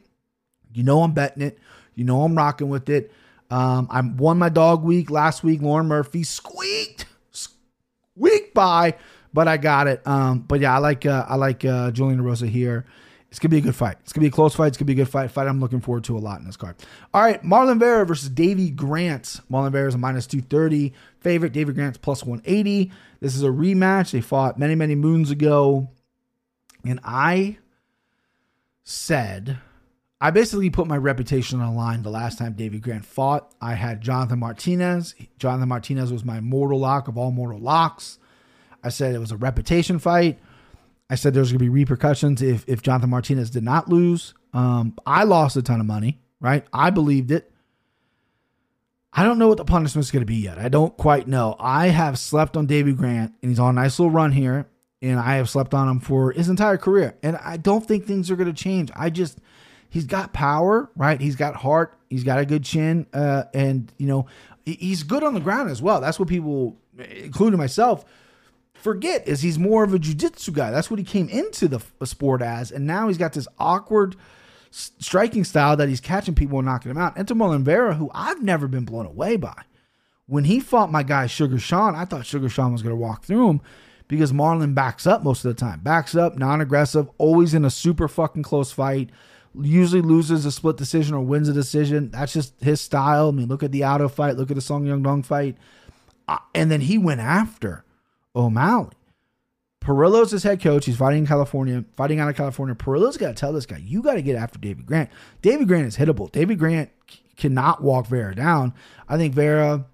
You 0.73 0.83
know 0.83 1.03
I'm 1.03 1.13
betting 1.13 1.41
it. 1.41 1.57
You 1.95 2.03
know 2.03 2.23
I'm 2.23 2.35
rocking 2.35 2.69
with 2.69 2.89
it. 2.89 3.11
Um, 3.49 3.87
I 3.91 4.01
won 4.01 4.37
my 4.39 4.49
dog 4.49 4.83
week 4.83 5.11
last 5.11 5.43
week. 5.43 5.61
Lauren 5.61 5.87
Murphy 5.87 6.23
squeaked, 6.23 7.05
squeaked 7.31 8.53
by, 8.53 8.95
but 9.33 9.47
I 9.47 9.57
got 9.57 9.87
it. 9.87 10.05
Um, 10.07 10.39
but 10.39 10.59
yeah, 10.59 10.73
I 10.75 10.79
like 10.79 11.05
uh, 11.05 11.25
I 11.27 11.35
like 11.35 11.63
uh, 11.63 11.91
Julian 11.91 12.21
Rosa 12.21 12.47
here. 12.47 12.85
It's 13.29 13.39
gonna 13.39 13.49
be 13.49 13.57
a 13.57 13.61
good 13.61 13.75
fight. 13.75 13.97
It's 14.01 14.13
gonna 14.13 14.23
be 14.23 14.27
a 14.27 14.31
close 14.31 14.55
fight. 14.55 14.67
It's 14.67 14.77
gonna 14.77 14.85
be 14.85 14.93
a 14.93 14.97
good 14.97 15.09
fight. 15.09 15.31
Fight 15.31 15.47
I'm 15.47 15.59
looking 15.59 15.81
forward 15.81 16.03
to 16.05 16.17
a 16.17 16.19
lot 16.19 16.39
in 16.39 16.45
this 16.45 16.57
card. 16.57 16.75
All 17.13 17.21
right, 17.21 17.43
Marlon 17.43 17.79
Vera 17.79 18.05
versus 18.05 18.29
Davey 18.29 18.69
Grant. 18.69 19.39
Marlon 19.51 19.71
Vera 19.71 19.87
is 19.87 19.95
a 19.95 19.97
minus 19.97 20.27
230 20.27 20.93
favorite. 21.19 21.51
Davey 21.51 21.73
Grant's 21.73 21.97
plus 21.97 22.23
180. 22.23 22.91
This 23.21 23.35
is 23.35 23.43
a 23.43 23.47
rematch. 23.47 24.11
They 24.11 24.21
fought 24.21 24.59
many 24.59 24.75
many 24.75 24.95
moons 24.95 25.31
ago, 25.31 25.89
and 26.85 26.99
I 27.03 27.57
said 28.83 29.57
I 30.23 30.31
basically 30.31 30.69
put 30.69 30.87
my 30.87 30.95
reputation 30.95 31.59
on 31.59 31.73
the 31.73 31.77
line 31.77 32.01
the 32.01 32.09
last 32.09 32.37
time 32.37 32.53
David 32.53 32.81
Grant 32.81 33.03
fought. 33.03 33.53
I 33.59 33.73
had 33.73 33.99
Jonathan 33.99 34.39
Martinez. 34.39 35.15
Jonathan 35.37 35.67
Martinez 35.67 36.13
was 36.13 36.23
my 36.23 36.39
mortal 36.39 36.79
lock 36.79 37.09
of 37.09 37.17
all 37.17 37.29
mortal 37.29 37.59
locks. 37.59 38.19
I 38.81 38.87
said 38.87 39.13
it 39.13 39.19
was 39.19 39.33
a 39.33 39.37
reputation 39.37 39.99
fight. 39.99 40.39
I 41.09 41.15
said 41.15 41.33
there's 41.33 41.51
going 41.51 41.59
to 41.59 41.65
be 41.65 41.67
repercussions 41.67 42.41
if 42.41 42.63
if 42.69 42.81
Jonathan 42.81 43.09
Martinez 43.09 43.49
did 43.49 43.65
not 43.65 43.89
lose. 43.89 44.33
Um, 44.53 44.97
I 45.05 45.25
lost 45.25 45.57
a 45.57 45.61
ton 45.61 45.81
of 45.81 45.87
money, 45.87 46.21
right? 46.39 46.65
I 46.71 46.89
believed 46.89 47.29
it. 47.29 47.51
I 49.11 49.25
don't 49.25 49.37
know 49.37 49.49
what 49.49 49.57
the 49.57 49.65
punishment 49.65 50.05
is 50.05 50.11
going 50.11 50.21
to 50.21 50.25
be 50.25 50.37
yet. 50.37 50.57
I 50.57 50.69
don't 50.69 50.95
quite 50.95 51.27
know. 51.27 51.57
I 51.59 51.89
have 51.89 52.17
slept 52.17 52.55
on 52.55 52.65
David 52.65 52.95
Grant, 52.95 53.33
and 53.41 53.51
he's 53.51 53.59
on 53.59 53.77
a 53.77 53.81
nice 53.81 53.99
little 53.99 54.09
run 54.09 54.31
here, 54.31 54.67
and 55.01 55.19
I 55.19 55.35
have 55.35 55.49
slept 55.49 55.73
on 55.73 55.89
him 55.89 55.99
for 55.99 56.31
his 56.31 56.47
entire 56.47 56.77
career. 56.77 57.17
And 57.21 57.35
I 57.35 57.57
don't 57.57 57.85
think 57.85 58.05
things 58.05 58.31
are 58.31 58.37
going 58.37 58.47
to 58.47 58.63
change. 58.63 58.89
I 58.95 59.09
just 59.09 59.37
he's 59.93 60.05
got 60.05 60.33
power, 60.33 60.89
right? 60.95 61.21
He's 61.21 61.35
got 61.35 61.55
heart. 61.55 61.95
He's 62.09 62.23
got 62.23 62.39
a 62.39 62.45
good 62.45 62.63
chin, 62.63 63.05
uh, 63.13 63.43
and 63.53 63.93
you 63.97 64.07
know 64.07 64.25
he's 64.65 65.03
good 65.03 65.23
on 65.23 65.35
the 65.35 65.39
ground 65.39 65.69
as 65.69 65.81
well. 65.81 66.01
That's 66.01 66.19
what 66.19 66.27
people, 66.27 66.77
including 66.97 67.59
myself, 67.59 68.03
forget 68.73 69.27
is 69.27 69.41
he's 69.41 69.59
more 69.59 69.83
of 69.83 69.93
a 69.93 69.99
jiu-jitsu 69.99 70.51
guy. 70.51 70.71
That's 70.71 70.89
what 70.89 70.99
he 70.99 71.05
came 71.05 71.29
into 71.29 71.67
the, 71.67 71.79
sport 72.05 72.41
as, 72.41 72.71
and 72.71 72.87
now 72.87 73.07
he's 73.07 73.19
got 73.19 73.33
this 73.33 73.47
awkward 73.59 74.15
striking 74.71 75.43
style 75.43 75.77
that 75.77 75.89
he's 75.89 76.01
catching 76.01 76.33
people 76.33 76.57
and 76.57 76.65
knocking 76.65 76.89
them 76.89 77.01
out. 77.01 77.17
Enter 77.17 77.35
Vera, 77.59 77.93
who 77.93 78.09
I've 78.15 78.41
never 78.41 78.67
been 78.67 78.85
blown 78.85 79.05
away 79.05 79.35
by. 79.35 79.61
When 80.25 80.45
he 80.45 80.59
fought 80.59 80.91
my 80.91 81.03
guy 81.03 81.27
Sugar 81.27 81.59
Sean, 81.59 81.93
I 81.93 82.05
thought 82.05 82.25
Sugar 82.25 82.49
Sean 82.49 82.71
was 82.71 82.81
going 82.81 82.95
to 82.95 82.99
walk 82.99 83.25
through 83.25 83.49
him 83.49 83.61
because 84.07 84.31
Marlon 84.31 84.73
backs 84.73 85.05
up 85.05 85.23
most 85.23 85.45
of 85.45 85.55
the 85.55 85.59
time. 85.59 85.81
Backs 85.81 86.15
up, 86.15 86.37
non-aggressive, 86.37 87.07
always 87.19 87.53
in 87.53 87.65
a 87.65 87.69
super 87.69 88.07
fucking 88.07 88.41
close 88.41 88.71
fight. 88.71 89.11
Usually 89.59 90.01
loses 90.01 90.45
a 90.45 90.51
split 90.51 90.77
decision 90.77 91.13
or 91.15 91.21
wins 91.21 91.47
a 91.47 91.53
decision. 91.53 92.09
That's 92.09 92.33
just 92.33 92.53
his 92.61 92.81
style. 92.81 93.29
I 93.29 93.31
mean, 93.31 93.47
look 93.47 93.63
at 93.63 93.71
the 93.71 93.83
Aldo 93.83 94.09
fight, 94.09 94.35
look 94.35 94.49
at 94.49 94.55
the 94.55 94.61
Song 94.61 94.85
Yadong 94.85 95.25
fight. 95.25 95.57
Uh, 96.27 96.37
and 96.55 96.71
then 96.71 96.81
he 96.81 96.97
went 96.97 97.21
after 97.21 97.83
O'Malley. 98.35 98.93
Parillo's 99.79 100.31
his 100.31 100.43
head 100.43 100.61
coach. 100.61 100.85
He's 100.85 100.95
fighting 100.95 101.19
in 101.19 101.27
California, 101.27 101.83
fighting 101.97 102.19
out 102.19 102.29
of 102.29 102.37
California. 102.37 102.73
Parillo's 102.73 103.17
got 103.17 103.27
to 103.27 103.33
tell 103.33 103.51
this 103.51 103.65
guy, 103.65 103.77
you 103.77 104.01
got 104.01 104.13
to 104.13 104.21
get 104.21 104.37
after 104.37 104.57
David 104.57 104.85
Grant. 104.85 105.09
David 105.41 105.67
Grant 105.67 105.87
is 105.87 105.97
hittable. 105.97 106.31
David 106.31 106.57
Grant 106.57 106.89
c- 107.09 107.19
cannot 107.35 107.83
walk 107.83 108.07
Vera 108.07 108.33
down. 108.33 108.73
I 109.09 109.17
think 109.17 109.33
Vera 109.33 109.85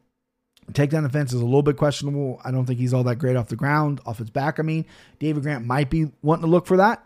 takedown 0.74 1.04
defense 1.04 1.34
is 1.34 1.42
a 1.42 1.46
little 1.46 1.64
bit 1.64 1.78
questionable. 1.78 2.40
I 2.44 2.52
don't 2.52 2.68
think 2.68 2.80
he's 2.80 2.94
all 2.94 3.04
that 3.06 3.16
great 3.16 3.36
off 3.36 3.48
the 3.48 3.56
ground, 3.56 4.00
off 4.06 4.20
his 4.20 4.30
back. 4.30 4.60
I 4.60 4.62
mean, 4.62 4.86
David 5.18 5.42
Grant 5.42 5.66
might 5.66 5.90
be 5.90 6.12
wanting 6.22 6.44
to 6.44 6.48
look 6.52 6.68
for 6.68 6.78
that, 6.78 7.04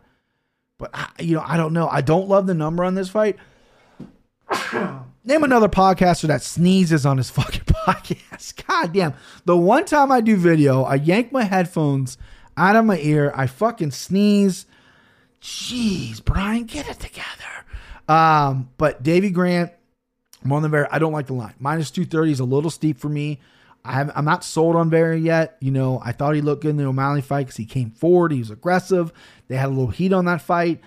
but 0.83 0.91
I, 0.93 1.07
you 1.23 1.35
know, 1.35 1.43
I 1.47 1.55
don't 1.55 1.71
know. 1.71 1.87
I 1.87 2.01
don't 2.01 2.27
love 2.27 2.45
the 2.45 2.53
number 2.53 2.83
on 2.83 2.93
this 2.93 3.07
fight. 3.07 3.37
Name 5.23 5.45
another 5.45 5.69
podcaster 5.69 6.27
that 6.27 6.41
sneezes 6.43 7.05
on 7.05 7.15
his 7.15 7.29
fucking 7.29 7.61
podcast. 7.61 8.67
God 8.67 8.91
damn. 8.91 9.13
The 9.45 9.55
one 9.55 9.85
time 9.85 10.11
I 10.11 10.19
do 10.19 10.35
video, 10.35 10.83
I 10.83 10.95
yank 10.95 11.31
my 11.31 11.43
headphones 11.43 12.17
out 12.57 12.75
of 12.75 12.83
my 12.83 12.97
ear. 12.97 13.31
I 13.33 13.47
fucking 13.47 13.91
sneeze. 13.91 14.65
Jeez, 15.41 16.21
Brian, 16.21 16.65
get 16.65 16.89
it 16.89 16.99
together. 16.99 17.23
Um, 18.09 18.69
but 18.77 19.03
Davey 19.03 19.29
Grant, 19.29 19.71
than 20.43 20.69
Vera, 20.69 20.89
I 20.91 20.99
don't 20.99 21.13
like 21.13 21.27
the 21.27 21.33
line. 21.33 21.53
Minus 21.59 21.91
230 21.91 22.33
is 22.33 22.39
a 22.41 22.43
little 22.43 22.69
steep 22.69 22.99
for 22.99 23.07
me. 23.07 23.39
I 23.85 23.93
have, 23.93 24.11
I'm 24.15 24.25
not 24.25 24.43
sold 24.43 24.75
on 24.75 24.89
Vera 24.89 25.17
yet. 25.17 25.57
You 25.59 25.71
know, 25.71 26.01
I 26.03 26.13
thought 26.13 26.35
he 26.35 26.41
looked 26.41 26.61
good 26.61 26.69
in 26.69 26.77
the 26.77 26.85
O'Malley 26.85 27.21
fight 27.21 27.47
because 27.47 27.57
he 27.57 27.65
came 27.65 27.91
forward. 27.91 28.31
He 28.31 28.39
was 28.39 28.49
aggressive. 28.49 29.11
They 29.47 29.57
had 29.57 29.67
a 29.67 29.69
little 29.69 29.87
heat 29.87 30.13
on 30.13 30.25
that 30.25 30.41
fight. 30.41 30.79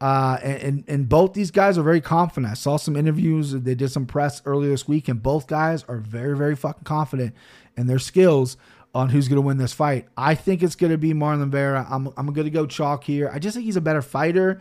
Uh, 0.00 0.38
and, 0.42 0.62
and, 0.62 0.84
and 0.86 1.08
both 1.08 1.32
these 1.32 1.50
guys 1.50 1.78
are 1.78 1.82
very 1.82 2.00
confident. 2.00 2.50
I 2.50 2.54
saw 2.54 2.76
some 2.76 2.96
interviews. 2.96 3.52
They 3.52 3.74
did 3.74 3.90
some 3.90 4.06
press 4.06 4.42
earlier 4.44 4.70
this 4.70 4.86
week, 4.86 5.08
and 5.08 5.22
both 5.22 5.46
guys 5.46 5.84
are 5.84 5.98
very, 5.98 6.36
very 6.36 6.54
fucking 6.54 6.84
confident 6.84 7.34
in 7.76 7.86
their 7.86 7.98
skills 7.98 8.56
on 8.94 9.08
who's 9.08 9.28
going 9.28 9.36
to 9.36 9.46
win 9.46 9.56
this 9.56 9.72
fight. 9.72 10.06
I 10.16 10.34
think 10.34 10.62
it's 10.62 10.76
going 10.76 10.92
to 10.92 10.98
be 10.98 11.12
Marlon 11.12 11.48
Vera. 11.48 11.86
I'm, 11.90 12.08
I'm 12.16 12.32
going 12.32 12.44
to 12.44 12.50
go 12.50 12.66
chalk 12.66 13.04
here. 13.04 13.30
I 13.32 13.38
just 13.38 13.54
think 13.54 13.64
he's 13.64 13.76
a 13.76 13.80
better 13.80 14.02
fighter. 14.02 14.60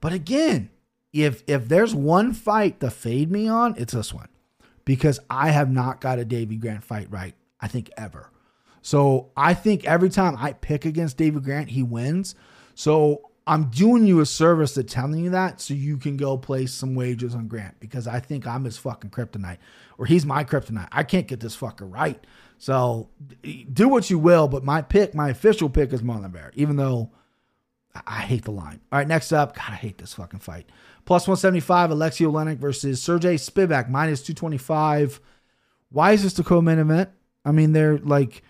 But 0.00 0.12
again, 0.12 0.70
if 1.12 1.42
if 1.46 1.68
there's 1.68 1.94
one 1.94 2.32
fight 2.32 2.80
to 2.80 2.90
fade 2.90 3.30
me 3.30 3.48
on, 3.48 3.74
it's 3.78 3.92
this 3.92 4.12
one 4.12 4.28
because 4.88 5.20
I 5.28 5.50
have 5.50 5.70
not 5.70 6.00
got 6.00 6.18
a 6.18 6.24
Davey 6.24 6.56
Grant 6.56 6.82
fight 6.82 7.08
right. 7.10 7.34
I 7.60 7.68
think 7.68 7.90
ever. 7.98 8.30
So 8.80 9.30
I 9.36 9.52
think 9.52 9.84
every 9.84 10.08
time 10.08 10.34
I 10.38 10.54
pick 10.54 10.86
against 10.86 11.18
David 11.18 11.44
Grant, 11.44 11.68
he 11.68 11.82
wins. 11.82 12.34
So 12.74 13.30
I'm 13.46 13.64
doing 13.64 14.06
you 14.06 14.20
a 14.20 14.26
service 14.26 14.72
to 14.74 14.82
telling 14.82 15.22
you 15.22 15.28
that 15.28 15.60
so 15.60 15.74
you 15.74 15.98
can 15.98 16.16
go 16.16 16.38
place 16.38 16.72
some 16.72 16.94
wagers 16.94 17.34
on 17.34 17.48
Grant 17.48 17.78
because 17.80 18.08
I 18.08 18.18
think 18.20 18.46
I'm 18.46 18.64
his 18.64 18.78
fucking 18.78 19.10
kryptonite 19.10 19.58
or 19.98 20.06
he's 20.06 20.24
my 20.24 20.42
kryptonite. 20.42 20.88
I 20.90 21.02
can't 21.02 21.28
get 21.28 21.40
this 21.40 21.54
fucker 21.54 21.92
right. 21.92 22.24
So 22.56 23.10
do 23.70 23.90
what 23.90 24.08
you 24.08 24.18
will, 24.18 24.48
but 24.48 24.64
my 24.64 24.80
pick, 24.80 25.14
my 25.14 25.28
official 25.28 25.68
pick 25.68 25.92
is 25.92 26.00
Marlon 26.00 26.30
Vera, 26.30 26.50
even 26.54 26.76
though 26.76 27.10
I 28.06 28.22
hate 28.22 28.44
the 28.44 28.52
line. 28.52 28.80
All 28.90 28.98
right, 28.98 29.08
next 29.08 29.32
up, 29.32 29.54
God, 29.54 29.68
I 29.68 29.74
hate 29.74 29.98
this 29.98 30.14
fucking 30.14 30.40
fight. 30.40 30.70
Plus 31.08 31.26
175, 31.26 31.90
Alexei 31.92 32.26
Oleinik 32.26 32.58
versus 32.58 33.00
Sergey 33.00 33.36
Spivak, 33.36 33.88
minus 33.88 34.20
225. 34.20 35.22
Why 35.88 36.12
is 36.12 36.22
this 36.22 36.34
the 36.34 36.44
co-main 36.44 36.78
event? 36.78 37.08
I 37.46 37.50
mean, 37.50 37.72
they're 37.72 37.96
like 37.96 38.42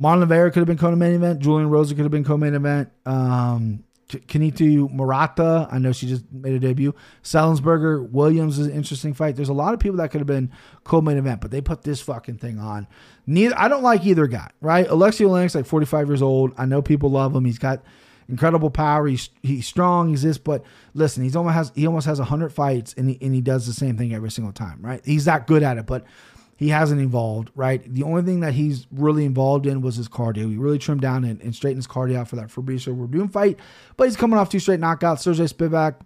Marlon 0.00 0.28
Vera 0.28 0.52
could 0.52 0.60
have 0.60 0.68
been 0.68 0.78
co-main 0.78 1.14
event. 1.14 1.40
Julian 1.40 1.68
Rosa 1.68 1.96
could 1.96 2.04
have 2.04 2.12
been 2.12 2.22
co-main 2.22 2.54
event. 2.54 2.90
Um, 3.04 3.82
Kanako 4.08 4.88
Murata, 4.92 5.66
I 5.68 5.78
know 5.80 5.90
she 5.90 6.06
just 6.06 6.30
made 6.30 6.52
a 6.52 6.60
debut. 6.60 6.94
Selinsberger, 7.24 8.08
Williams 8.08 8.60
is 8.60 8.68
an 8.68 8.72
interesting 8.72 9.12
fight. 9.12 9.34
There's 9.34 9.48
a 9.48 9.52
lot 9.52 9.74
of 9.74 9.80
people 9.80 9.96
that 9.96 10.12
could 10.12 10.20
have 10.20 10.28
been 10.28 10.52
co-main 10.84 11.18
event, 11.18 11.40
but 11.40 11.50
they 11.50 11.60
put 11.60 11.82
this 11.82 12.00
fucking 12.00 12.38
thing 12.38 12.60
on. 12.60 12.86
Neither 13.26 13.58
I 13.58 13.66
don't 13.66 13.82
like 13.82 14.06
either 14.06 14.28
guy, 14.28 14.48
right? 14.60 14.86
Alexei 14.86 15.24
Oleinik's 15.24 15.56
like 15.56 15.66
45 15.66 16.06
years 16.06 16.22
old. 16.22 16.52
I 16.56 16.66
know 16.66 16.82
people 16.82 17.10
love 17.10 17.34
him. 17.34 17.44
He's 17.44 17.58
got 17.58 17.82
incredible 18.30 18.70
power. 18.70 19.06
He's 19.06 19.28
he's 19.42 19.66
strong. 19.66 20.08
He's 20.08 20.22
this, 20.22 20.38
but 20.38 20.62
listen, 20.94 21.22
he's 21.22 21.36
almost 21.36 21.54
has 21.54 21.72
he 21.74 21.86
almost 21.86 22.06
has 22.06 22.18
hundred 22.18 22.52
fights, 22.52 22.94
and 22.96 23.10
he 23.10 23.18
and 23.20 23.34
he 23.34 23.40
does 23.40 23.66
the 23.66 23.72
same 23.72 23.96
thing 23.96 24.14
every 24.14 24.30
single 24.30 24.52
time, 24.52 24.78
right? 24.80 25.00
He's 25.04 25.26
that 25.26 25.46
good 25.46 25.62
at 25.62 25.78
it, 25.78 25.86
but 25.86 26.04
he 26.56 26.68
hasn't 26.68 27.00
evolved, 27.00 27.50
right? 27.54 27.82
The 27.92 28.02
only 28.02 28.22
thing 28.22 28.40
that 28.40 28.52
he's 28.52 28.86
really 28.92 29.24
involved 29.24 29.66
in 29.66 29.80
was 29.80 29.96
his 29.96 30.08
cardio. 30.08 30.50
He 30.50 30.56
really 30.56 30.78
trimmed 30.78 31.00
down 31.00 31.24
and, 31.24 31.40
and 31.40 31.54
straightened 31.54 31.78
his 31.78 31.86
cardio 31.86 32.16
out 32.16 32.28
for 32.28 32.36
that 32.36 32.48
Fabricio 32.48 32.94
Werdum 32.94 33.32
fight, 33.32 33.58
but 33.96 34.04
he's 34.04 34.16
coming 34.16 34.38
off 34.38 34.50
two 34.50 34.58
straight 34.58 34.78
knockouts. 34.78 35.20
Sergey 35.20 35.44
Spivak, 35.44 35.96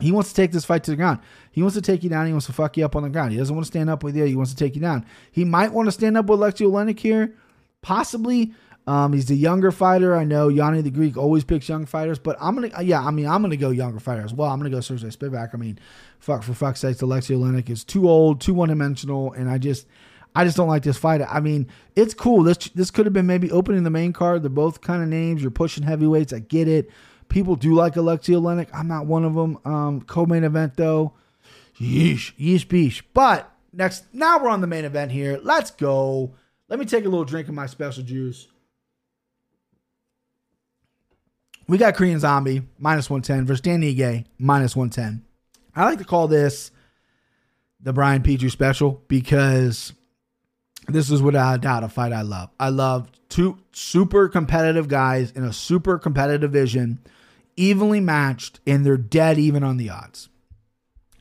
he 0.00 0.12
wants 0.12 0.30
to 0.30 0.34
take 0.34 0.52
this 0.52 0.64
fight 0.64 0.82
to 0.84 0.90
the 0.90 0.96
ground. 0.96 1.20
He 1.52 1.60
wants 1.60 1.76
to 1.76 1.82
take 1.82 2.02
you 2.02 2.08
down. 2.08 2.26
He 2.26 2.32
wants 2.32 2.46
to 2.46 2.54
fuck 2.54 2.76
you 2.78 2.84
up 2.86 2.96
on 2.96 3.02
the 3.02 3.10
ground. 3.10 3.32
He 3.32 3.38
doesn't 3.38 3.54
want 3.54 3.66
to 3.66 3.70
stand 3.70 3.90
up 3.90 4.02
with 4.02 4.16
you. 4.16 4.24
He 4.24 4.34
wants 4.34 4.50
to 4.52 4.56
take 4.56 4.74
you 4.74 4.80
down. 4.80 5.04
He 5.30 5.44
might 5.44 5.72
want 5.72 5.88
to 5.88 5.92
stand 5.92 6.16
up 6.16 6.26
with 6.26 6.40
Alexei 6.40 6.64
Oleinik 6.64 6.98
here, 6.98 7.34
possibly. 7.82 8.54
Um, 8.86 9.12
he's 9.12 9.26
the 9.26 9.34
younger 9.34 9.72
fighter. 9.72 10.14
I 10.14 10.22
know 10.22 10.48
Yanni 10.48 10.80
the 10.80 10.90
Greek 10.90 11.16
always 11.16 11.42
picks 11.42 11.68
young 11.68 11.86
fighters, 11.86 12.20
but 12.20 12.36
I'm 12.40 12.54
gonna, 12.54 12.82
yeah, 12.82 13.02
I 13.02 13.10
mean, 13.10 13.26
I'm 13.26 13.42
gonna 13.42 13.56
go 13.56 13.70
younger 13.70 13.98
fighter 13.98 14.22
as 14.22 14.32
well. 14.32 14.48
I'm 14.48 14.60
gonna 14.60 14.70
go 14.70 14.80
Sergey 14.80 15.08
Spivak. 15.08 15.50
I 15.54 15.56
mean, 15.56 15.78
fuck 16.20 16.44
for 16.44 16.54
fuck's 16.54 16.80
sake, 16.80 17.02
Alexei 17.02 17.34
Oleinik 17.34 17.68
is 17.68 17.82
too 17.82 18.08
old, 18.08 18.40
too 18.40 18.54
one 18.54 18.68
dimensional, 18.68 19.32
and 19.32 19.50
I 19.50 19.58
just, 19.58 19.86
I 20.36 20.44
just 20.44 20.56
don't 20.56 20.68
like 20.68 20.84
this 20.84 20.98
fight. 20.98 21.20
I 21.20 21.40
mean, 21.40 21.66
it's 21.96 22.14
cool. 22.14 22.44
This 22.44 22.58
this 22.74 22.92
could 22.92 23.06
have 23.06 23.12
been 23.12 23.26
maybe 23.26 23.50
opening 23.50 23.82
the 23.82 23.90
main 23.90 24.12
card. 24.12 24.42
They're 24.44 24.50
both 24.50 24.82
kind 24.82 25.02
of 25.02 25.08
names. 25.08 25.42
You're 25.42 25.50
pushing 25.50 25.82
heavyweights. 25.82 26.32
I 26.32 26.38
get 26.38 26.68
it. 26.68 26.90
People 27.28 27.56
do 27.56 27.74
like 27.74 27.96
Alexei 27.96 28.34
Oleinik. 28.34 28.68
I'm 28.72 28.86
not 28.86 29.06
one 29.06 29.24
of 29.24 29.34
them. 29.34 29.58
Um, 29.64 30.02
co-main 30.02 30.44
event 30.44 30.76
though, 30.76 31.14
yeesh, 31.80 32.36
yeesh, 32.36 32.66
beesh. 32.68 33.02
But 33.14 33.50
next, 33.72 34.04
now 34.12 34.38
we're 34.38 34.50
on 34.50 34.60
the 34.60 34.68
main 34.68 34.84
event 34.84 35.10
here. 35.10 35.40
Let's 35.42 35.72
go. 35.72 36.34
Let 36.68 36.78
me 36.78 36.84
take 36.84 37.04
a 37.04 37.08
little 37.08 37.24
drink 37.24 37.48
of 37.48 37.54
my 37.54 37.66
special 37.66 38.04
juice. 38.04 38.46
We 41.68 41.78
got 41.78 41.96
Korean 41.96 42.20
Zombie 42.20 42.62
minus 42.78 43.10
110 43.10 43.46
versus 43.46 43.60
Dan 43.60 43.82
Ige 43.82 44.24
minus 44.38 44.76
110. 44.76 45.24
I 45.74 45.84
like 45.84 45.98
to 45.98 46.04
call 46.04 46.28
this 46.28 46.70
the 47.80 47.92
Brian 47.92 48.22
Petrie 48.22 48.50
special 48.50 49.02
because 49.08 49.92
this 50.88 51.10
is 51.10 51.20
without 51.20 51.56
a 51.56 51.58
doubt 51.58 51.84
a 51.84 51.88
fight 51.88 52.12
I 52.12 52.22
love. 52.22 52.50
I 52.60 52.68
love 52.68 53.10
two 53.28 53.58
super 53.72 54.28
competitive 54.28 54.88
guys 54.88 55.32
in 55.32 55.44
a 55.44 55.52
super 55.52 55.98
competitive 55.98 56.52
division, 56.52 57.00
evenly 57.56 58.00
matched, 58.00 58.60
and 58.66 58.86
they're 58.86 58.96
dead 58.96 59.38
even 59.38 59.64
on 59.64 59.76
the 59.76 59.90
odds. 59.90 60.28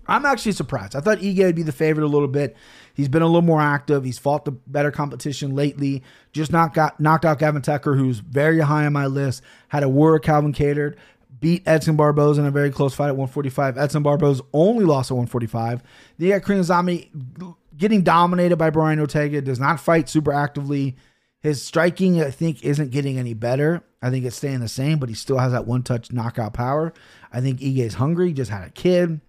I'm 0.08 0.26
actually 0.26 0.52
surprised. 0.52 0.96
I 0.96 1.00
thought 1.00 1.18
Ige 1.20 1.44
would 1.44 1.56
be 1.56 1.64
the 1.64 1.72
favorite 1.72 2.04
a 2.04 2.08
little 2.08 2.28
bit. 2.28 2.56
He's 2.96 3.10
been 3.10 3.22
a 3.22 3.28
little 3.28 3.42
more 3.42 3.62
active. 3.62 4.06
He's 4.06 4.18
fought 4.18 4.46
the 4.46 4.52
better 4.52 4.90
competition 4.90 5.54
lately. 5.54 6.02
Just 6.32 6.52
not 6.52 6.74
got 6.74 7.00
knocked 7.00 7.26
out 7.26 7.40
Gavin 7.40 7.62
Tucker, 7.62 7.96
who's 7.96 8.20
very 8.20 8.60
high 8.60 8.86
on 8.86 8.94
my 8.94 9.06
list. 9.06 9.44
Had 9.68 9.84
a 9.84 9.90
war 9.90 10.18
Calvin 10.18 10.54
Kattar. 10.54 10.96
Beat 11.42 11.68
Edson 11.68 11.98
Barboza 11.98 12.42
in 12.42 12.48
a 12.48 12.52
very 12.52 12.72
close 12.72 12.96
fight 12.96 13.10
at 13.10 13.18
145. 13.18 13.78
Edson 13.78 14.02
Barboza 14.02 14.44
only 14.54 14.86
lost 14.86 15.12
at 15.12 15.16
145. 15.16 15.84
Then 16.18 16.28
you 16.28 16.34
got 16.34 16.44
Korean 16.44 16.64
Zombie 16.64 17.12
getting 17.78 18.02
dominated 18.02 18.56
by 18.56 18.70
Brian 18.70 19.00
Ortega. 19.00 19.42
Does 19.42 19.60
not 19.60 19.82
fight 19.82 20.08
super 20.08 20.32
actively. 20.32 20.96
His 21.42 21.62
striking, 21.62 22.24
I 22.24 22.32
think, 22.32 22.64
isn't 22.64 22.92
getting 22.92 23.20
any 23.20 23.34
better. 23.34 23.84
I 24.02 24.10
think 24.10 24.26
it's 24.26 24.38
staying 24.38 24.62
the 24.62 24.68
same, 24.70 24.98
but 24.98 25.10
he 25.10 25.16
still 25.16 25.38
has 25.38 25.52
that 25.52 25.68
one 25.68 25.84
touch 25.84 26.12
knockout 26.12 26.54
power. 26.54 26.94
I 27.32 27.42
think 27.42 27.60
Ige 27.60 27.80
is 27.80 27.96
hungry. 27.96 28.32
Just 28.32 28.50
had 28.50 28.66
a 28.66 28.72
kid. 28.72 29.20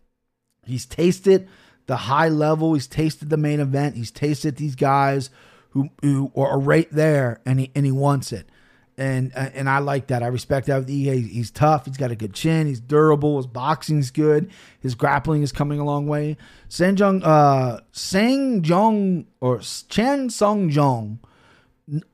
He's 0.64 0.86
tasted 0.86 1.48
the 1.86 1.96
high 1.96 2.28
level. 2.28 2.74
He's 2.74 2.86
tasted 2.86 3.30
the 3.30 3.36
main 3.36 3.60
event. 3.60 3.96
He's 3.96 4.10
tasted 4.10 4.56
these 4.56 4.74
guys 4.74 5.30
who 5.70 5.90
who 6.02 6.32
are 6.36 6.58
right 6.58 6.88
there, 6.90 7.40
and 7.44 7.60
he 7.60 7.70
and 7.74 7.84
he 7.84 7.92
wants 7.92 8.32
it. 8.32 8.48
And 8.98 9.30
and 9.36 9.68
I 9.68 9.78
like 9.78 10.06
that. 10.06 10.22
I 10.22 10.28
respect 10.28 10.68
that. 10.68 10.86
Ige. 10.86 11.28
He's 11.28 11.50
tough. 11.50 11.84
He's 11.84 11.98
got 11.98 12.10
a 12.10 12.16
good 12.16 12.32
chin. 12.32 12.66
He's 12.66 12.80
durable. 12.80 13.36
His 13.36 13.46
boxing's 13.46 14.10
good. 14.10 14.50
His 14.80 14.94
grappling 14.94 15.42
is 15.42 15.52
coming 15.52 15.78
a 15.78 15.84
long 15.84 16.06
way. 16.06 16.38
Sanjung, 16.70 17.20
uh, 17.22 17.80
Sang 17.92 18.62
Jong 18.62 19.26
or 19.40 19.60
Chan 19.60 20.30
Sung 20.30 20.70
Jung, 20.70 21.18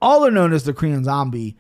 all 0.01 0.27
are 0.27 0.31
known 0.31 0.53
as 0.53 0.65
the 0.65 0.75
Korean 0.75 1.05
Zombie. 1.05 1.57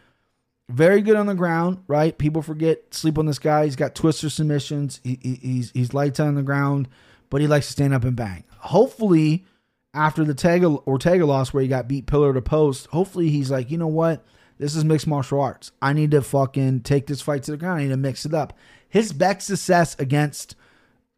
Very 0.68 1.03
good 1.03 1.16
on 1.16 1.27
the 1.27 1.35
ground, 1.35 1.85
right? 1.87 2.16
People 2.16 2.42
forget 2.42 2.92
sleep 2.92 3.19
on 3.19 3.27
this 3.27 3.38
guy. 3.38 3.65
He's 3.65 3.77
got 3.77 3.94
twister 3.94 4.29
submissions. 4.29 5.00
He, 5.04 5.19
he, 5.23 5.35
he's 5.35 5.71
he's 5.71 5.94
lights 5.94 6.19
on 6.19 6.35
the 6.35 6.42
ground, 6.42 6.88
but 7.33 7.41
he 7.41 7.47
likes 7.47 7.65
to 7.65 7.73
stand 7.73 7.95
up 7.95 8.05
and 8.05 8.15
bang. 8.15 8.45
Hopefully, 8.59 9.47
after 9.95 10.23
the 10.23 10.33
Ortega, 10.33 10.67
Ortega 10.67 11.25
loss 11.25 11.55
where 11.55 11.63
he 11.63 11.69
got 11.69 11.89
beat 11.89 12.05
pillar 12.05 12.35
to 12.35 12.43
post, 12.43 12.89
hopefully 12.89 13.31
he's 13.31 13.51
like, 13.51 13.71
you 13.71 13.79
know 13.79 13.87
what? 13.87 14.23
This 14.59 14.77
is 14.77 14.85
mixed 14.85 15.07
martial 15.07 15.41
arts. 15.41 15.73
I 15.81 15.95
need 15.95 16.11
to 16.11 16.21
fucking 16.21 16.83
take 16.83 17.07
this 17.07 17.23
fight 17.23 17.45
to 17.45 17.53
the 17.53 17.57
ground. 17.57 17.81
I 17.81 17.83
need 17.85 17.89
to 17.89 17.97
mix 17.97 18.27
it 18.27 18.35
up. 18.35 18.53
His 18.87 19.15
best 19.15 19.47
success 19.47 19.97
against 19.99 20.57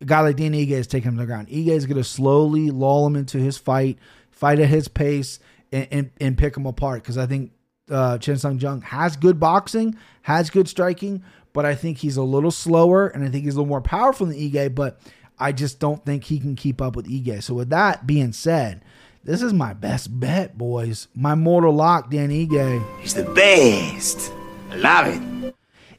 a 0.01 0.05
guy 0.05 0.21
like 0.21 0.37
Dan 0.37 0.53
Ige 0.53 0.71
is 0.71 0.87
taking 0.87 1.09
him 1.09 1.17
to 1.17 1.23
the 1.23 1.27
ground. 1.27 1.49
Ige 1.49 1.71
is 1.71 1.85
going 1.85 1.97
to 1.97 2.05
slowly 2.05 2.71
lull 2.71 3.09
him 3.09 3.17
into 3.17 3.39
his 3.39 3.59
fight, 3.59 3.99
fight 4.31 4.61
at 4.61 4.69
his 4.69 4.87
pace, 4.87 5.41
and, 5.73 5.89
and, 5.91 6.11
and 6.21 6.39
pick 6.39 6.57
him 6.57 6.65
apart. 6.65 7.03
Because 7.03 7.19
I 7.19 7.27
think 7.27 7.51
uh, 7.91 8.19
Chan 8.19 8.39
Sung 8.39 8.61
Jung 8.61 8.83
has 8.83 9.17
good 9.17 9.41
boxing, 9.41 9.97
has 10.23 10.49
good 10.49 10.69
striking, 10.69 11.25
but 11.53 11.65
I 11.65 11.75
think 11.75 11.99
he's 11.99 12.17
a 12.17 12.23
little 12.23 12.53
slower 12.53 13.09
and 13.09 13.25
I 13.25 13.31
think 13.31 13.47
he's 13.47 13.55
a 13.55 13.57
little 13.57 13.69
more 13.69 13.83
powerful 13.83 14.29
than 14.29 14.37
Ige, 14.37 14.73
but 14.77 15.01
I 15.45 15.53
just 15.53 15.79
don't 15.79 16.03
think 16.07 16.25
he 16.25 16.41
can 16.41 16.57
keep 16.57 16.81
up 16.81 16.97
with 16.97 17.07
Ige. 17.07 17.43
So 17.43 17.53
with 17.53 17.69
that 17.69 18.07
being 18.07 18.33
said, 18.33 18.83
this 19.25 19.43
is 19.43 19.53
my 19.53 19.75
best 19.75 20.19
bet, 20.19 20.57
boys. 20.57 21.07
My 21.15 21.35
mortal 21.35 21.75
lock, 21.75 22.11
Dan 22.11 22.31
Ige. 22.31 22.83
He's 23.03 23.13
the 23.13 23.25
best. 23.25 24.33
I 24.71 24.77
love 24.77 25.07
it. 25.09 25.55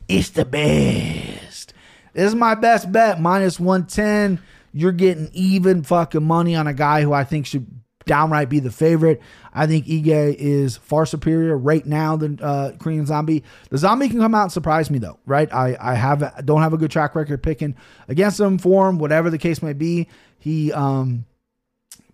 It's 0.08 0.32
the 0.32 0.46
best. 0.46 1.74
This 2.14 2.30
is 2.30 2.34
my 2.34 2.56
best 2.56 2.92
bet, 2.92 3.22
minus 3.22 3.60
110. 3.60 4.44
You're 4.74 4.92
getting 4.92 5.30
even 5.32 5.84
fucking 5.84 6.24
money 6.24 6.56
on 6.56 6.66
a 6.66 6.74
guy 6.74 7.04
who 7.04 7.14
I 7.14 7.24
think 7.24 7.46
should 7.46 7.68
downright 8.06 8.50
be 8.50 8.60
the 8.60 8.72
favorite. 8.72 9.22
I 9.54 9.68
think 9.68 9.86
Ige 9.86 10.36
is 10.36 10.78
far 10.78 11.06
superior 11.06 11.58
right 11.58 11.86
now 11.86 12.16
than 12.16 12.40
uh, 12.42 12.74
Korean 12.80 13.06
Zombie. 13.06 13.44
The 13.70 13.78
Zombie 13.78 14.10
can 14.10 14.20
come 14.20 14.36
out 14.36 14.44
and 14.44 14.52
surprise 14.52 14.90
me 14.92 15.00
though, 15.00 15.20
right? 15.26 15.52
I 15.54 15.78
I 15.80 15.96
have 15.96 16.46
don't 16.46 16.62
have 16.62 16.74
a 16.74 16.78
good 16.78 16.92
track 16.92 17.16
record 17.16 17.42
picking 17.44 17.76
against 18.08 18.40
him 18.40 18.58
for 18.58 18.88
him, 18.90 18.98
whatever 19.00 19.30
the 19.30 19.38
case 19.38 19.62
may 19.62 19.74
be. 19.74 20.08
He 20.40 20.72
um 20.74 21.26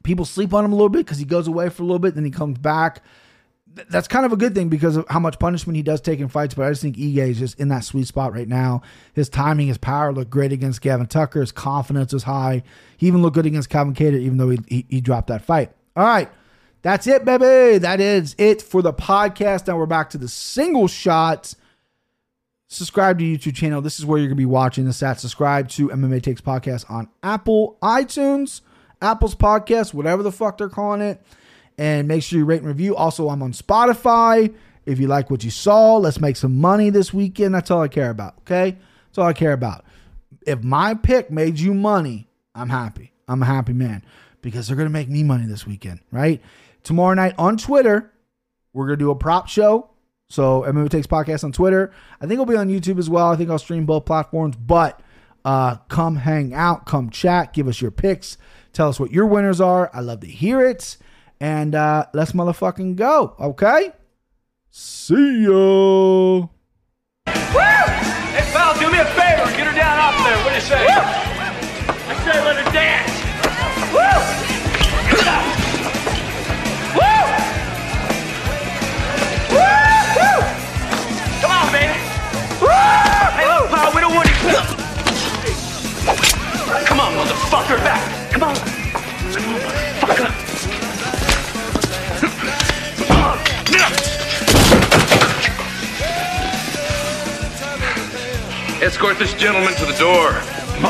people 0.03 0.25
sleep 0.25 0.53
on 0.53 0.65
him 0.65 0.71
a 0.71 0.75
little 0.75 0.89
bit 0.89 1.05
because 1.05 1.17
he 1.17 1.25
goes 1.25 1.47
away 1.47 1.69
for 1.69 1.83
a 1.83 1.85
little 1.85 1.99
bit, 1.99 2.15
then 2.15 2.25
he 2.25 2.31
comes 2.31 2.57
back. 2.57 3.03
Th- 3.75 3.87
That's 3.87 4.07
kind 4.07 4.25
of 4.25 4.31
a 4.33 4.37
good 4.37 4.55
thing 4.55 4.67
because 4.69 4.97
of 4.97 5.05
how 5.09 5.19
much 5.19 5.39
punishment 5.39 5.75
he 5.77 5.83
does 5.83 6.01
take 6.01 6.19
in 6.19 6.27
fights. 6.27 6.53
But 6.55 6.65
I 6.65 6.69
just 6.71 6.81
think 6.81 6.97
Ige 6.97 7.17
is 7.29 7.39
just 7.39 7.59
in 7.59 7.67
that 7.69 7.83
sweet 7.83 8.07
spot 8.07 8.33
right 8.33 8.47
now. 8.47 8.81
His 9.13 9.29
timing, 9.29 9.67
his 9.67 9.77
power 9.77 10.11
looked 10.11 10.31
great 10.31 10.51
against 10.51 10.81
Gavin 10.81 11.05
Tucker. 11.07 11.41
His 11.41 11.51
confidence 11.51 12.13
was 12.13 12.23
high. 12.23 12.63
He 12.97 13.07
even 13.07 13.21
looked 13.21 13.35
good 13.35 13.45
against 13.45 13.69
Calvin 13.69 13.93
Kattar, 13.93 14.19
even 14.19 14.37
though 14.37 14.49
he, 14.49 14.59
he, 14.67 14.85
he 14.89 15.01
dropped 15.01 15.27
that 15.27 15.43
fight. 15.43 15.71
All 15.95 16.05
right. 16.05 16.29
That's 16.83 17.05
it, 17.05 17.25
baby. 17.25 17.77
That 17.77 17.99
is 17.99 18.35
it 18.37 18.61
for 18.61 18.81
the 18.81 18.93
podcast. 18.93 19.67
Now 19.67 19.77
we're 19.77 19.85
back 19.85 20.09
to 20.11 20.17
the 20.17 20.27
single 20.27 20.87
shots. 20.87 21.55
Subscribe 22.69 23.19
to 23.19 23.25
YouTube 23.25 23.55
channel. 23.55 23.81
This 23.81 23.99
is 23.99 24.05
where 24.05 24.17
you're 24.17 24.29
to 24.29 24.35
be 24.35 24.45
watching 24.45 24.85
this 24.85 25.03
at. 25.03 25.19
Subscribe 25.19 25.67
to 25.69 25.89
MMA 25.89 26.23
Takes 26.23 26.41
Podcast 26.41 26.89
on 26.89 27.09
Apple, 27.21 27.77
iTunes, 27.83 28.61
Apple's 29.01 29.35
podcast, 29.35 29.93
whatever 29.93 30.23
the 30.23 30.31
fuck 30.31 30.57
they're 30.57 30.69
calling 30.69 31.01
it. 31.01 31.21
And 31.77 32.07
make 32.07 32.23
sure 32.23 32.39
you 32.39 32.45
rate 32.45 32.61
and 32.61 32.67
review. 32.67 32.95
Also, 32.95 33.29
I'm 33.29 33.43
on 33.43 33.51
Spotify. 33.51 34.53
If 34.85 34.99
you 34.99 35.07
like 35.07 35.29
what 35.29 35.43
you 35.43 35.51
saw, 35.51 35.97
let's 35.97 36.19
make 36.19 36.37
some 36.37 36.59
money 36.59 36.89
this 36.89 37.13
weekend. 37.13 37.53
That's 37.53 37.69
all 37.69 37.81
I 37.81 37.89
care 37.89 38.09
about. 38.09 38.35
Okay? 38.39 38.77
That's 39.07 39.17
all 39.17 39.27
I 39.27 39.33
care 39.33 39.53
about. 39.53 39.85
If 40.47 40.63
my 40.63 40.93
pick 40.93 41.29
made 41.29 41.59
you 41.59 41.73
money, 41.73 42.27
I'm 42.55 42.69
happy. 42.69 43.11
I'm 43.27 43.43
a 43.43 43.45
happy 43.45 43.73
man 43.73 44.03
because 44.41 44.67
they're 44.67 44.77
going 44.77 44.87
to 44.87 44.93
make 44.93 45.09
me 45.09 45.23
money 45.23 45.45
this 45.45 45.65
weekend, 45.65 45.99
right? 46.11 46.41
Tomorrow 46.83 47.13
night 47.13 47.35
on 47.37 47.57
Twitter, 47.57 48.11
we're 48.73 48.87
going 48.87 48.99
to 48.99 49.05
do 49.05 49.11
a 49.11 49.15
prop 49.15 49.47
show. 49.47 49.89
So 50.29 50.61
MMA 50.61 50.89
Takes 50.89 51.07
Podcast 51.07 51.43
on 51.43 51.51
Twitter. 51.51 51.91
I 52.19 52.21
think 52.21 52.33
it'll 52.33 52.45
be 52.45 52.55
on 52.55 52.69
YouTube 52.69 52.99
as 52.99 53.09
well. 53.09 53.27
I 53.27 53.35
think 53.35 53.49
I'll 53.49 53.59
stream 53.59 53.85
both 53.85 54.05
platforms. 54.05 54.55
But 54.55 55.01
uh, 55.43 55.75
come 55.89 56.15
hang 56.15 56.53
out, 56.53 56.85
come 56.85 57.09
chat, 57.09 57.53
give 57.53 57.67
us 57.67 57.81
your 57.81 57.91
picks, 57.91 58.37
tell 58.73 58.87
us 58.87 58.99
what 58.99 59.11
your 59.11 59.25
winners 59.25 59.59
are. 59.59 59.91
I 59.93 59.99
love 59.99 60.21
to 60.21 60.27
hear 60.27 60.65
it. 60.65 60.97
And 61.39 61.75
uh, 61.75 62.05
let's 62.13 62.31
motherfucking 62.31 62.95
go. 62.95 63.35
Okay? 63.39 63.91
See 64.69 65.43
ya. 65.43 66.47
Hey, 67.25 68.49
pal, 68.53 68.79
do 68.79 68.89
me 68.89 68.99
a 68.99 69.05
favor. 69.05 69.57
Get 69.57 69.67
her 69.67 69.75
down 69.75 69.99
off 69.99 70.23
there. 70.23 70.37
What 70.37 70.49
do 70.49 70.55
you 70.55 70.61
say? 70.61 70.87
I 70.87 71.20
motherfucker, 87.51 87.77
back. 87.83 88.31
Come 88.31 88.43
on. 88.43 88.55
Come 88.55 89.45
on, 89.45 89.59
motherfucker. 89.99 90.31
On. 93.11 93.91
Escort 98.81 99.19
this 99.19 99.33
gentleman 99.33 99.73
to 99.73 99.85
the 99.85 99.97
door. 99.99 100.31
Come 100.75 100.85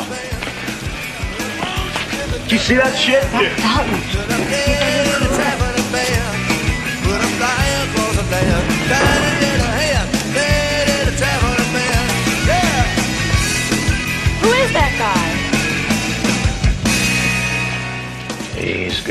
Do 2.47 2.55
you 2.55 2.61
see 2.61 2.75
that 2.75 2.95
shit? 2.95 3.23
Who 3.25 4.80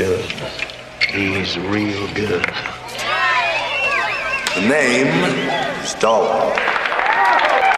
good. 0.01 0.25
He's 1.13 1.59
real 1.59 2.07
good. 2.15 2.43
The 4.55 4.61
name, 4.67 5.07
is 5.83 5.93
Stallone. 5.93 6.80